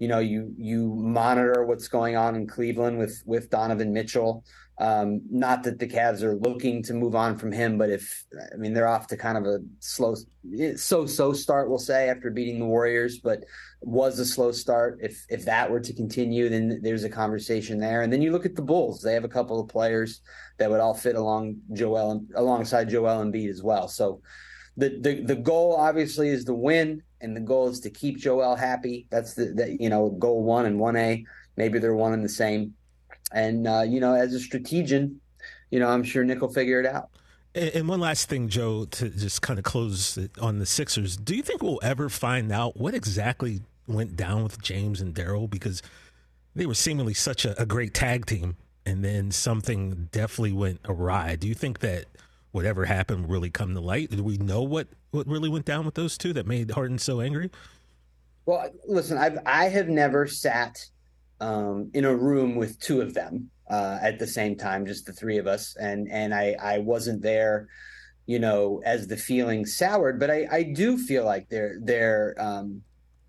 you 0.00 0.08
know 0.08 0.18
you 0.18 0.52
you 0.56 0.94
monitor 0.96 1.64
what's 1.66 1.86
going 1.86 2.16
on 2.16 2.34
in 2.34 2.46
Cleveland 2.46 2.98
with 2.98 3.22
with 3.26 3.50
Donovan 3.50 3.92
Mitchell. 3.92 4.44
Um, 4.78 5.20
not 5.30 5.62
that 5.64 5.78
the 5.78 5.86
Cavs 5.86 6.22
are 6.22 6.36
looking 6.36 6.82
to 6.84 6.94
move 6.94 7.14
on 7.14 7.36
from 7.36 7.52
him, 7.52 7.76
but 7.76 7.90
if 7.90 8.24
I 8.52 8.56
mean 8.56 8.72
they're 8.72 8.88
off 8.88 9.06
to 9.08 9.16
kind 9.18 9.36
of 9.36 9.44
a 9.44 9.58
slow 9.78 10.16
so-so 10.74 11.34
start, 11.34 11.68
we'll 11.68 11.78
say 11.78 12.08
after 12.08 12.30
beating 12.30 12.58
the 12.58 12.64
Warriors, 12.64 13.18
but 13.18 13.44
was 13.82 14.18
a 14.18 14.24
slow 14.24 14.52
start. 14.52 14.98
If 15.02 15.26
if 15.28 15.44
that 15.44 15.70
were 15.70 15.80
to 15.80 15.92
continue, 15.92 16.48
then 16.48 16.80
there's 16.82 17.04
a 17.04 17.10
conversation 17.10 17.78
there. 17.78 18.00
And 18.00 18.10
then 18.10 18.22
you 18.22 18.32
look 18.32 18.46
at 18.46 18.56
the 18.56 18.62
Bulls; 18.62 19.02
they 19.02 19.12
have 19.12 19.24
a 19.24 19.28
couple 19.28 19.60
of 19.60 19.68
players 19.68 20.22
that 20.56 20.70
would 20.70 20.80
all 20.80 20.94
fit 20.94 21.14
along 21.14 21.58
Joel 21.74 22.24
alongside 22.34 22.88
Joel 22.88 23.22
Embiid 23.22 23.50
as 23.50 23.62
well. 23.62 23.86
So 23.86 24.22
the 24.78 24.98
the 24.98 25.20
the 25.20 25.36
goal 25.36 25.76
obviously 25.76 26.30
is 26.30 26.46
to 26.46 26.54
win 26.54 27.02
and 27.20 27.36
the 27.36 27.40
goal 27.40 27.68
is 27.68 27.80
to 27.80 27.90
keep 27.90 28.18
Joel 28.18 28.56
happy. 28.56 29.06
That's 29.10 29.34
the 29.34 29.46
that 29.56 29.80
you 29.80 29.88
know 29.88 30.10
goal 30.10 30.42
one 30.42 30.66
and 30.66 30.78
one 30.78 30.96
A. 30.96 31.24
Maybe 31.56 31.78
they're 31.78 31.94
one 31.94 32.12
and 32.12 32.24
the 32.24 32.28
same. 32.28 32.74
And 33.32 33.66
uh, 33.66 33.82
you 33.82 34.00
know, 34.00 34.14
as 34.14 34.34
a 34.34 34.40
strategian, 34.40 35.20
you 35.70 35.78
know, 35.78 35.88
I'm 35.88 36.02
sure 36.02 36.24
Nick 36.24 36.40
will 36.40 36.52
figure 36.52 36.80
it 36.80 36.86
out. 36.86 37.10
And 37.54 37.88
one 37.88 37.98
last 37.98 38.28
thing, 38.28 38.48
Joe, 38.48 38.84
to 38.84 39.08
just 39.08 39.42
kind 39.42 39.58
of 39.58 39.64
close 39.64 40.16
on 40.40 40.60
the 40.60 40.66
Sixers. 40.66 41.16
Do 41.16 41.34
you 41.34 41.42
think 41.42 41.62
we'll 41.62 41.80
ever 41.82 42.08
find 42.08 42.52
out 42.52 42.76
what 42.76 42.94
exactly 42.94 43.60
went 43.88 44.16
down 44.16 44.44
with 44.44 44.62
James 44.62 45.00
and 45.00 45.12
Daryl? 45.12 45.50
Because 45.50 45.82
they 46.54 46.64
were 46.64 46.74
seemingly 46.74 47.14
such 47.14 47.44
a, 47.44 47.60
a 47.60 47.66
great 47.66 47.92
tag 47.92 48.26
team, 48.26 48.56
and 48.86 49.04
then 49.04 49.32
something 49.32 50.08
definitely 50.12 50.52
went 50.52 50.80
awry. 50.84 51.34
Do 51.34 51.48
you 51.48 51.54
think 51.54 51.80
that 51.80 52.04
whatever 52.52 52.84
happened 52.84 53.30
really 53.30 53.50
come 53.50 53.74
to 53.74 53.80
light? 53.80 54.10
Do 54.10 54.22
we 54.22 54.38
know 54.38 54.62
what 54.62 54.88
what 55.10 55.26
really 55.26 55.48
went 55.48 55.64
down 55.64 55.84
with 55.84 55.94
those 55.94 56.16
two 56.16 56.32
that 56.34 56.46
made 56.46 56.70
Harden 56.70 56.98
so 56.98 57.20
angry? 57.20 57.50
Well, 58.46 58.70
listen, 58.86 59.18
I've 59.18 59.38
I 59.46 59.68
have 59.68 59.88
never 59.88 60.26
sat 60.26 60.78
um, 61.40 61.90
in 61.94 62.04
a 62.04 62.14
room 62.14 62.56
with 62.56 62.78
two 62.80 63.00
of 63.00 63.14
them 63.14 63.50
uh, 63.68 63.98
at 64.02 64.18
the 64.18 64.26
same 64.26 64.56
time, 64.56 64.86
just 64.86 65.06
the 65.06 65.12
three 65.12 65.38
of 65.38 65.46
us, 65.46 65.76
and 65.76 66.08
and 66.10 66.34
I 66.34 66.56
I 66.60 66.78
wasn't 66.78 67.22
there, 67.22 67.68
you 68.26 68.38
know, 68.38 68.82
as 68.84 69.06
the 69.06 69.16
feeling 69.16 69.64
soured, 69.64 70.18
but 70.18 70.30
I 70.30 70.46
I 70.50 70.62
do 70.64 70.98
feel 70.98 71.24
like 71.24 71.48
they're 71.48 71.78
they're 71.82 72.34
um, 72.38 72.82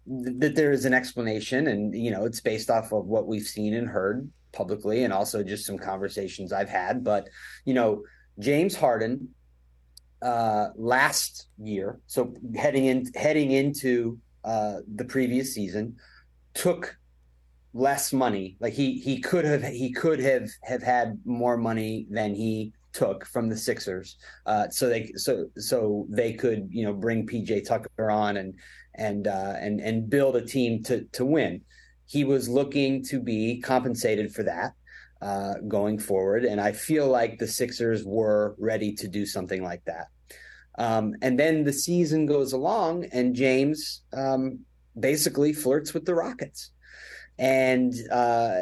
that 0.08 0.56
there 0.56 0.72
is 0.72 0.86
an 0.86 0.94
explanation, 0.94 1.68
and 1.68 1.96
you 1.96 2.12
know, 2.12 2.26
it's 2.26 2.42
based 2.42 2.70
off 2.70 2.92
of 2.92 3.06
what 3.06 3.28
we've 3.28 3.44
seen 3.44 3.74
and 3.76 3.88
heard 3.88 4.30
publicly, 4.52 5.04
and 5.04 5.14
also 5.14 5.44
just 5.44 5.66
some 5.66 5.78
conversations 5.78 6.52
I've 6.52 6.70
had, 6.70 7.04
but 7.04 7.30
you 7.66 7.74
know 7.74 8.04
James 8.42 8.76
Harden 8.76 9.30
uh, 10.22 10.70
last 10.76 11.48
year, 11.58 12.00
so 12.08 12.34
heading 12.56 12.86
in 12.86 13.06
heading 13.16 13.52
into 13.52 14.20
uh, 14.44 14.80
the 14.96 15.06
previous 15.06 15.54
season, 15.54 15.96
took 16.54 16.98
less 17.74 18.12
money. 18.12 18.58
Like 18.60 18.74
he 18.74 19.00
he 19.00 19.20
could 19.20 19.46
have 19.46 19.64
he 19.64 19.92
could 19.92 20.20
have 20.20 20.50
have 20.64 20.84
had 20.84 21.20
more 21.26 21.56
money 21.56 22.08
than 22.10 22.36
he 22.36 22.74
took 22.94 23.26
from 23.26 23.48
the 23.48 23.58
Sixers. 23.58 24.18
Uh, 24.46 24.70
so 24.70 24.90
they 24.90 25.12
so 25.16 25.48
so 25.58 26.06
they 26.10 26.34
could 26.34 26.68
you 26.72 26.84
know 26.84 26.94
bring 26.94 27.28
PJ 27.28 27.66
Tucker 27.66 28.12
on 28.12 28.38
and 28.38 28.56
and 28.96 29.28
uh, 29.28 29.54
and 29.60 29.80
and 29.80 30.10
build 30.10 30.36
a 30.36 30.46
team 30.46 30.84
to 30.84 31.04
to 31.14 31.26
win. 31.26 31.62
he 32.06 32.26
was 32.26 32.50
looking 32.50 33.02
to 33.06 33.22
be 33.22 33.62
compensated 33.62 34.34
for 34.34 34.44
that 34.44 34.74
uh, 35.22 35.56
going 35.68 36.00
forward. 36.00 36.46
And 36.46 36.60
I 36.60 36.72
feel 36.72 37.08
like 37.08 37.38
the 37.38 37.48
Sixers 37.48 38.04
were 38.04 38.56
ready 38.58 38.94
to 38.94 39.08
do 39.08 39.26
something 39.26 39.64
like 39.64 39.84
that. 39.86 40.08
Um, 40.78 41.16
and 41.22 41.40
then 41.40 41.64
the 41.64 41.74
season 41.74 42.26
goes 42.26 42.54
along, 42.54 43.06
and 43.12 43.36
James 43.36 44.02
um, 44.14 44.60
basically 45.00 45.54
flirts 45.54 45.94
with 45.94 46.06
the 46.06 46.16
Rockets. 46.16 46.72
And 47.38 47.94
uh, 48.12 48.56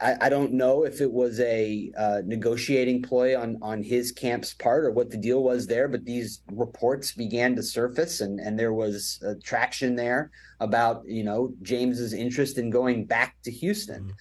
I, 0.00 0.16
I, 0.22 0.28
don't 0.28 0.52
know 0.52 0.84
if 0.84 1.00
it 1.00 1.10
was 1.10 1.38
a 1.40 1.90
uh, 1.98 2.22
negotiating 2.24 3.02
ploy 3.02 3.38
on 3.38 3.58
on 3.62 3.82
his 3.82 4.10
camp's 4.10 4.54
part 4.54 4.84
or 4.84 4.90
what 4.90 5.10
the 5.10 5.16
deal 5.16 5.42
was 5.42 5.66
there, 5.66 5.86
but 5.86 6.04
these 6.04 6.42
reports 6.52 7.12
began 7.12 7.54
to 7.56 7.62
surface, 7.62 8.20
and 8.20 8.40
and 8.40 8.58
there 8.58 8.72
was 8.72 9.22
traction 9.44 9.96
there 9.96 10.30
about 10.60 11.02
you 11.06 11.24
know 11.24 11.52
James's 11.62 12.12
interest 12.12 12.58
in 12.58 12.70
going 12.70 13.04
back 13.04 13.36
to 13.44 13.50
Houston. 13.50 14.12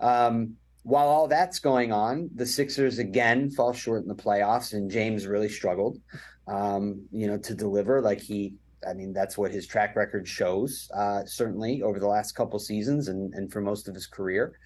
Mm-hmm. 0.00 0.06
Um, 0.06 0.56
while 0.86 1.08
all 1.08 1.26
that's 1.26 1.58
going 1.58 1.90
on, 1.90 2.30
the 2.36 2.46
Sixers 2.46 3.00
again 3.00 3.50
fall 3.50 3.72
short 3.72 4.02
in 4.02 4.08
the 4.08 4.14
playoffs, 4.14 4.72
and 4.72 4.88
James 4.88 5.26
really 5.26 5.48
struggled, 5.48 5.98
um, 6.46 7.04
you 7.10 7.26
know, 7.26 7.36
to 7.38 7.56
deliver 7.56 8.00
like 8.00 8.20
he. 8.20 8.54
I 8.88 8.94
mean, 8.94 9.12
that's 9.12 9.36
what 9.36 9.50
his 9.50 9.66
track 9.66 9.96
record 9.96 10.28
shows, 10.28 10.88
uh, 10.94 11.24
certainly 11.24 11.82
over 11.82 11.98
the 11.98 12.06
last 12.06 12.36
couple 12.36 12.60
seasons 12.60 13.08
and, 13.08 13.34
and 13.34 13.52
for 13.52 13.60
most 13.60 13.88
of 13.88 13.96
his 13.96 14.06
career. 14.06 14.56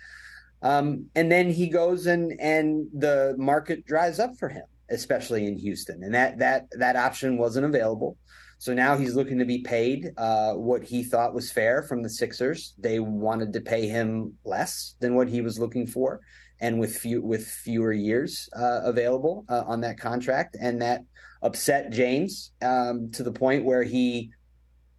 Um, 0.60 1.06
and 1.14 1.32
then 1.32 1.48
he 1.48 1.68
goes 1.68 2.04
and 2.04 2.38
and 2.38 2.88
the 2.92 3.34
market 3.38 3.86
dries 3.86 4.20
up 4.20 4.36
for 4.38 4.50
him, 4.50 4.66
especially 4.90 5.46
in 5.46 5.56
Houston, 5.56 6.02
and 6.02 6.14
that 6.14 6.38
that 6.38 6.66
that 6.72 6.96
option 6.96 7.38
wasn't 7.38 7.64
available. 7.64 8.18
So 8.60 8.74
now 8.74 8.94
he's 8.94 9.14
looking 9.14 9.38
to 9.38 9.46
be 9.46 9.62
paid 9.62 10.12
uh, 10.18 10.52
what 10.52 10.84
he 10.84 11.02
thought 11.02 11.32
was 11.32 11.50
fair 11.50 11.82
from 11.82 12.02
the 12.02 12.10
Sixers. 12.10 12.74
They 12.76 13.00
wanted 13.00 13.54
to 13.54 13.60
pay 13.62 13.88
him 13.88 14.34
less 14.44 14.96
than 15.00 15.14
what 15.14 15.30
he 15.30 15.40
was 15.40 15.58
looking 15.58 15.86
for, 15.86 16.20
and 16.60 16.78
with 16.78 16.94
few 16.94 17.22
with 17.22 17.46
fewer 17.46 17.90
years 17.90 18.50
uh, 18.54 18.82
available 18.84 19.46
uh, 19.48 19.62
on 19.66 19.80
that 19.80 19.98
contract, 19.98 20.58
and 20.60 20.82
that 20.82 21.00
upset 21.40 21.90
James 21.90 22.52
um, 22.60 23.10
to 23.12 23.22
the 23.22 23.32
point 23.32 23.64
where 23.64 23.82
he 23.82 24.30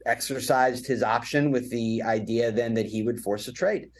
exercised 0.07 0.87
his 0.87 1.03
option 1.03 1.51
with 1.51 1.69
the 1.69 2.01
idea 2.01 2.51
then 2.51 2.73
that 2.73 2.87
he 2.87 3.03
would 3.03 3.19
force 3.19 3.47
a 3.47 3.53
trade. 3.53 3.91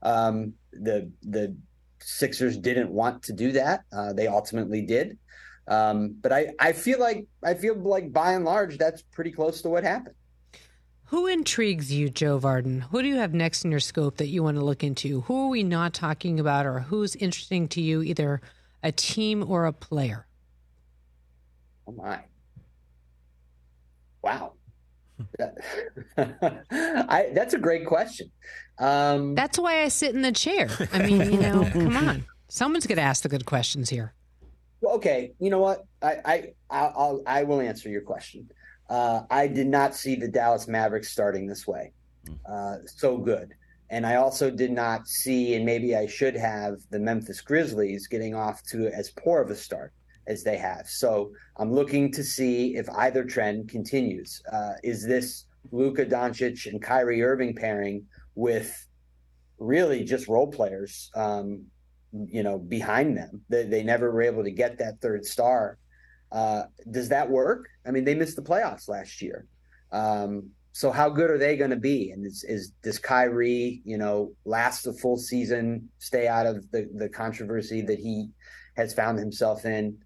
Um, 0.00 0.54
the 0.72 1.12
the 1.20 1.54
Sixers 2.00 2.56
didn't 2.56 2.90
want 2.90 3.22
to 3.24 3.34
do 3.34 3.52
that. 3.52 3.82
Uh, 3.92 4.14
they 4.14 4.28
ultimately 4.28 4.80
did. 4.80 5.18
Um, 5.70 6.16
but 6.20 6.32
I, 6.32 6.48
I 6.58 6.72
feel 6.72 6.98
like 6.98 7.26
I 7.44 7.54
feel 7.54 7.76
like 7.76 8.12
by 8.12 8.32
and 8.32 8.44
large 8.44 8.76
that's 8.76 9.02
pretty 9.02 9.30
close 9.30 9.62
to 9.62 9.68
what 9.68 9.84
happened. 9.84 10.16
Who 11.04 11.26
intrigues 11.26 11.92
you, 11.92 12.08
Joe 12.08 12.38
Vardon? 12.38 12.82
Who 12.90 13.02
do 13.02 13.08
you 13.08 13.16
have 13.16 13.34
next 13.34 13.64
in 13.64 13.70
your 13.70 13.80
scope 13.80 14.16
that 14.18 14.28
you 14.28 14.42
want 14.42 14.56
to 14.58 14.64
look 14.64 14.84
into? 14.84 15.22
Who 15.22 15.46
are 15.46 15.48
we 15.48 15.62
not 15.62 15.94
talking 15.94 16.38
about, 16.38 16.66
or 16.66 16.80
who's 16.80 17.16
interesting 17.16 17.68
to 17.68 17.80
you, 17.80 18.02
either 18.02 18.40
a 18.82 18.92
team 18.92 19.44
or 19.48 19.66
a 19.66 19.72
player? 19.72 20.26
Oh 21.86 21.92
my! 21.92 22.20
Wow, 24.22 24.54
I, 26.18 27.30
that's 27.32 27.54
a 27.54 27.58
great 27.58 27.86
question. 27.86 28.30
Um, 28.78 29.34
that's 29.36 29.58
why 29.58 29.82
I 29.82 29.88
sit 29.88 30.14
in 30.14 30.22
the 30.22 30.32
chair. 30.32 30.68
I 30.92 31.06
mean, 31.06 31.32
you 31.32 31.40
know, 31.40 31.68
come 31.72 31.96
on, 31.96 32.24
someone's 32.48 32.86
going 32.86 32.96
to 32.96 33.02
ask 33.02 33.22
the 33.22 33.28
good 33.28 33.46
questions 33.46 33.90
here. 33.90 34.14
Well, 34.80 34.94
okay, 34.96 35.32
you 35.38 35.50
know 35.50 35.60
what? 35.60 35.84
I 36.02 36.16
I 36.24 36.54
I'll, 36.70 37.22
I 37.26 37.42
will 37.42 37.60
answer 37.60 37.88
your 37.88 38.02
question. 38.02 38.48
Uh, 38.88 39.22
I 39.30 39.46
did 39.46 39.68
not 39.68 39.94
see 39.94 40.16
the 40.16 40.28
Dallas 40.28 40.66
Mavericks 40.66 41.10
starting 41.10 41.46
this 41.46 41.66
way, 41.66 41.92
hmm. 42.26 42.34
uh, 42.50 42.76
so 42.86 43.18
good, 43.18 43.54
and 43.90 44.06
I 44.06 44.16
also 44.16 44.50
did 44.50 44.72
not 44.72 45.06
see, 45.06 45.54
and 45.54 45.64
maybe 45.64 45.94
I 45.94 46.06
should 46.06 46.36
have, 46.36 46.78
the 46.90 46.98
Memphis 46.98 47.40
Grizzlies 47.40 48.06
getting 48.06 48.34
off 48.34 48.62
to 48.64 48.88
as 48.88 49.10
poor 49.10 49.40
of 49.42 49.50
a 49.50 49.56
start 49.56 49.92
as 50.26 50.42
they 50.44 50.56
have. 50.56 50.86
So 50.86 51.32
I'm 51.56 51.72
looking 51.72 52.10
to 52.12 52.22
see 52.22 52.76
if 52.76 52.88
either 52.90 53.24
trend 53.24 53.68
continues. 53.68 54.42
Uh, 54.50 54.74
is 54.82 55.06
this 55.06 55.46
Luka 55.72 56.06
Doncic 56.06 56.66
and 56.66 56.80
Kyrie 56.80 57.22
Irving 57.22 57.54
pairing 57.54 58.06
with 58.34 58.86
really 59.58 60.04
just 60.04 60.28
role 60.28 60.46
players? 60.46 61.10
Um, 61.14 61.66
you 62.12 62.42
know, 62.42 62.58
behind 62.58 63.16
them. 63.16 63.42
They, 63.48 63.64
they 63.64 63.82
never 63.82 64.10
were 64.10 64.22
able 64.22 64.44
to 64.44 64.50
get 64.50 64.78
that 64.78 65.00
third 65.00 65.24
star. 65.24 65.78
Uh, 66.32 66.64
does 66.90 67.08
that 67.08 67.28
work? 67.28 67.68
I 67.86 67.90
mean, 67.90 68.04
they 68.04 68.14
missed 68.14 68.36
the 68.36 68.42
playoffs 68.42 68.88
last 68.88 69.20
year. 69.20 69.46
Um, 69.92 70.50
so 70.72 70.92
how 70.92 71.08
good 71.08 71.30
are 71.30 71.38
they 71.38 71.56
going 71.56 71.70
to 71.70 71.76
be? 71.76 72.10
And 72.10 72.24
is, 72.24 72.44
is 72.44 72.72
does 72.82 72.98
Kyrie, 72.98 73.82
you 73.84 73.98
know, 73.98 74.32
last 74.44 74.84
the 74.84 74.92
full 74.92 75.16
season, 75.16 75.88
stay 75.98 76.28
out 76.28 76.46
of 76.46 76.70
the 76.70 76.88
the 76.94 77.08
controversy 77.08 77.82
that 77.82 77.98
he 77.98 78.28
has 78.76 78.94
found 78.94 79.18
himself 79.18 79.64
in? 79.64 79.98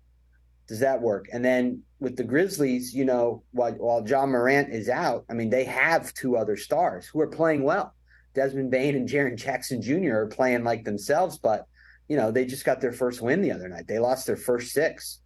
Does 0.67 0.81
that 0.81 1.03
work? 1.03 1.27
And 1.33 1.45
then 1.45 1.83
with 2.01 2.17
the 2.17 2.25
Grizzlies, 2.25 2.95
you 2.95 3.05
know, 3.05 3.43
while 3.53 3.73
while 3.73 4.09
Ja 4.09 4.25
Morant 4.25 4.73
is 4.73 4.89
out, 4.89 5.27
I 5.29 5.35
mean, 5.35 5.51
they 5.51 5.65
have 5.65 6.15
two 6.15 6.37
other 6.37 6.57
stars 6.57 7.07
who 7.07 7.21
are 7.21 7.29
playing 7.29 7.63
well. 7.63 7.95
Desmond 8.35 8.71
Bane 8.71 8.97
and 8.97 9.09
Jaren 9.09 9.37
Jackson 9.37 9.83
Jr. 9.83 10.17
are 10.17 10.27
playing 10.27 10.65
like 10.65 10.85
themselves, 10.85 11.39
but 11.39 11.67
you 12.09 12.17
know, 12.17 12.31
they 12.31 12.45
just 12.45 12.65
got 12.65 12.81
their 12.81 12.93
first 12.93 13.23
win 13.23 13.41
the 13.41 13.53
other 13.53 13.69
night. 13.69 13.87
They 13.87 13.99
lost 13.99 14.27
their 14.27 14.37
first 14.37 14.73
six. 14.73 15.21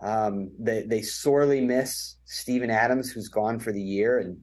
Um, 0.00 0.50
they 0.58 0.82
they 0.82 1.02
sorely 1.02 1.60
miss 1.60 2.16
Steven 2.24 2.70
Adams, 2.70 3.10
who's 3.10 3.28
gone 3.28 3.58
for 3.58 3.72
the 3.72 3.82
year, 3.82 4.18
and 4.18 4.38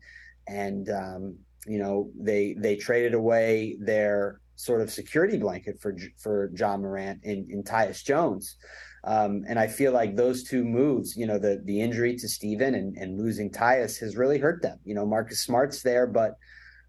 and 0.48 0.90
um, 0.90 1.38
you 1.66 1.78
know 1.80 2.12
they 2.20 2.56
they 2.58 2.76
traded 2.76 3.14
away 3.14 3.78
their 3.80 4.42
sort 4.58 4.82
of 4.82 4.92
security 4.92 5.38
blanket 5.38 5.80
for 5.80 5.96
for 6.18 6.52
Ja 6.56 6.76
Morant 6.78 7.20
in 7.24 7.48
in 7.50 7.64
Tyus 7.64 8.04
Jones. 8.04 8.58
Um, 9.06 9.44
and 9.48 9.60
I 9.60 9.68
feel 9.68 9.92
like 9.92 10.16
those 10.16 10.44
two 10.44 10.66
moves, 10.66 11.16
you 11.16 11.28
know, 11.28 11.38
the 11.38 11.62
the 11.64 11.80
injury 11.80 12.18
to 12.18 12.28
Steven 12.28 12.74
and, 12.74 12.98
and 12.98 13.18
losing 13.20 13.52
Tyus 13.52 14.00
has 14.00 14.18
really 14.18 14.40
hurt 14.40 14.62
them. 14.62 14.80
You 14.84 14.96
know, 14.96 15.06
Marcus 15.06 15.42
Smart's 15.42 15.84
there, 15.84 16.08
but 16.08 16.34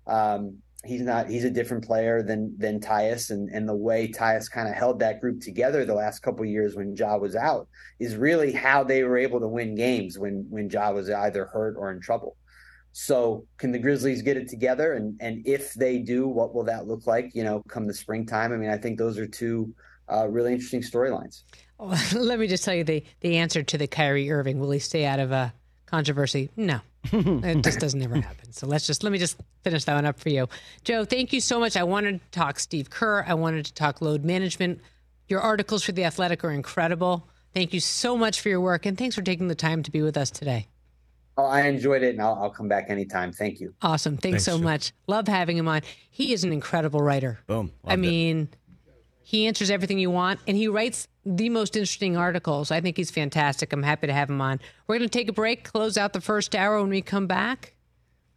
um, 0.06 0.58
he's 0.86 1.02
not 1.02 1.28
he's 1.28 1.44
a 1.44 1.50
different 1.50 1.84
player 1.84 2.22
than 2.22 2.56
than 2.58 2.80
Tyus 2.80 3.30
and 3.30 3.48
and 3.50 3.68
the 3.68 3.74
way 3.74 4.08
Tyus 4.08 4.50
kind 4.50 4.68
of 4.68 4.74
held 4.74 5.00
that 5.00 5.20
group 5.20 5.40
together 5.40 5.84
the 5.84 5.94
last 5.94 6.20
couple 6.20 6.44
years 6.44 6.74
when 6.74 6.94
Ja 6.94 7.16
was 7.16 7.36
out 7.36 7.68
is 7.98 8.16
really 8.16 8.52
how 8.52 8.84
they 8.84 9.02
were 9.02 9.18
able 9.18 9.40
to 9.40 9.48
win 9.48 9.74
games 9.74 10.18
when 10.18 10.46
when 10.50 10.70
Ja 10.70 10.90
was 10.90 11.10
either 11.10 11.46
hurt 11.46 11.76
or 11.78 11.90
in 11.90 12.00
trouble. 12.00 12.36
So 12.92 13.44
can 13.58 13.72
the 13.72 13.78
Grizzlies 13.78 14.22
get 14.22 14.36
it 14.36 14.48
together 14.48 14.94
and 14.94 15.16
and 15.20 15.46
if 15.46 15.74
they 15.74 15.98
do 15.98 16.28
what 16.28 16.54
will 16.54 16.64
that 16.64 16.86
look 16.86 17.06
like, 17.06 17.32
you 17.34 17.44
know, 17.44 17.62
come 17.68 17.86
the 17.86 17.94
springtime? 17.94 18.52
I 18.52 18.56
mean, 18.56 18.70
I 18.70 18.78
think 18.78 18.98
those 18.98 19.18
are 19.18 19.26
two 19.26 19.74
uh, 20.10 20.28
really 20.28 20.52
interesting 20.52 20.82
storylines. 20.82 21.42
Well, 21.78 21.98
let 22.14 22.38
me 22.38 22.46
just 22.46 22.64
tell 22.64 22.74
you 22.74 22.84
the 22.84 23.04
the 23.20 23.36
answer 23.36 23.62
to 23.62 23.78
the 23.78 23.86
Kyrie 23.86 24.30
Irving 24.30 24.58
will 24.60 24.70
he 24.70 24.78
stay 24.78 25.04
out 25.04 25.20
of 25.20 25.32
a 25.32 25.52
controversy? 25.86 26.50
No. 26.56 26.80
it 27.44 27.62
just 27.62 27.78
doesn't 27.78 28.02
ever 28.02 28.16
happen. 28.20 28.52
So 28.52 28.66
let's 28.66 28.86
just 28.86 29.02
let 29.02 29.12
me 29.12 29.18
just 29.18 29.36
finish 29.64 29.84
that 29.84 29.94
one 29.94 30.04
up 30.04 30.18
for 30.18 30.28
you. 30.28 30.48
Joe, 30.84 31.04
thank 31.04 31.32
you 31.32 31.40
so 31.40 31.58
much. 31.60 31.76
I 31.76 31.82
wanted 31.84 32.20
to 32.20 32.30
talk 32.30 32.58
Steve 32.58 32.90
Kerr. 32.90 33.24
I 33.26 33.34
wanted 33.34 33.66
to 33.66 33.74
talk 33.74 34.00
load 34.00 34.24
management. 34.24 34.80
Your 35.28 35.40
articles 35.40 35.82
for 35.82 35.92
The 35.92 36.04
Athletic 36.04 36.44
are 36.44 36.50
incredible. 36.50 37.28
Thank 37.52 37.72
you 37.72 37.80
so 37.80 38.16
much 38.16 38.40
for 38.40 38.48
your 38.48 38.60
work 38.60 38.86
and 38.86 38.96
thanks 38.98 39.14
for 39.14 39.22
taking 39.22 39.48
the 39.48 39.54
time 39.54 39.82
to 39.82 39.90
be 39.90 40.02
with 40.02 40.16
us 40.16 40.30
today. 40.30 40.68
Oh, 41.38 41.44
I 41.44 41.62
enjoyed 41.62 42.02
it 42.02 42.10
and 42.10 42.22
I'll, 42.22 42.34
I'll 42.34 42.50
come 42.50 42.68
back 42.68 42.86
anytime. 42.88 43.32
Thank 43.32 43.60
you. 43.60 43.74
Awesome. 43.82 44.14
Thanks, 44.16 44.22
thanks 44.22 44.44
so 44.44 44.58
Joe. 44.58 44.64
much. 44.64 44.92
Love 45.06 45.28
having 45.28 45.56
him 45.58 45.68
on. 45.68 45.82
He 46.10 46.32
is 46.32 46.44
an 46.44 46.52
incredible 46.52 47.00
writer. 47.00 47.40
Boom. 47.46 47.72
Loved 47.82 47.92
I 47.92 47.96
mean, 47.96 48.48
it. 48.52 48.56
He 49.28 49.48
answers 49.48 49.72
everything 49.72 49.98
you 49.98 50.08
want 50.08 50.38
and 50.46 50.56
he 50.56 50.68
writes 50.68 51.08
the 51.24 51.48
most 51.48 51.74
interesting 51.74 52.16
articles. 52.16 52.70
I 52.70 52.80
think 52.80 52.96
he's 52.96 53.10
fantastic. 53.10 53.72
I'm 53.72 53.82
happy 53.82 54.06
to 54.06 54.12
have 54.12 54.30
him 54.30 54.40
on. 54.40 54.60
We're 54.86 54.98
going 54.98 55.08
to 55.08 55.18
take 55.18 55.28
a 55.28 55.32
break, 55.32 55.64
close 55.64 55.98
out 55.98 56.12
the 56.12 56.20
first 56.20 56.54
hour. 56.54 56.80
When 56.80 56.90
we 56.90 57.02
come 57.02 57.26
back, 57.26 57.74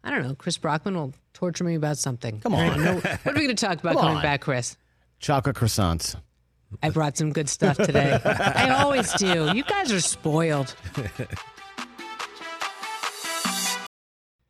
I 0.02 0.10
don't 0.10 0.24
know. 0.24 0.34
Chris 0.34 0.58
Brockman 0.58 0.96
will 0.96 1.14
torture 1.32 1.62
me 1.62 1.76
about 1.76 1.96
something. 1.98 2.40
Come 2.40 2.54
on. 2.56 2.82
what 2.96 3.06
are 3.06 3.34
we 3.34 3.44
going 3.44 3.54
to 3.54 3.54
talk 3.54 3.78
about 3.78 3.92
Come 3.92 4.00
coming 4.00 4.16
on. 4.16 4.22
back, 4.22 4.40
Chris? 4.40 4.76
Chocolate 5.20 5.54
croissants. 5.54 6.16
I 6.82 6.90
brought 6.90 7.16
some 7.16 7.30
good 7.30 7.48
stuff 7.48 7.76
today. 7.76 8.18
I 8.24 8.70
always 8.70 9.12
do. 9.12 9.52
You 9.54 9.62
guys 9.62 9.92
are 9.92 10.00
spoiled. 10.00 10.74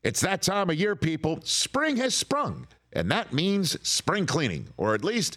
It's 0.02 0.22
that 0.22 0.40
time 0.40 0.70
of 0.70 0.76
year, 0.76 0.96
people. 0.96 1.40
Spring 1.44 1.98
has 1.98 2.14
sprung, 2.14 2.66
and 2.94 3.10
that 3.10 3.34
means 3.34 3.76
spring 3.86 4.24
cleaning, 4.24 4.68
or 4.78 4.94
at 4.94 5.04
least 5.04 5.36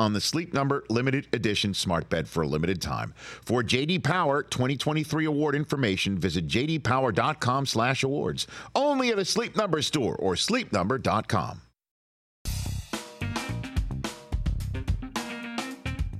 on 0.00 0.14
the 0.14 0.20
Sleep 0.20 0.54
Number 0.54 0.82
limited 0.88 1.28
edition 1.34 1.74
smart 1.74 2.08
bed 2.08 2.26
for 2.26 2.42
a 2.42 2.46
limited 2.46 2.80
time. 2.80 3.12
For 3.44 3.62
JD 3.62 4.02
Power 4.02 4.42
2023 4.42 5.26
award 5.26 5.54
information, 5.54 6.16
visit 6.18 6.46
jdpower.com/awards. 6.46 8.46
Only 8.74 9.10
at 9.10 9.18
a 9.18 9.24
Sleep 9.24 9.56
Number 9.56 9.82
store 9.82 10.16
or 10.16 10.34
sleepnumber.com. 10.34 11.60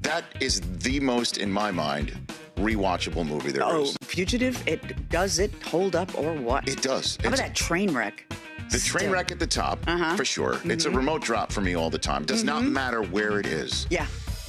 That 0.03 0.25
is 0.41 0.61
the 0.79 1.01
most 1.01 1.39
in 1.39 1.51
my 1.51 1.71
mind 1.71 2.13
rewatchable 2.57 3.27
movie 3.27 3.53
there 3.53 3.65
Oh, 3.65 3.83
is. 3.85 3.97
Fugitive, 4.03 4.63
it 4.69 5.09
does 5.09 5.39
it 5.39 5.51
hold 5.65 5.97
up 5.97 6.17
or 6.19 6.35
what? 6.35 6.69
It 6.69 6.83
does. 6.83 7.17
How 7.23 7.29
about 7.29 7.39
It's- 7.39 7.49
that 7.49 7.57
train 7.57 7.95
wreck? 7.95 8.30
The 8.71 8.79
train 8.79 9.11
wreck 9.11 9.33
at 9.33 9.39
the 9.39 9.47
top, 9.47 9.81
Uh-huh. 9.87 10.17
for 10.17 10.25
sure. 10.25 10.61
It's 10.65 10.85
a 10.85 10.91
Mhm. 10.91 10.97
remote 10.97 11.23
drop 11.23 11.53
for 11.53 11.61
me 11.61 11.75
all 11.75 11.91
the 11.91 11.99
time. 11.99 12.25
Does 12.25 12.45
not 12.45 12.63
Mhm. 12.63 12.71
matter 12.73 13.03
where 13.03 13.41
it 13.41 13.47
is. 13.47 13.87
Yeah. 13.91 14.07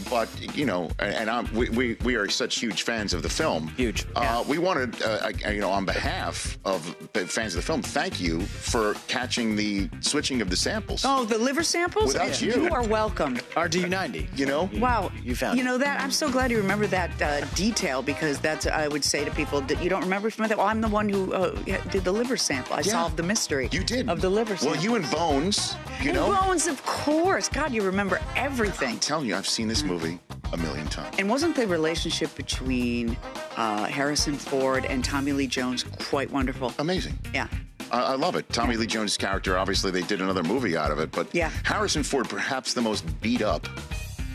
But 0.10 0.30
you 0.56 0.66
know, 0.66 0.90
and, 1.00 1.14
and 1.16 1.30
I'm, 1.30 1.52
we, 1.54 1.70
we 1.70 1.98
we 2.04 2.16
are 2.16 2.28
such 2.30 2.60
huge 2.60 2.84
fans 2.84 3.14
of 3.14 3.22
the 3.24 3.30
film. 3.30 3.70
Huge. 3.78 4.06
Uh, 4.16 4.44
we 4.48 4.58
wanted, 4.58 5.02
uh, 5.02 5.32
you 5.50 5.60
know, 5.60 5.70
on 5.70 5.86
behalf 5.86 6.58
of 6.66 6.96
the 7.14 7.26
fans 7.28 7.56
of 7.56 7.62
the 7.62 7.66
film, 7.66 7.82
thank 7.82 8.20
you 8.20 8.42
for 8.42 8.94
catching 9.08 9.56
the 9.56 9.90
switching 10.02 10.42
of 10.42 10.50
the 10.50 10.56
samples. 10.56 11.04
Oh, 11.06 11.26
the 11.26 11.38
liver 11.38 11.64
samples? 11.64 12.14
Without 12.14 12.42
you. 12.42 12.52
You 12.54 12.70
are 12.72 12.84
welcome. 12.88 13.38
RDU90. 13.56 14.38
You 14.38 14.46
know? 14.46 14.70
Wow. 14.76 15.12
You 15.24 15.36
found 15.36 15.58
You 15.58 15.64
know 15.64 15.78
that? 15.78 16.02
I'm 16.02 16.12
so 16.12 16.30
glad 16.32 16.52
you 16.52 16.58
remember 16.58 16.88
that 16.88 17.22
uh, 17.22 17.46
detail 17.56 18.02
because 18.02 18.40
that's, 18.40 18.66
I 18.68 18.88
would 18.88 19.04
say 19.04 19.24
to 19.26 19.32
people 19.32 19.62
that 19.62 19.82
you 19.84 19.90
don't 19.90 20.02
remember 20.02 20.30
from 20.30 20.48
that. 20.48 20.58
Well, 20.58 20.68
I'm 20.68 20.82
the 20.82 20.88
one 20.90 21.08
who 21.10 21.34
uh, 21.34 21.52
did 21.90 22.04
the 22.04 22.12
liver 22.12 22.38
sample. 22.38 22.74
I 22.76 22.80
Yeah. 22.80 22.92
solved 22.94 23.18
the 23.18 23.24
mystery. 23.24 23.70
You 23.72 23.84
did. 23.84 24.10
Of 24.10 24.22
the 24.22 24.30
liver 24.30 24.56
sample. 24.58 24.74
Well, 24.74 24.84
you 24.84 24.96
and 24.96 25.10
Bones, 25.12 25.76
you 26.02 26.10
And 26.10 26.16
know. 26.16 26.34
Bones, 26.42 26.68
of 26.68 26.84
course. 26.86 27.50
God, 27.50 27.72
you 27.74 27.82
remember 27.84 28.20
everything. 28.36 28.90
I'm 28.94 29.00
telling 29.00 29.28
you, 29.28 29.36
I've 29.36 29.48
seen 29.48 29.68
this 29.68 29.84
movie 29.84 29.91
a 29.96 30.58
million 30.58 30.88
times. 30.88 31.16
And 31.20 31.30
wasn't 31.30 31.56
the 31.56 31.68
relationship 31.68 32.34
between 32.36 33.18
uh, 33.58 33.86
Harrison 33.86 34.36
Ford 34.36 34.86
and 34.86 35.04
Tommy 35.04 35.34
Lee 35.34 35.48
Jones 35.48 35.84
quite 35.84 36.30
wonderful? 36.32 36.74
Amazing. 36.80 37.18
Yeah. 37.34 37.48
I, 37.92 38.14
I 38.14 38.16
love 38.16 38.36
it. 38.36 38.48
Tommy 38.50 38.78
Lee 38.78 38.88
Jones' 38.88 39.18
character, 39.18 39.58
obviously, 39.58 39.92
they 39.92 40.02
did 40.04 40.22
another 40.22 40.44
movie 40.44 40.78
out 40.78 40.92
of 40.92 41.00
it, 41.00 41.12
but 41.12 41.34
Yeah. 41.34 41.50
Harrison 41.64 42.04
Ford, 42.04 42.30
perhaps 42.30 42.74
the 42.74 42.82
most 42.82 43.04
beat 43.22 43.42
up 43.42 43.68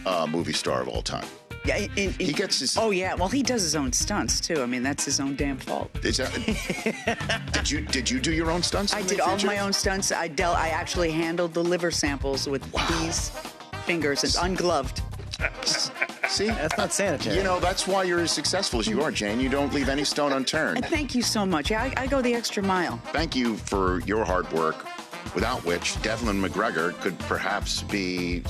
uh, 0.05 0.27
movie 0.27 0.53
star 0.53 0.83
of 0.83 0.89
all 0.89 1.03
time. 1.03 1.27
Yeah, 1.65 1.79
in- 1.79 1.91
in- 1.97 2.13
He 2.13 2.33
gets 2.33 2.61
his. 2.61 2.77
Oh 2.79 2.91
yeah, 2.91 3.15
well 3.15 3.27
he 3.29 3.43
does 3.43 3.61
his 3.63 3.75
own 3.75 3.93
stunts 3.93 4.41
too. 4.41 4.63
I 4.63 4.67
mean 4.67 4.85
that's 4.85 5.05
his 5.05 5.19
own 5.19 5.35
damn 5.35 5.57
fault. 5.57 5.93
That, 5.95 7.51
did 7.53 7.69
you 7.69 7.81
did 7.81 8.09
you 8.09 8.21
do 8.21 8.33
your 8.33 8.53
own 8.53 8.63
stunts? 8.63 8.95
I 8.95 9.03
did 9.03 9.19
all 9.19 9.37
my 9.45 9.59
own 9.59 9.73
stunts. 9.73 10.13
I 10.13 10.29
dealt. 10.29 10.57
I 10.57 10.69
actually 10.69 11.11
handled 11.11 11.55
the 11.55 11.65
liver 11.65 11.91
samples 11.91 12.49
with 12.49 12.63
these 13.01 13.31
fingers 13.85 14.23
and 14.23 14.37
ungloved. 14.53 15.03
See, 16.29 16.47
That's 16.49 16.77
not 16.77 16.93
sanitary. 16.93 17.37
you 17.37 17.43
know 17.43 17.61
that's 17.61 17.87
why 17.87 18.05
you're 18.05 18.21
as 18.21 18.31
successful 18.33 18.81
as 18.81 18.87
you 18.87 19.03
are, 19.03 19.11
Jane. 19.11 19.39
You 19.41 19.49
don't 19.49 19.73
leave 19.73 19.89
any 19.89 20.05
stone 20.05 20.33
unturned. 20.33 20.85
Thank 20.87 21.15
you 21.15 21.23
so 21.23 21.47
much. 21.47 21.71
Yeah, 21.71 21.83
I, 21.83 21.93
I 21.97 22.07
go 22.07 22.21
the 22.21 22.35
extra 22.35 22.63
mile. 22.63 22.99
Thank 23.13 23.37
you 23.37 23.57
for 23.57 24.01
your 24.01 24.25
hard 24.25 24.51
work, 24.53 24.87
without 25.35 25.65
which 25.65 26.01
Devlin 26.03 26.41
McGregor 26.43 26.93
could 27.01 27.19
perhaps 27.21 27.83
be 27.85 28.43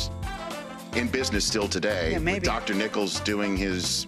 in 0.95 1.09
business 1.09 1.45
still 1.45 1.69
today. 1.69 2.13
Yeah, 2.13 2.19
maybe. 2.19 2.45
Dr. 2.47 2.75
Nichols 2.75 3.21
doing 3.21 3.57
his 3.57 4.07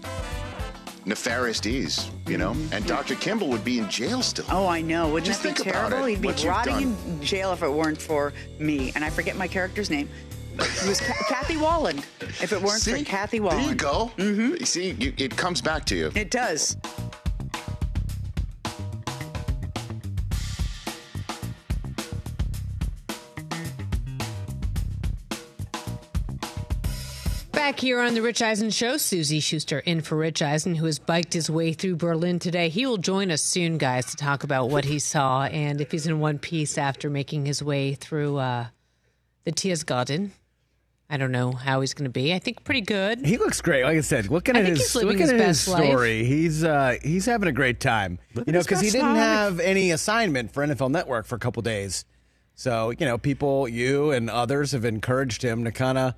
nefarious 1.04 1.60
deeds, 1.60 2.10
you 2.26 2.36
know, 2.38 2.54
and 2.72 2.84
Dr. 2.86 3.14
Kimball 3.16 3.48
would 3.48 3.64
be 3.64 3.78
in 3.78 3.88
jail 3.88 4.22
still. 4.22 4.44
Mm-hmm. 4.46 4.56
Oh, 4.56 4.66
I 4.66 4.80
know. 4.82 5.08
Wouldn't 5.08 5.26
Just 5.26 5.42
that 5.42 5.56
be 5.56 5.62
think 5.62 5.70
about 5.76 5.88
terrible? 5.90 6.06
it, 6.06 6.10
He'd 6.36 6.36
be 6.42 6.48
rotting 6.48 6.96
in 7.06 7.22
jail 7.22 7.52
if 7.52 7.62
it 7.62 7.70
weren't 7.70 8.00
for 8.00 8.32
me. 8.58 8.92
And 8.94 9.04
I 9.04 9.10
forget 9.10 9.36
my 9.36 9.48
character's 9.48 9.90
name. 9.90 10.08
It 10.58 10.88
was 10.88 11.00
Ca- 11.00 11.24
Kathy 11.28 11.54
Wahlund. 11.54 11.98
If 12.42 12.52
it 12.52 12.60
weren't 12.60 12.80
See? 12.80 12.98
for 12.98 13.04
Kathy 13.04 13.40
Wahlund. 13.40 13.50
There 13.50 13.68
you 13.68 13.74
go. 13.74 14.10
Mm-hmm. 14.16 14.64
See, 14.64 14.90
you, 14.92 15.12
it 15.16 15.36
comes 15.36 15.60
back 15.60 15.84
to 15.86 15.96
you. 15.96 16.10
It 16.14 16.30
does. 16.30 16.76
Back 27.52 27.80
here 27.80 28.00
on 28.00 28.14
the 28.14 28.22
Rich 28.22 28.40
Eisen 28.40 28.70
Show, 28.70 28.96
Suzy 28.96 29.40
Shuster 29.40 29.80
in 29.80 30.00
for 30.00 30.16
Rich 30.16 30.40
Eisen, 30.40 30.74
who 30.74 30.86
has 30.86 30.98
biked 30.98 31.34
his 31.34 31.50
way 31.50 31.72
through 31.72 31.96
Berlin 31.96 32.38
today. 32.38 32.68
He 32.68 32.86
will 32.86 32.96
join 32.96 33.30
us 33.30 33.42
soon, 33.42 33.78
guys, 33.78 34.06
to 34.06 34.16
talk 34.16 34.42
about 34.42 34.70
what 34.70 34.84
he 34.86 34.98
saw 34.98 35.44
and 35.44 35.80
if 35.80 35.90
he's 35.90 36.06
in 36.06 36.18
one 36.18 36.38
piece 36.38 36.78
after 36.78 37.10
making 37.10 37.44
his 37.46 37.62
way 37.62 37.94
through 37.94 38.38
uh, 38.38 38.66
the 39.44 39.52
Tiergarten. 39.52 40.30
I 41.10 41.16
don't 41.16 41.32
know 41.32 41.52
how 41.52 41.80
he's 41.80 41.94
going 41.94 42.04
to 42.04 42.10
be. 42.10 42.34
I 42.34 42.38
think 42.38 42.64
pretty 42.64 42.82
good. 42.82 43.24
He 43.24 43.38
looks 43.38 43.60
great. 43.62 43.82
Like 43.84 43.96
I 43.96 44.00
said, 44.02 44.28
looking 44.28 44.56
I 44.56 44.60
at 44.60 44.64
think 44.66 44.76
his 44.78 44.94
looking 44.94 45.18
his 45.20 45.30
at 45.30 45.36
his 45.36 45.42
best 45.46 45.68
life. 45.68 45.84
story, 45.84 46.24
he's 46.24 46.62
uh, 46.64 46.96
he's 47.02 47.24
having 47.24 47.48
a 47.48 47.52
great 47.52 47.80
time. 47.80 48.18
you 48.46 48.52
know, 48.52 48.60
because 48.60 48.80
he 48.80 48.90
didn't 48.90 49.08
life. 49.14 49.16
have 49.18 49.60
any 49.60 49.90
assignment 49.90 50.52
for 50.52 50.66
NFL 50.66 50.90
Network 50.90 51.24
for 51.26 51.36
a 51.36 51.38
couple 51.38 51.62
days. 51.62 52.04
So 52.54 52.90
you 52.90 53.06
know, 53.06 53.16
people, 53.16 53.66
you 53.68 54.10
and 54.10 54.28
others 54.28 54.72
have 54.72 54.84
encouraged 54.84 55.42
him 55.42 55.64
to 55.64 55.72
kind 55.72 55.96
of 55.96 56.14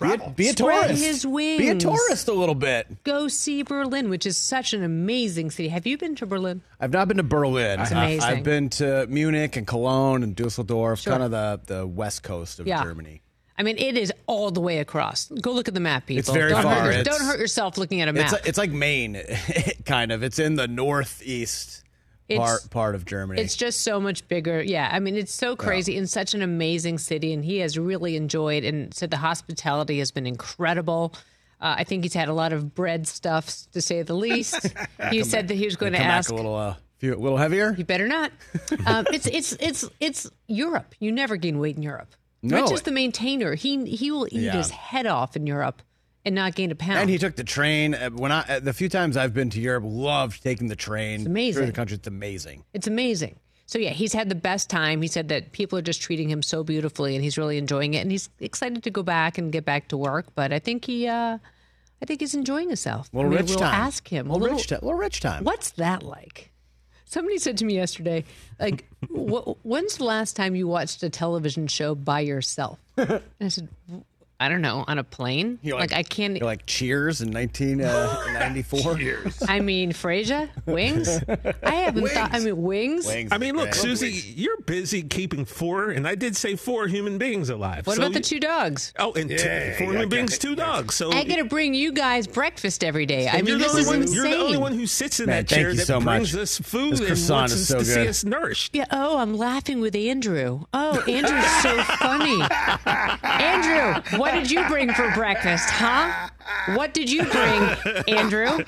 be 0.00 0.08
a, 0.12 0.30
be 0.30 0.48
a 0.48 0.52
Spread 0.52 0.56
tourist, 0.56 1.04
his 1.04 1.24
be 1.26 1.68
a 1.68 1.76
tourist 1.76 2.26
a 2.26 2.32
little 2.32 2.56
bit. 2.56 3.04
Go 3.04 3.28
see 3.28 3.62
Berlin, 3.62 4.08
which 4.10 4.26
is 4.26 4.36
such 4.36 4.72
an 4.74 4.82
amazing 4.82 5.52
city. 5.52 5.68
Have 5.68 5.86
you 5.86 5.96
been 5.96 6.16
to 6.16 6.26
Berlin? 6.26 6.62
I've 6.80 6.92
not 6.92 7.06
been 7.06 7.18
to 7.18 7.22
Berlin. 7.22 7.78
It's 7.78 7.92
amazing. 7.92 8.22
I've 8.28 8.42
been 8.42 8.68
to 8.70 9.06
Munich 9.08 9.54
and 9.56 9.64
Cologne 9.64 10.24
and 10.24 10.34
Dusseldorf, 10.34 10.98
Sure. 10.98 11.12
kind 11.12 11.22
of 11.22 11.30
the 11.30 11.60
the 11.72 11.86
west 11.86 12.24
coast 12.24 12.58
of 12.58 12.66
Yeah. 12.66 12.82
Germany. 12.82 13.20
I 13.56 13.62
mean, 13.62 13.78
it 13.78 13.96
is 13.96 14.12
all 14.26 14.50
the 14.50 14.60
way 14.60 14.78
across. 14.78 15.28
Go 15.28 15.52
look 15.52 15.68
at 15.68 15.74
the 15.74 15.80
map, 15.80 16.06
people. 16.06 16.18
It's 16.18 16.30
very 16.30 16.50
don't 16.50 16.62
far. 16.62 16.74
Hurt, 16.92 17.04
don't 17.04 17.22
hurt 17.22 17.38
yourself 17.38 17.78
looking 17.78 18.00
at 18.00 18.08
a 18.08 18.12
map. 18.12 18.24
It's 18.24 18.32
like, 18.32 18.46
it's 18.48 18.58
like 18.58 18.70
Maine, 18.72 19.22
kind 19.84 20.10
of. 20.10 20.22
It's 20.24 20.38
in 20.40 20.56
the 20.56 20.66
northeast 20.66 21.84
It's- 22.28 22.44
part 22.44 22.70
part 22.70 22.94
of 22.96 23.04
Germany. 23.04 23.40
It's 23.40 23.54
just 23.54 23.82
so 23.82 24.00
much 24.00 24.26
bigger. 24.26 24.60
Yeah. 24.62 24.88
I 24.90 24.98
mean, 24.98 25.16
it's 25.16 25.32
so 25.32 25.54
crazy 25.54 25.96
and 25.96 26.10
such 26.10 26.34
an 26.34 26.42
amazing 26.42 26.98
city. 26.98 27.32
And 27.32 27.44
he 27.44 27.58
has 27.58 27.78
really 27.78 28.16
enjoyed 28.16 28.64
and 28.64 28.92
said 28.92 29.10
the 29.10 29.18
hospitality 29.18 30.00
has 30.00 30.10
been 30.10 30.26
incredible. 30.26 31.14
Uh, 31.60 31.76
I 31.78 31.84
think 31.84 32.02
he's 32.02 32.14
had 32.14 32.28
a 32.28 32.34
lot 32.34 32.52
of 32.52 32.74
bread 32.74 33.06
stuffs, 33.06 33.66
to 33.72 33.80
say 33.80 34.02
the 34.02 34.14
least. 34.14 34.74
he 35.10 35.22
said 35.22 35.48
that 35.48 35.54
he 35.54 35.64
was 35.64 35.76
going 35.76 35.92
to 35.92 36.00
ask. 36.00 36.28
back 36.28 36.34
a 36.34 36.36
little, 36.36 36.56
uh, 36.56 36.74
a 37.02 37.06
little 37.06 37.38
heavier. 37.38 37.74
You 37.78 37.84
better 37.84 38.08
not. 38.08 38.32
Um, 38.86 39.06
it's 39.12 39.26
it's 39.26 39.52
it's 39.60 39.88
it's 40.00 40.30
Europe. 40.46 40.94
You 40.98 41.10
never 41.12 41.36
gain 41.36 41.58
weight 41.58 41.76
in 41.76 41.82
Europe. 41.82 42.14
No. 42.44 42.62
Rich 42.62 42.72
is 42.72 42.82
the 42.82 42.92
maintainer. 42.92 43.54
He 43.54 43.84
he 43.96 44.10
will 44.10 44.26
eat 44.26 44.42
Yeah. 44.42 44.52
his 44.52 44.70
head 44.70 45.06
off 45.06 45.34
in 45.36 45.46
Europe 45.46 45.82
and 46.24 46.34
not 46.34 46.54
gain 46.54 46.70
a 46.70 46.74
pound. 46.74 46.98
And 46.98 47.10
he 47.10 47.18
took 47.18 47.36
the 47.36 47.44
train. 47.44 47.94
Uh, 47.94 48.10
When 48.10 48.30
I 48.32 48.40
uh, 48.48 48.60
the 48.60 48.72
few 48.72 48.88
times 48.88 49.16
I've 49.16 49.32
been 49.34 49.50
to 49.50 49.60
Europe, 49.60 49.84
loved 49.86 50.42
taking 50.42 50.68
the 50.68 50.76
train 50.76 51.20
It's 51.20 51.26
amazing. 51.26 51.54
through 51.60 51.66
the 51.66 51.72
country. 51.72 51.96
It's 51.96 52.06
amazing. 52.08 52.64
It's 52.74 52.86
amazing. 52.86 53.36
So 53.66 53.78
yeah, 53.78 53.90
he's 53.90 54.12
had 54.12 54.28
the 54.28 54.34
best 54.34 54.68
time. 54.68 55.00
He 55.00 55.08
said 55.08 55.28
that 55.28 55.52
people 55.52 55.78
are 55.78 55.82
just 55.82 56.02
treating 56.02 56.28
him 56.28 56.42
so 56.42 56.62
beautifully, 56.62 57.14
and 57.16 57.24
he's 57.24 57.38
really 57.38 57.56
enjoying 57.56 57.94
it. 57.94 58.00
And 58.00 58.10
he's 58.12 58.28
excited 58.38 58.82
to 58.82 58.90
go 58.90 59.02
back 59.02 59.38
and 59.38 59.50
get 59.50 59.64
back 59.64 59.88
to 59.88 59.96
work. 59.96 60.26
But 60.34 60.52
I 60.52 60.58
think 60.58 60.84
he, 60.84 61.08
uh, 61.08 61.38
I 62.02 62.04
think 62.06 62.20
he's 62.20 62.34
enjoying 62.34 62.68
himself. 62.68 63.08
Little 63.14 63.30
I 63.30 63.34
mean, 63.34 63.40
rich 63.40 63.50
we'll 63.50 63.60
time. 63.60 63.74
Ask 63.74 64.06
him. 64.06 64.26
Little, 64.28 64.36
a 64.36 64.42
little, 64.42 64.56
rich 64.58 64.66
time. 64.68 64.78
Little 64.82 64.98
rich 64.98 65.20
time. 65.20 65.44
What's 65.44 65.70
that 65.72 66.02
like? 66.02 66.52
Somebody 67.14 67.38
said 67.38 67.58
to 67.58 67.64
me 67.64 67.76
yesterday, 67.76 68.24
like, 68.58 68.90
wh- 69.08 69.54
when's 69.64 69.98
the 69.98 70.04
last 70.04 70.34
time 70.34 70.56
you 70.56 70.66
watched 70.66 71.00
a 71.04 71.08
television 71.08 71.68
show 71.68 71.94
by 71.94 72.18
yourself? 72.18 72.80
And 72.96 73.22
I 73.40 73.46
said, 73.46 73.68
I 74.40 74.48
don't 74.48 74.60
know, 74.62 74.84
on 74.88 74.98
a 74.98 75.04
plane. 75.04 75.58
You're 75.62 75.78
like, 75.78 75.92
I 75.92 76.02
can't. 76.02 76.36
You're 76.36 76.44
like 76.46 76.66
Cheers 76.66 77.20
in 77.22 77.30
1994. 77.32 78.80
Uh, 78.92 78.96
cheers. 78.98 79.42
I 79.48 79.60
mean, 79.60 79.92
Frasier, 79.92 80.48
Wings. 80.66 81.08
I 81.62 81.74
haven't 81.74 82.08
thought. 82.08 82.34
I 82.34 82.40
mean, 82.40 82.60
Wings. 82.62 83.06
Wings. 83.06 83.30
I 83.32 83.38
mean, 83.38 83.54
look, 83.56 83.70
Great. 83.70 83.74
Suzy, 83.76 84.10
you're 84.36 84.60
busy 84.62 85.02
keeping 85.02 85.44
four, 85.44 85.90
and 85.90 86.06
I 86.06 86.14
did 86.16 86.36
say 86.36 86.56
four 86.56 86.88
human 86.88 87.16
beings 87.16 87.48
alive. 87.48 87.86
What 87.86 87.96
So 87.96 88.02
about 88.02 88.12
the 88.14 88.20
two 88.20 88.40
dogs? 88.40 88.92
Oh, 88.98 89.12
and 89.12 89.30
two, 89.30 89.36
Yeah, 89.36 89.76
four 89.78 89.86
yeah, 89.86 89.92
human 89.92 90.08
beings, 90.08 90.32
yeah, 90.32 90.38
two 90.38 90.56
dogs. 90.56 90.94
So 90.96 91.12
I 91.12 91.24
got 91.24 91.36
to 91.36 91.44
bring 91.44 91.72
you 91.74 91.92
guys 91.92 92.26
breakfast 92.26 92.82
every 92.82 93.06
day. 93.06 93.28
I 93.28 93.40
mean, 93.42 93.58
this 93.58 93.74
is 93.74 93.86
one. 93.86 94.02
insane. 94.02 94.14
You're 94.16 94.28
the 94.28 94.36
only 94.36 94.58
one 94.58 94.72
who 94.74 94.86
sits 94.86 95.20
in 95.20 95.26
Man, 95.26 95.44
that 95.44 95.48
chair 95.48 95.70
you 95.70 95.76
that 95.76 95.86
so 95.86 96.00
brings 96.00 96.34
much. 96.34 96.42
us 96.42 96.58
food 96.58 96.96
This 96.98 97.28
and 97.28 97.34
wants 97.36 97.52
is 97.54 97.62
us 97.62 97.68
so 97.68 97.78
to 97.78 97.84
see 97.84 98.08
us 98.08 98.24
nourished. 98.24 98.74
Yeah. 98.74 98.86
Oh, 98.90 99.18
I'm 99.18 99.34
laughing 99.34 99.80
with 99.80 99.94
Andrew. 99.94 100.64
Oh, 100.74 101.00
Andrew's 101.08 101.62
so 101.62 101.82
funny. 101.98 102.42
Andrew, 103.22 104.18
what 104.24 104.32
did 104.32 104.50
you 104.50 104.66
bring 104.68 104.90
for 104.92 105.10
breakfast, 105.12 105.68
huh? 105.68 106.30
What 106.74 106.94
did 106.94 107.10
you 107.10 107.24
bring, 107.24 107.62
Andrew? 108.08 108.64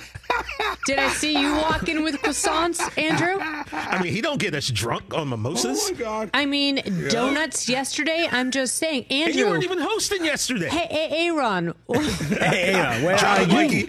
Did 0.87 0.99
I 0.99 1.09
see 1.09 1.39
you 1.39 1.55
walk 1.55 1.89
in 1.89 2.03
with 2.05 2.17
croissants, 2.21 2.81
Andrew? 2.99 3.39
I 3.73 4.03
mean, 4.03 4.13
he 4.13 4.21
don't 4.21 4.39
get 4.39 4.55
us 4.55 4.69
drunk 4.69 5.15
on 5.15 5.31
mimosas. 5.31 5.81
Oh 5.83 5.93
my 5.93 5.99
God. 5.99 6.31
I 6.35 6.45
mean, 6.45 6.83
donuts 7.09 7.69
yesterday. 7.69 8.29
I'm 8.31 8.51
just 8.51 8.75
saying, 8.77 9.07
and 9.11 9.35
you 9.35 9.45
Andrew. 9.45 9.51
weren't 9.51 9.65
even 9.65 9.79
hosting 9.81 10.25
yesterday. 10.25 10.69
Hey, 10.69 10.89
hey, 10.91 11.27
Aaron. 11.29 11.75
Hey, 11.95 12.75
Aaron, 12.75 13.03
where 13.03 13.17
are 13.17 13.43
you? 13.43 13.87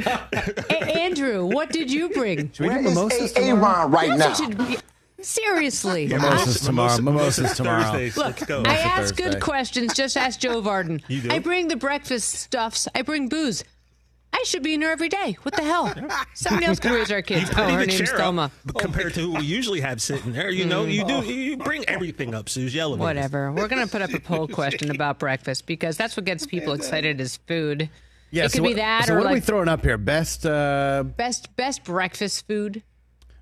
Hey, 0.70 1.02
Andrew, 1.02 1.46
what 1.46 1.72
did 1.72 1.92
you 1.92 2.10
bring? 2.10 2.50
Should 2.54 2.68
we 2.68 2.74
do 2.76 2.82
mimosas 2.82 3.34
tomorrow? 3.34 3.88
right 3.88 4.08
Yes, 4.08 4.40
it 4.40 4.44
should 4.44 4.58
be- 4.58 4.78
Seriously. 5.28 6.08
Mimosas 6.08 6.62
tomorrow. 6.62 7.02
Mimosas 7.02 7.58
tomorrow. 7.58 7.84
Thursdays. 7.84 8.16
Look, 8.16 8.26
Let's 8.28 8.46
go. 8.46 8.64
I 8.66 8.76
It's 8.76 8.86
ask 8.86 8.98
Thursday. 9.16 9.24
good 9.24 9.42
questions. 9.42 9.94
Just 9.94 10.16
ask 10.16 10.40
Joe 10.40 10.62
Vardon. 10.62 11.02
You 11.10 11.22
do? 11.22 11.32
I 11.32 11.40
bring 11.40 11.68
the 11.68 11.76
breakfast 11.76 12.30
stuffs. 12.30 12.88
I 12.96 13.02
bring 13.02 13.28
booze. 13.28 13.66
I 14.32 14.44
should 14.44 14.64
be 14.64 14.74
in 14.74 14.82
here 14.82 14.90
every 14.90 15.10
day. 15.10 15.38
What 15.42 15.54
the 15.56 15.64
hell? 15.64 15.94
Somebody 16.34 16.68
else 16.68 16.80
can 16.80 16.94
raise 16.94 17.12
our 17.12 17.22
kids. 17.22 17.50
Oh, 17.50 17.56
Pretty 17.56 17.74
her 17.74 17.80
the 17.82 17.88
name's 17.88 18.12
Thelma. 18.12 18.42
up 18.44 18.76
compared 18.78 19.16
to 19.16 19.20
who 19.20 19.34
we 19.34 19.42
usually 19.42 19.82
have 19.82 20.02
sitting 20.02 20.32
there. 20.32 20.50
You 20.50 20.64
know, 20.64 20.86
you 20.86 21.04
do 21.06 21.22
you 21.26 21.58
bring 21.58 21.84
everything 21.90 22.34
up, 22.34 22.48
Suzy. 22.48 22.80
Elevators. 22.80 23.04
Whatever. 23.04 23.52
We're 23.52 23.68
going 23.68 23.86
to 23.86 23.92
put 23.92 24.02
up 24.02 24.14
a 24.14 24.20
poll 24.22 24.48
question 24.48 24.92
about 24.92 25.20
breakfast 25.20 25.66
because 25.66 25.98
that's 25.98 26.16
what 26.16 26.26
gets 26.26 26.46
people 26.46 26.72
excited 26.72 27.20
is 27.20 27.36
food. 27.48 27.90
Yeah, 28.32 28.44
it 28.44 28.52
could 28.52 28.58
so 28.58 28.64
be 28.64 28.70
what, 28.70 28.76
that 28.78 29.06
so 29.08 29.14
or 29.14 29.18
what 29.18 29.26
are 29.26 29.30
we 29.30 29.36
like 29.36 29.44
throwing 29.44 29.68
up 29.68 29.84
here? 29.84 29.98
Best, 29.98 30.46
uh, 30.46 31.04
best 31.04 31.54
best 31.58 31.84
breakfast 31.84 32.48
food. 32.48 32.82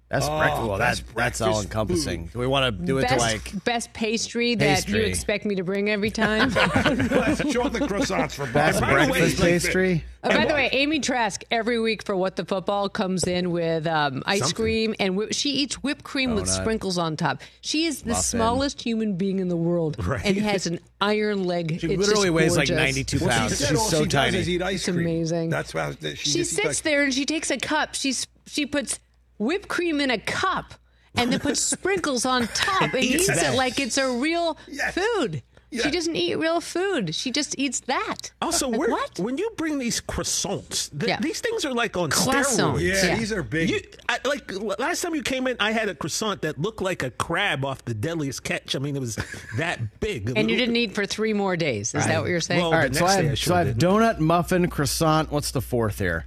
Best 0.09 0.29
breakfast. 0.29 0.67
Well, 0.67 0.77
that's 0.77 0.99
best 1.01 1.15
that's 1.15 1.41
all 1.41 1.61
encompassing. 1.61 2.27
Do 2.27 2.39
we 2.39 2.47
want 2.47 2.77
to 2.79 2.85
do 2.85 2.97
it 2.99 3.07
to 3.09 3.15
like? 3.17 3.63
best 3.63 3.91
pastry, 3.93 4.55
that 4.55 4.87
you 4.87 4.97
expect 5.01 5.45
me 5.45 5.55
to 5.55 5.63
bring 5.63 5.89
every 5.89 6.11
time. 6.11 6.49
Show 6.51 7.69
the 7.69 7.79
croissants 7.87 8.33
for 8.33 8.45
Best 8.47 8.79
breakfast. 8.79 8.81
By 8.81 9.05
the 9.05 9.11
way, 9.11 9.35
pastry. 9.35 10.03
Uh, 10.23 10.29
by 10.29 10.45
the 10.45 10.53
way, 10.53 10.69
Amy 10.71 10.99
Trask 10.99 11.43
every 11.51 11.79
week 11.79 12.03
for 12.03 12.15
What 12.15 12.35
the 12.35 12.45
Football 12.45 12.89
comes 12.89 13.25
in 13.25 13.51
with 13.51 13.85
um, 13.85 14.23
ice 14.25 14.39
Something. 14.39 14.55
cream 14.55 14.95
and 14.99 15.15
whi- 15.15 15.31
she 15.31 15.51
eats 15.51 15.75
whipped 15.83 16.03
cream 16.03 16.33
with 16.33 16.47
sprinkles 16.47 16.97
on 16.97 17.15
top. 17.15 17.41
She 17.61 17.85
is 17.85 18.01
the 18.01 18.09
Muffin. 18.09 18.23
smallest 18.23 18.81
human 18.81 19.17
being 19.17 19.37
in 19.39 19.49
the 19.49 19.55
world 19.57 20.03
Right. 20.03 20.25
and 20.25 20.37
has 20.37 20.65
an 20.65 20.79
iron 20.99 21.43
leg. 21.43 21.79
She 21.79 21.87
It's 21.87 21.99
literally 21.99 22.27
just 22.29 22.33
weighs 22.33 22.57
like 22.57 22.67
gorgeous. 22.69 22.83
92 22.85 23.19
Well, 23.19 23.29
pounds. 23.29 23.57
said 23.57 23.69
She's 23.69 23.87
so 23.89 24.03
she 24.03 24.09
tiny. 24.09 24.31
does 24.31 24.41
is 24.41 24.49
eat 24.49 24.61
ice 24.63 24.75
It's 24.75 24.85
cream. 24.85 24.99
amazing. 25.07 25.49
That's 25.51 25.73
why 25.75 25.95
she, 26.01 26.15
She 26.15 26.43
sits 26.43 26.67
ice- 26.67 26.81
there 26.81 27.03
and 27.03 27.13
she 27.13 27.25
takes 27.25 27.51
a 27.51 27.57
cup. 27.57 27.93
She's 27.93 28.25
she 28.47 28.65
puts 28.65 28.99
whipped 29.37 29.67
cream 29.67 29.99
in 30.01 30.11
a 30.11 30.17
cup 30.17 30.73
and 31.15 31.31
then 31.31 31.39
puts 31.39 31.61
sprinkles 31.75 32.25
on 32.25 32.47
top 32.47 32.81
and 32.93 32.95
Eats 33.03 33.29
eats 33.29 33.41
that. 33.41 33.53
it 33.53 33.57
like 33.57 33.79
it's 33.79 33.97
a 33.97 34.09
real 34.17 34.57
Yes. 34.67 34.93
food. 34.95 35.41
She 35.71 35.91
doesn't 35.91 36.15
eat 36.15 36.35
real 36.37 36.61
food. 36.61 37.13
She 37.13 37.31
just 37.31 37.53
eats 37.59 37.81
that. 37.81 38.31
Also, 38.41 38.69
Like, 38.69 38.87
what? 38.89 39.19
when 39.19 39.37
you 39.37 39.49
bring 39.57 39.77
these 39.77 39.99
croissants, 39.99 40.89
th- 40.97 41.09
Yeah. 41.09 41.19
these 41.19 41.41
things 41.41 41.65
are 41.65 41.73
like 41.73 41.97
on 41.97 42.09
Croissants. 42.11 42.57
steroids. 42.77 42.81
Yeah, 42.81 43.05
Yeah. 43.07 43.15
these 43.17 43.33
are 43.33 43.43
big. 43.43 43.69
You, 43.69 43.81
I, 44.07 44.19
like 44.23 44.49
last 44.79 45.01
time 45.01 45.15
you 45.15 45.21
came 45.21 45.47
in, 45.47 45.57
I 45.59 45.71
had 45.71 45.89
a 45.89 45.95
croissant 45.95 46.43
that 46.43 46.61
looked 46.61 46.81
like 46.81 47.03
a 47.03 47.11
crab 47.11 47.65
off 47.65 47.83
the 47.83 47.93
deadliest 47.93 48.43
catch. 48.43 48.73
I 48.73 48.79
mean, 48.79 48.95
it 48.95 48.99
was 48.99 49.17
that 49.57 49.99
big. 49.99 50.31
And 50.37 50.49
you 50.49 50.55
didn't 50.55 50.77
eat 50.77 50.95
for 50.95 51.05
three 51.05 51.33
more 51.33 51.57
days. 51.57 51.93
Is 51.93 52.05
that 52.05 52.21
what 52.21 52.29
you're 52.29 52.39
saying? 52.39 52.61
Well, 52.61 52.71
All 52.73 52.79
right, 52.79 52.93
the 52.93 52.99
so 52.99 53.05
next 53.05 53.13
I 53.17 53.21
day 53.21 53.25
I 53.25 53.29
have, 53.31 53.37
sure 53.39 53.51
so 53.51 53.55
I 53.55 53.63
have 53.65 53.77
donut, 53.77 54.19
muffin, 54.19 54.69
croissant. 54.69 55.29
What's 55.29 55.51
the 55.51 55.61
fourth 55.61 55.99
here? 55.99 56.25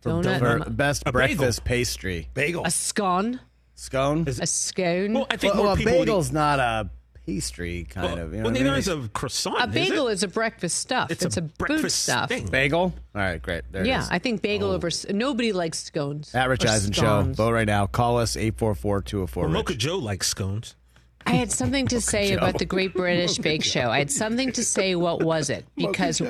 For, 0.00 0.10
Donut, 0.10 0.38
for 0.38 0.58
mu- 0.58 0.64
best 0.76 1.02
A 1.02 1.06
bagel. 1.06 1.12
breakfast 1.12 1.64
pastry. 1.64 2.28
bagel. 2.34 2.64
a 2.64 2.70
scone, 2.70 3.40
Scone. 3.74 4.26
a 4.28 4.46
scone. 4.46 5.12
Well, 5.14 5.26
I 5.30 5.36
think 5.36 5.54
Well, 5.54 5.64
more 5.64 5.72
a 5.72 5.76
people 5.76 5.92
would 5.92 5.98
eat- 6.00 6.06
bagel's 6.06 6.32
not 6.32 6.58
a 6.58 6.90
pastry 7.26 7.84
kind 7.88 8.06
well, 8.14 8.26
of. 8.26 8.32
You 8.32 8.38
know 8.38 8.44
well, 8.44 8.52
what 8.52 8.60
I 8.60 8.62
neither 8.62 8.70
mean? 8.70 8.78
is 8.78 8.88
a 8.88 9.08
croissant. 9.12 9.56
a 9.60 9.68
is 9.68 9.74
bagel 9.74 10.08
it? 10.08 10.12
is 10.14 10.22
a 10.22 10.28
breakfast 10.28 10.78
stuff. 10.78 11.10
It's, 11.10 11.24
It's, 11.24 11.36
a, 11.36 11.40
a, 11.40 11.42
food 11.44 11.58
breakfast 11.58 12.02
stuff. 12.02 12.28
thing. 12.30 12.46
bagel. 12.46 12.80
All 13.14 13.20
right, 13.20 13.40
great. 13.40 13.64
There 13.70 13.82
it 13.82 13.88
Yeah, 13.88 14.00
is. 14.00 14.08
I 14.10 14.18
think 14.18 14.40
bagel 14.42 14.70
oh. 14.70 14.74
over 14.74 14.86
s- 14.88 15.06
nobody 15.10 15.52
likes 15.52 15.78
scones. 15.82 16.34
At 16.34 16.48
Rich 16.48 16.64
or 16.64 16.68
Eisen 16.68 16.92
Show. 16.92 17.02
scones. 17.02 17.36
Vote 17.36 17.52
right 17.52 17.66
now. 17.66 17.86
Call 17.86 18.18
us 18.18 18.36
844-204 18.36 19.36
Well, 19.36 19.48
Mocha 19.50 19.72
Rich. 19.74 19.78
Joe 19.80 19.98
likes 19.98 20.28
scones. 20.28 20.76
I 21.26 21.32
had 21.32 21.52
something 21.52 21.86
to 21.88 22.00
say 22.00 22.32
about 22.32 22.58
the 22.58 22.64
Great 22.64 22.94
British 22.94 23.36
Bake 23.38 23.62
Show. 23.62 23.90
I 23.90 23.98
had 23.98 24.10
something 24.10 24.50
to 24.52 24.64
say. 24.64 24.94
What 24.94 25.22
was 25.22 25.50
it? 25.50 25.66
Because 25.76 26.20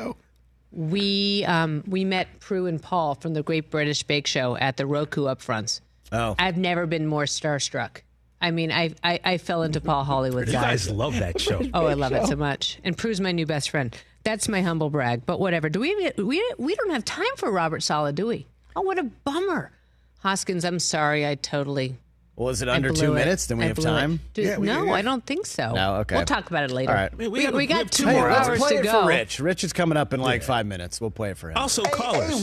we 0.73 1.45
um, 1.47 1.83
we 1.87 2.05
met 2.05 2.41
Prue 2.41 2.67
and 2.67 2.83
Paul 2.83 3.15
from 3.15 3.35
the 3.35 3.43
Great 3.43 3.71
British 3.71 4.03
Bake 4.03 4.27
Show 4.27 4.57
at 4.57 4.77
the 4.77 4.87
Roku 4.87 5.25
upfronts. 5.25 5.81
Oh. 6.13 6.35
I've 6.39 6.57
never 6.57 6.87
been 6.87 7.07
more 7.07 7.25
starstruck. 7.25 7.99
I 8.41 8.51
mean, 8.51 8.73
I 8.73 8.95
I, 9.03 9.21
I 9.25 9.39
fell 9.39 9.63
into 9.63 9.81
Paul 9.81 10.05
Hollywood's 10.05 10.53
You 10.53 10.59
guys 10.59 10.89
love 10.91 11.19
that 11.19 11.41
show. 11.41 11.61
Oh, 11.75 11.87
I 11.87 11.95
love 11.95 12.13
it 12.13 12.27
so 12.27 12.37
much. 12.37 12.79
And 12.85 12.97
Prue's 12.97 13.21
my 13.21 13.33
new 13.33 13.47
best 13.47 13.71
friend. 13.71 13.95
That's 14.23 14.49
my 14.49 14.63
humble 14.63 14.91
brag. 14.91 15.27
But 15.27 15.41
whatever. 15.41 15.69
Do 15.69 15.81
we 15.81 16.13
we 16.17 16.55
we 16.59 16.75
don't 16.75 16.91
have 16.91 17.05
time 17.05 17.37
for 17.37 17.51
Robert 17.51 17.83
Sala, 17.83 18.13
do 18.13 18.27
we? 18.27 18.47
Oh, 18.77 18.83
what 18.83 18.99
a 18.99 19.05
bummer. 19.05 19.73
Hoskins, 20.21 20.65
I'm 20.65 20.79
sorry. 20.79 21.27
I 21.27 21.35
totally. 21.35 21.97
Well, 22.41 22.49
is 22.49 22.63
it 22.63 22.71
under 22.71 22.89
two 22.91 23.13
it. 23.13 23.17
minutes? 23.17 23.45
Then 23.49 23.59
we 23.59 23.65
I 23.65 23.69
have 23.69 23.79
time. 23.79 24.19
Do- 24.33 24.41
Yeah, 24.41 24.57
we- 24.57 24.67
no, 24.67 24.85
yeah. 24.87 24.93
I 24.95 25.03
don't 25.03 25.23
think 25.27 25.45
so. 25.45 25.75
No, 25.75 25.97
okay. 25.97 26.17
We'll 26.17 26.25
talk 26.25 26.49
about 26.49 26.65
it 26.65 26.71
later. 26.71 26.91
All 26.91 26.97
right. 26.97 27.15
We 27.15 27.29
we, 27.29 27.47
we 27.49 27.53
we 27.53 27.67
got 27.67 27.93
two 27.93 28.05
two 28.05 28.11
more 28.11 28.21
more 28.23 28.31
hours 28.31 28.59
play 28.59 28.71
to 28.71 28.77
it 28.79 28.83
go. 28.85 29.03
for 29.03 29.09
Rich. 29.09 29.41
Rich 29.41 29.63
is 29.63 29.75
coming 29.75 29.99
up 29.99 30.15
in 30.15 30.21
like 30.21 30.43
five 30.43 30.65
minutes. 30.65 31.03
We'll 31.03 31.11
play 31.11 31.33
it 31.33 31.37
for 31.37 31.51
him. 31.51 31.59
Also, 31.59 31.83
callers. 31.83 32.43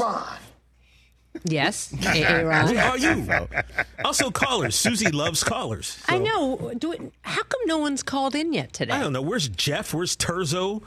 Yes, 1.46 1.90
Hey, 2.00 2.44
Ron. 2.44 2.68
Who 2.68 2.78
are 2.78 2.98
you? 2.98 3.48
also, 4.06 4.30
callers. 4.30 4.76
Suzy 4.76 5.10
loves 5.10 5.44
callers. 5.44 5.98
I 6.08 6.20
know. 6.20 6.74
Do 6.78 6.92
it, 6.94 7.02
how 7.22 7.42
come 7.44 7.62
no 7.66 7.80
one's 7.80 8.04
called 8.04 8.36
in 8.36 8.54
yet 8.54 8.74
today? 8.74 8.94
I 8.94 9.00
don't 9.00 9.14
know. 9.14 9.22
Where's 9.24 9.48
Jeff? 9.50 9.94
Where's 9.96 10.16
Terzo? 10.16 10.84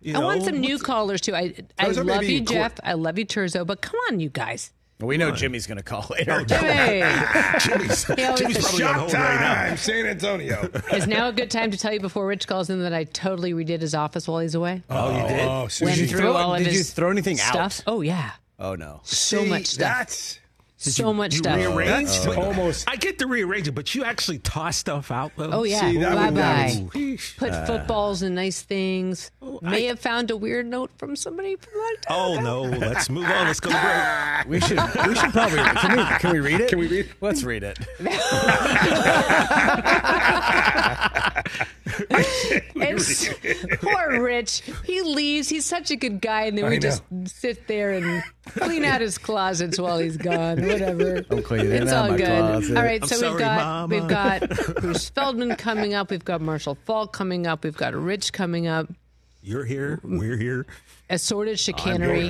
You 0.00 0.14
I 0.16 0.18
want 0.20 0.42
some 0.42 0.58
new 0.58 0.74
what's- 0.74 0.82
callers 0.82 1.20
too. 1.20 1.34
I 1.34 1.54
I 1.78 1.86
Turzo 1.90 2.04
may 2.06 2.12
love 2.14 2.24
you, 2.24 2.38
in 2.38 2.44
court. 2.46 2.56
Jeff. 2.58 2.72
I 2.84 2.94
love 2.94 3.18
you, 3.18 3.26
Terzo. 3.26 3.64
But 3.66 3.82
come 3.82 3.96
on, 4.08 4.18
you 4.20 4.28
guys. 4.30 4.72
We 5.06 5.16
know 5.16 5.30
Jimmy's 5.30 5.66
going 5.66 5.76
to 5.78 5.82
call 5.84 6.04
later. 6.10 6.44
Oh, 6.50 6.54
hey, 6.56 7.00
Jimmy's, 7.60 8.04
Jimmy's 8.04 8.06
says- 8.06 8.14
probably 8.34 8.46
on 8.46 8.62
Shot 8.62 8.96
hold 8.96 9.12
right 9.14 9.40
now. 9.40 9.54
time, 9.54 9.76
San 9.76 10.06
Antonio. 10.06 10.70
is 10.92 11.06
now 11.06 11.28
a 11.28 11.32
good 11.32 11.50
time 11.50 11.70
to 11.70 11.78
tell 11.78 11.92
you 11.92 12.00
before 12.00 12.26
Rich 12.26 12.48
calls 12.48 12.68
in 12.68 12.82
that 12.82 12.92
I 12.92 13.04
totally 13.04 13.52
redid 13.52 13.80
his 13.80 13.94
office 13.94 14.26
while 14.26 14.40
he's 14.40 14.54
away. 14.56 14.82
Oh, 14.90 15.10
you 15.22 15.28
did? 15.28 15.40
Oh, 15.48 15.60
Went 15.60 15.78
Did 15.78 15.98
you 15.98 16.06
through 16.08 16.18
throw- 16.20 16.32
all 16.34 16.54
of 16.54 16.58
did 16.58 16.72
you 16.72 16.78
his 16.78 16.92
throw 16.92 17.10
anything 17.10 17.38
out? 17.40 17.52
stuff. 17.52 17.80
Oh 17.86 18.00
yeah, 18.00 18.32
Oh 18.58 18.74
no. 18.74 19.00
so 19.04 19.44
See, 19.44 19.48
much 19.48 19.66
stuff. 19.66 19.78
That's 19.98 20.40
So 20.80 21.12
much 21.12 21.32
you 21.32 21.38
stuff. 21.38 21.56
rearranged? 21.56 22.22
That's 22.24 22.36
almost. 22.38 22.88
I 22.88 22.94
get 22.94 23.18
to 23.18 23.26
rearrange 23.26 23.66
it, 23.66 23.72
but 23.72 23.96
you 23.96 24.04
actually 24.04 24.38
toss 24.38 24.76
stuff 24.76 25.10
out. 25.10 25.32
Though. 25.36 25.50
Oh 25.50 25.62
yeah, 25.64 25.80
See, 25.80 25.98
that 25.98 26.14
bye 26.14 26.26
would- 26.26 26.36
that 26.36 26.72
bye. 26.74 26.80
would- 26.82 26.92
Sheesh. 26.92 27.36
Put 27.36 27.50
uh, 27.50 27.66
footballs 27.66 28.22
and 28.22 28.36
nice 28.36 28.62
things. 28.62 29.32
Oh, 29.42 29.58
May 29.60 29.86
have 29.86 29.98
found 29.98 30.30
a 30.30 30.36
weird 30.36 30.66
note 30.66 30.92
from 30.96 31.16
somebody 31.16 31.56
from 31.56 31.74
a 31.74 31.78
long 31.78 31.94
time 32.02 32.16
Oh 32.16 32.32
ago. 32.34 32.42
no! 32.70 32.78
Let's 32.78 33.10
move 33.10 33.24
on. 33.24 33.46
Let's 33.48 33.58
go 33.58 33.70
to 33.70 34.44
break. 34.46 34.48
We 34.48 34.60
should. 34.60 34.78
We 35.08 35.16
should 35.16 35.32
probably. 35.32 35.58
Can 35.58 35.96
we? 35.96 36.04
Can 36.20 36.32
we 36.32 36.38
read 36.40 36.60
it? 36.60 36.68
Can 36.70 36.78
we 36.78 36.86
read? 36.86 37.08
Let's 37.20 37.42
read 37.42 37.64
it. 37.64 37.78
It's, 42.80 43.28
poor 43.80 44.22
Rich. 44.22 44.62
He 44.84 45.02
leaves. 45.02 45.48
He's 45.48 45.66
such 45.66 45.90
a 45.90 45.96
good 45.96 46.20
guy, 46.20 46.42
and 46.44 46.56
then 46.56 46.68
we 46.68 46.76
I 46.76 46.78
just 46.78 47.02
sit 47.26 47.66
there 47.66 47.92
and 47.92 48.22
clean 48.52 48.84
out 48.84 49.00
his 49.00 49.18
closets 49.18 49.78
while 49.78 49.98
he's 49.98 50.16
gone. 50.16 50.60
Whatever. 50.66 51.24
I'm 51.30 51.42
cleaning 51.42 51.72
It's 51.72 51.92
out 51.92 52.04
all 52.04 52.10
my 52.12 52.16
good. 52.16 52.26
closet. 52.26 52.76
All 52.76 52.82
right, 52.82 53.02
I'm 53.02 53.08
so 53.08 53.16
sorry, 53.16 53.30
we've 53.32 53.38
got 53.40 53.56
Mama. 53.64 53.94
we've 53.94 54.08
got 54.08 54.48
Bruce 54.80 55.08
Feldman 55.10 55.56
coming 55.56 55.94
up. 55.94 56.10
We've 56.10 56.24
got 56.24 56.40
Marshall 56.40 56.76
Faulk 56.86 57.12
coming 57.12 57.46
up. 57.46 57.64
We've 57.64 57.76
got 57.76 57.94
Rich 57.94 58.32
coming 58.32 58.66
up. 58.66 58.88
You're 59.42 59.64
here. 59.64 60.00
We're 60.02 60.36
here. 60.36 60.66
Assorted 61.10 61.58
chicanery. 61.58 62.26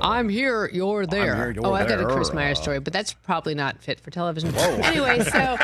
I'm 0.00 0.28
here, 0.28 0.68
you're 0.72 1.06
there. 1.06 1.34
here, 1.36 1.50
you're 1.52 1.66
oh, 1.66 1.72
I've 1.72 1.88
got 1.88 2.00
a. 2.00 2.06
Chris 2.06 2.32
Meyer 2.32 2.54
story, 2.54 2.80
but 2.80 2.92
that's 2.92 3.12
probably 3.12 3.54
not 3.54 3.80
fit 3.82 4.00
for 4.00 4.10
television. 4.10 4.54
Anyway, 4.54 5.22
so 5.24 5.56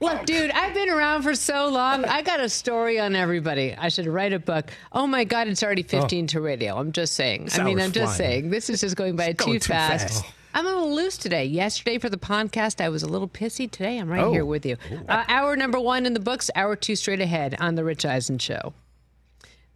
Look, 0.00 0.26
dude, 0.26 0.50
I've 0.50 0.74
been 0.74 0.90
around 0.90 1.22
for 1.22 1.34
so 1.34 1.68
long. 1.68 2.04
I 2.04 2.22
got 2.22 2.38
a 2.40 2.48
story 2.48 3.00
on 3.00 3.16
everybody. 3.16 3.74
I 3.74 3.88
should 3.88 4.06
write 4.06 4.32
a 4.32 4.38
book. 4.38 4.70
Oh 4.92 5.06
my 5.06 5.24
God, 5.24 5.48
it's 5.48 5.62
already 5.62 5.82
15 5.82 6.26
to 6.28 6.40
radio. 6.40 6.76
I'm 6.76 6.92
just 6.92 7.14
saying. 7.14 7.44
This 7.44 7.58
I 7.58 7.64
mean, 7.64 7.80
I'm 7.80 7.92
just 7.92 8.16
flying. 8.16 8.30
saying. 8.32 8.50
This 8.50 8.68
is 8.68 8.82
just 8.82 8.94
going 8.96 9.16
by 9.16 9.32
too, 9.32 9.54
too 9.54 9.60
fast. 9.60 10.08
fast. 10.22 10.24
I'm 10.54 10.66
a 10.66 10.68
little 10.68 10.94
loose 10.94 11.16
today. 11.16 11.44
Yesterday 11.44 11.98
for 11.98 12.08
the 12.08 12.16
podcast, 12.16 12.80
I 12.82 12.88
was 12.88 13.02
a 13.02 13.08
little 13.08 13.28
pissy. 13.28 13.70
Today, 13.70 13.98
I'm 13.98 14.08
right 14.08 14.22
Oh. 14.24 14.32
here 14.32 14.44
with 14.44 14.64
you. 14.64 14.76
Uh, 15.08 15.24
hour 15.28 15.56
number 15.56 15.80
one 15.80 16.06
in 16.06 16.14
the 16.14 16.20
books, 16.20 16.50
hour 16.54 16.76
two 16.76 16.94
straight 16.96 17.20
ahead 17.20 17.56
on 17.58 17.74
The 17.74 17.84
Rich 17.84 18.04
Eisen 18.06 18.38
Show. 18.38 18.74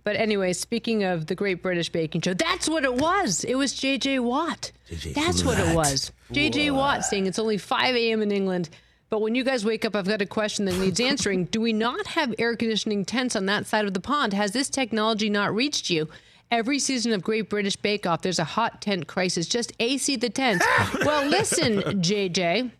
But 0.02 0.16
anyway, 0.16 0.52
speaking 0.52 1.04
of 1.04 1.26
the 1.26 1.34
Great 1.34 1.62
British 1.62 1.90
Baking 1.90 2.22
Show, 2.22 2.34
that's 2.34 2.68
what 2.68 2.84
it 2.84 2.94
was. 2.94 3.44
It 3.44 3.56
was 3.56 3.74
JJ 3.74 4.20
Watt. 4.20 4.72
that's 5.14 5.44
what 5.44 5.58
it 5.58 5.74
was. 5.74 6.12
JJ 6.32 6.74
Watt 6.74 7.04
saying 7.04 7.26
it's 7.26 7.38
only 7.38 7.58
5 7.58 7.94
a.m. 7.94 8.22
in 8.22 8.32
England. 8.32 8.70
But 9.10 9.20
when 9.20 9.34
you 9.34 9.42
guys 9.42 9.64
wake 9.64 9.84
up, 9.84 9.96
I've 9.96 10.06
got 10.06 10.22
a 10.22 10.26
question 10.26 10.66
that 10.66 10.78
needs 10.78 11.00
answering. 11.00 11.46
Do 11.46 11.60
we 11.60 11.72
not 11.72 12.06
have 12.06 12.32
air 12.38 12.54
conditioning 12.54 13.04
tents 13.04 13.34
on 13.34 13.46
that 13.46 13.66
side 13.66 13.84
of 13.84 13.92
the 13.92 14.00
pond? 14.00 14.32
Has 14.32 14.52
this 14.52 14.70
technology 14.70 15.28
not 15.28 15.54
reached 15.54 15.90
you? 15.90 16.08
Every 16.52 16.78
season 16.78 17.12
of 17.12 17.22
Great 17.22 17.50
British 17.50 17.76
Bake 17.76 18.06
Off, 18.06 18.22
there's 18.22 18.38
a 18.38 18.44
hot 18.44 18.80
tent 18.80 19.06
crisis. 19.06 19.46
Just 19.46 19.72
AC 19.80 20.16
the 20.16 20.30
tents. 20.30 20.64
well, 21.04 21.26
listen, 21.28 21.80
JJ. 22.00 22.70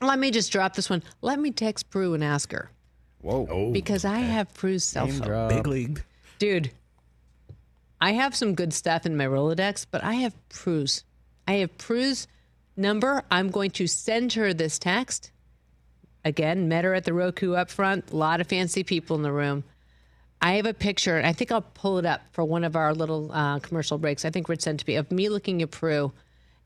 Let 0.00 0.18
me 0.18 0.30
just 0.30 0.52
drop 0.52 0.74
this 0.74 0.90
one. 0.90 1.02
Let 1.22 1.38
me 1.38 1.50
text 1.50 1.90
Prue 1.90 2.14
and 2.14 2.22
ask 2.22 2.52
her. 2.52 2.70
Whoa. 3.22 3.46
Oh. 3.50 3.72
Because 3.72 4.04
I 4.04 4.18
have 4.18 4.52
Prue's 4.52 4.84
cell 4.84 5.06
Name 5.06 5.18
phone. 5.18 5.28
drop. 5.28 5.48
Big 5.48 5.66
league. 5.66 6.04
Dude, 6.38 6.70
I 8.00 8.12
have 8.12 8.34
some 8.34 8.54
good 8.54 8.72
stuff 8.72 9.06
in 9.06 9.16
my 9.16 9.26
Rolodex, 9.26 9.86
but 9.90 10.02
I 10.04 10.14
have 10.14 10.34
Prue's. 10.48 11.04
I 11.46 11.54
have 11.54 11.76
Prue's 11.78 12.26
number. 12.76 13.22
I'm 13.30 13.50
going 13.50 13.70
to 13.72 13.86
send 13.86 14.32
her 14.34 14.52
this 14.52 14.78
text. 14.78 15.30
Again, 16.24 16.68
met 16.68 16.84
her 16.84 16.94
at 16.94 17.04
the 17.04 17.12
Roku 17.12 17.54
up 17.54 17.70
front. 17.70 18.10
A 18.10 18.16
lot 18.16 18.40
of 18.40 18.46
fancy 18.46 18.82
people 18.82 19.16
in 19.16 19.22
the 19.22 19.32
room. 19.32 19.64
I 20.40 20.54
have 20.54 20.66
a 20.66 20.74
picture, 20.74 21.16
and 21.16 21.26
I 21.26 21.32
think 21.32 21.52
I'll 21.52 21.62
pull 21.62 21.98
it 21.98 22.06
up 22.06 22.20
for 22.32 22.44
one 22.44 22.64
of 22.64 22.76
our 22.76 22.94
little 22.94 23.30
uh, 23.32 23.60
commercial 23.60 23.98
breaks. 23.98 24.24
I 24.24 24.30
think 24.30 24.48
Rich 24.48 24.62
sent 24.62 24.80
to 24.80 24.86
me 24.86 24.96
of 24.96 25.10
me 25.10 25.28
looking 25.28 25.62
at 25.62 25.70
Prue, 25.70 26.12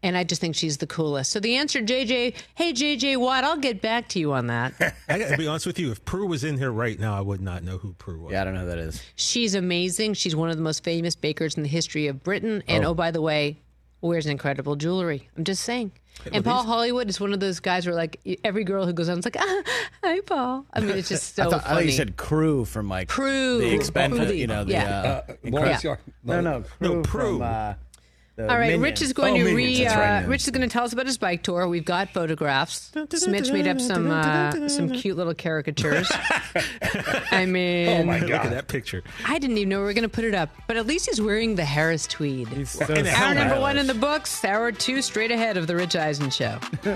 and 0.03 0.17
I 0.17 0.25
just 0.25 0.41
think 0.41 0.55
she's 0.55 0.77
the 0.79 0.87
coolest. 0.87 1.33
So 1.33 1.41
the 1.41 1.57
answer, 1.57 1.81
JJ, 1.81 2.35
hey 2.55 2.73
JJ 2.73 3.17
Watt, 3.19 3.45
I'll 3.45 3.57
get 3.57 3.81
back 3.83 4.09
to 4.11 4.19
you 4.19 4.33
on 4.33 4.47
that. 4.49 4.75
I 5.09 5.19
got 5.19 5.31
to 5.31 5.37
be 5.37 5.47
honest 5.47 5.67
with 5.67 5.79
you. 5.79 5.91
If 5.91 6.05
Prue 6.05 6.27
was 6.27 6.45
in 6.45 6.57
here 6.57 6.71
right 6.71 6.99
now, 6.99 7.17
I 7.17 7.21
would 7.21 7.41
not 7.41 7.63
know 7.65 7.79
who 7.79 7.93
Prue 7.95 8.21
was. 8.21 8.33
Yeah, 8.33 8.43
I 8.43 8.45
don't 8.45 8.55
know 8.55 8.61
who 8.61 8.67
that 8.69 8.79
is. 8.79 9.03
She's 9.17 9.55
amazing. 9.55 10.15
She's 10.15 10.37
one 10.37 10.51
of 10.51 10.57
the 10.57 10.63
most 10.63 10.85
famous 10.85 11.17
bakers 11.17 11.57
in 11.57 11.63
the 11.63 11.69
history 11.69 12.07
of 12.07 12.23
Britain. 12.23 12.63
And 12.69 12.85
oh, 12.85 12.95
by 12.95 13.11
the 13.11 13.21
way, 13.23 13.59
wears 14.01 14.27
incredible 14.27 14.77
jewelry. 14.77 15.29
I'm 15.37 15.45
just 15.45 15.63
saying. 15.65 15.93
And 16.33 16.45
Paul 16.45 16.65
Hollywood 16.65 17.09
is 17.09 17.21
one 17.21 17.33
of 17.33 17.39
those 17.39 17.61
guys 17.61 17.87
where 17.87 17.95
like 17.95 18.21
every 18.43 18.65
girl 18.65 18.85
who 18.85 18.93
goes 18.93 19.09
on 19.09 19.21
is 19.21 19.25
like, 19.25 19.37
ah, 19.41 19.63
hi 20.03 20.21
Paul. 20.21 20.67
I 20.73 20.81
mean, 20.81 20.91
it's 20.99 21.09
just 21.09 21.37
so 21.37 21.45
I, 21.47 21.51
thought, 21.51 21.65
I 21.65 21.75
thought 21.75 21.87
you 21.87 21.93
said 21.93 22.17
crew 22.17 22.65
from 22.65 22.89
like 22.89 23.09
Crew. 23.09 23.59
the 23.59 23.73
expendable, 23.73 24.27
Crew. 24.27 24.35
you 24.35 24.49
know, 24.49 24.65
the 24.65 24.73
Yeah. 24.73 25.23
uh, 25.29 25.33
Lawrence 25.45 25.85
Yeah. 25.85 25.91
Yard- 25.91 26.01
no, 26.25 26.41
no, 26.41 26.61
crew 26.63 26.89
No, 26.97 27.03
Prue. 27.03 27.39
from 27.39 27.43
uh, 27.43 27.75
the 27.75 27.77
All 28.39 28.47
right, 28.47 28.61
Minions. 28.61 28.83
Rich 28.83 29.03
is 29.03 29.13
going 29.13 29.35
Oh, 29.43 29.45
to 29.45 29.55
re. 29.55 29.83
that's 29.83 29.97
right, 29.97 30.25
uh, 30.25 30.29
Rich 30.29 30.45
is 30.45 30.51
going 30.51 30.69
to 30.69 30.73
tell 30.73 30.85
us 30.85 30.93
about 30.93 31.07
his 31.07 31.19
bike 31.19 31.43
tour. 31.43 31.67
We've 31.67 31.85
got 31.85 32.11
photographs. 32.11 32.93
Smitch 33.13 33.51
made 33.51 33.67
up 33.67 33.81
some 33.81 34.11
uh, 34.11 34.69
some 34.69 34.91
cute 34.91 35.17
little 35.17 35.35
caricatures. 35.35 36.11
I 37.33 37.47
mean, 37.47 37.89
Oh 37.89 38.05
my 38.05 38.19
Look 38.21 38.31
at 38.31 38.43
god. 38.45 38.53
that 38.53 38.69
picture. 38.69 39.03
I 39.27 39.39
didn't 39.39 39.57
even 39.59 39.69
know 39.71 39.79
we 39.81 39.85
were 39.87 39.93
going 39.93 40.03
to 40.03 40.09
put 40.09 40.25
it 40.25 40.35
up, 40.35 40.51
but 40.67 40.77
at 40.77 40.87
least 40.87 41.07
he's 41.07 41.21
wearing 41.21 41.57
the 41.57 41.65
Harris 41.65 42.07
tweed. 42.07 42.49
He's 42.49 42.71
so 42.71 42.85
And 42.93 43.07
a 43.07 43.11
Hour 43.13 43.35
number 43.35 43.61
one 43.61 43.77
in 43.79 43.87
the 43.87 43.95
books. 43.95 44.45
Hour 44.45 44.71
two 44.73 45.03
straight 45.03 45.31
ahead 45.33 45.57
of 45.57 45.67
the 45.67 45.75
Rich 45.75 45.97
Eisen 45.97 46.31
Show. 46.31 46.59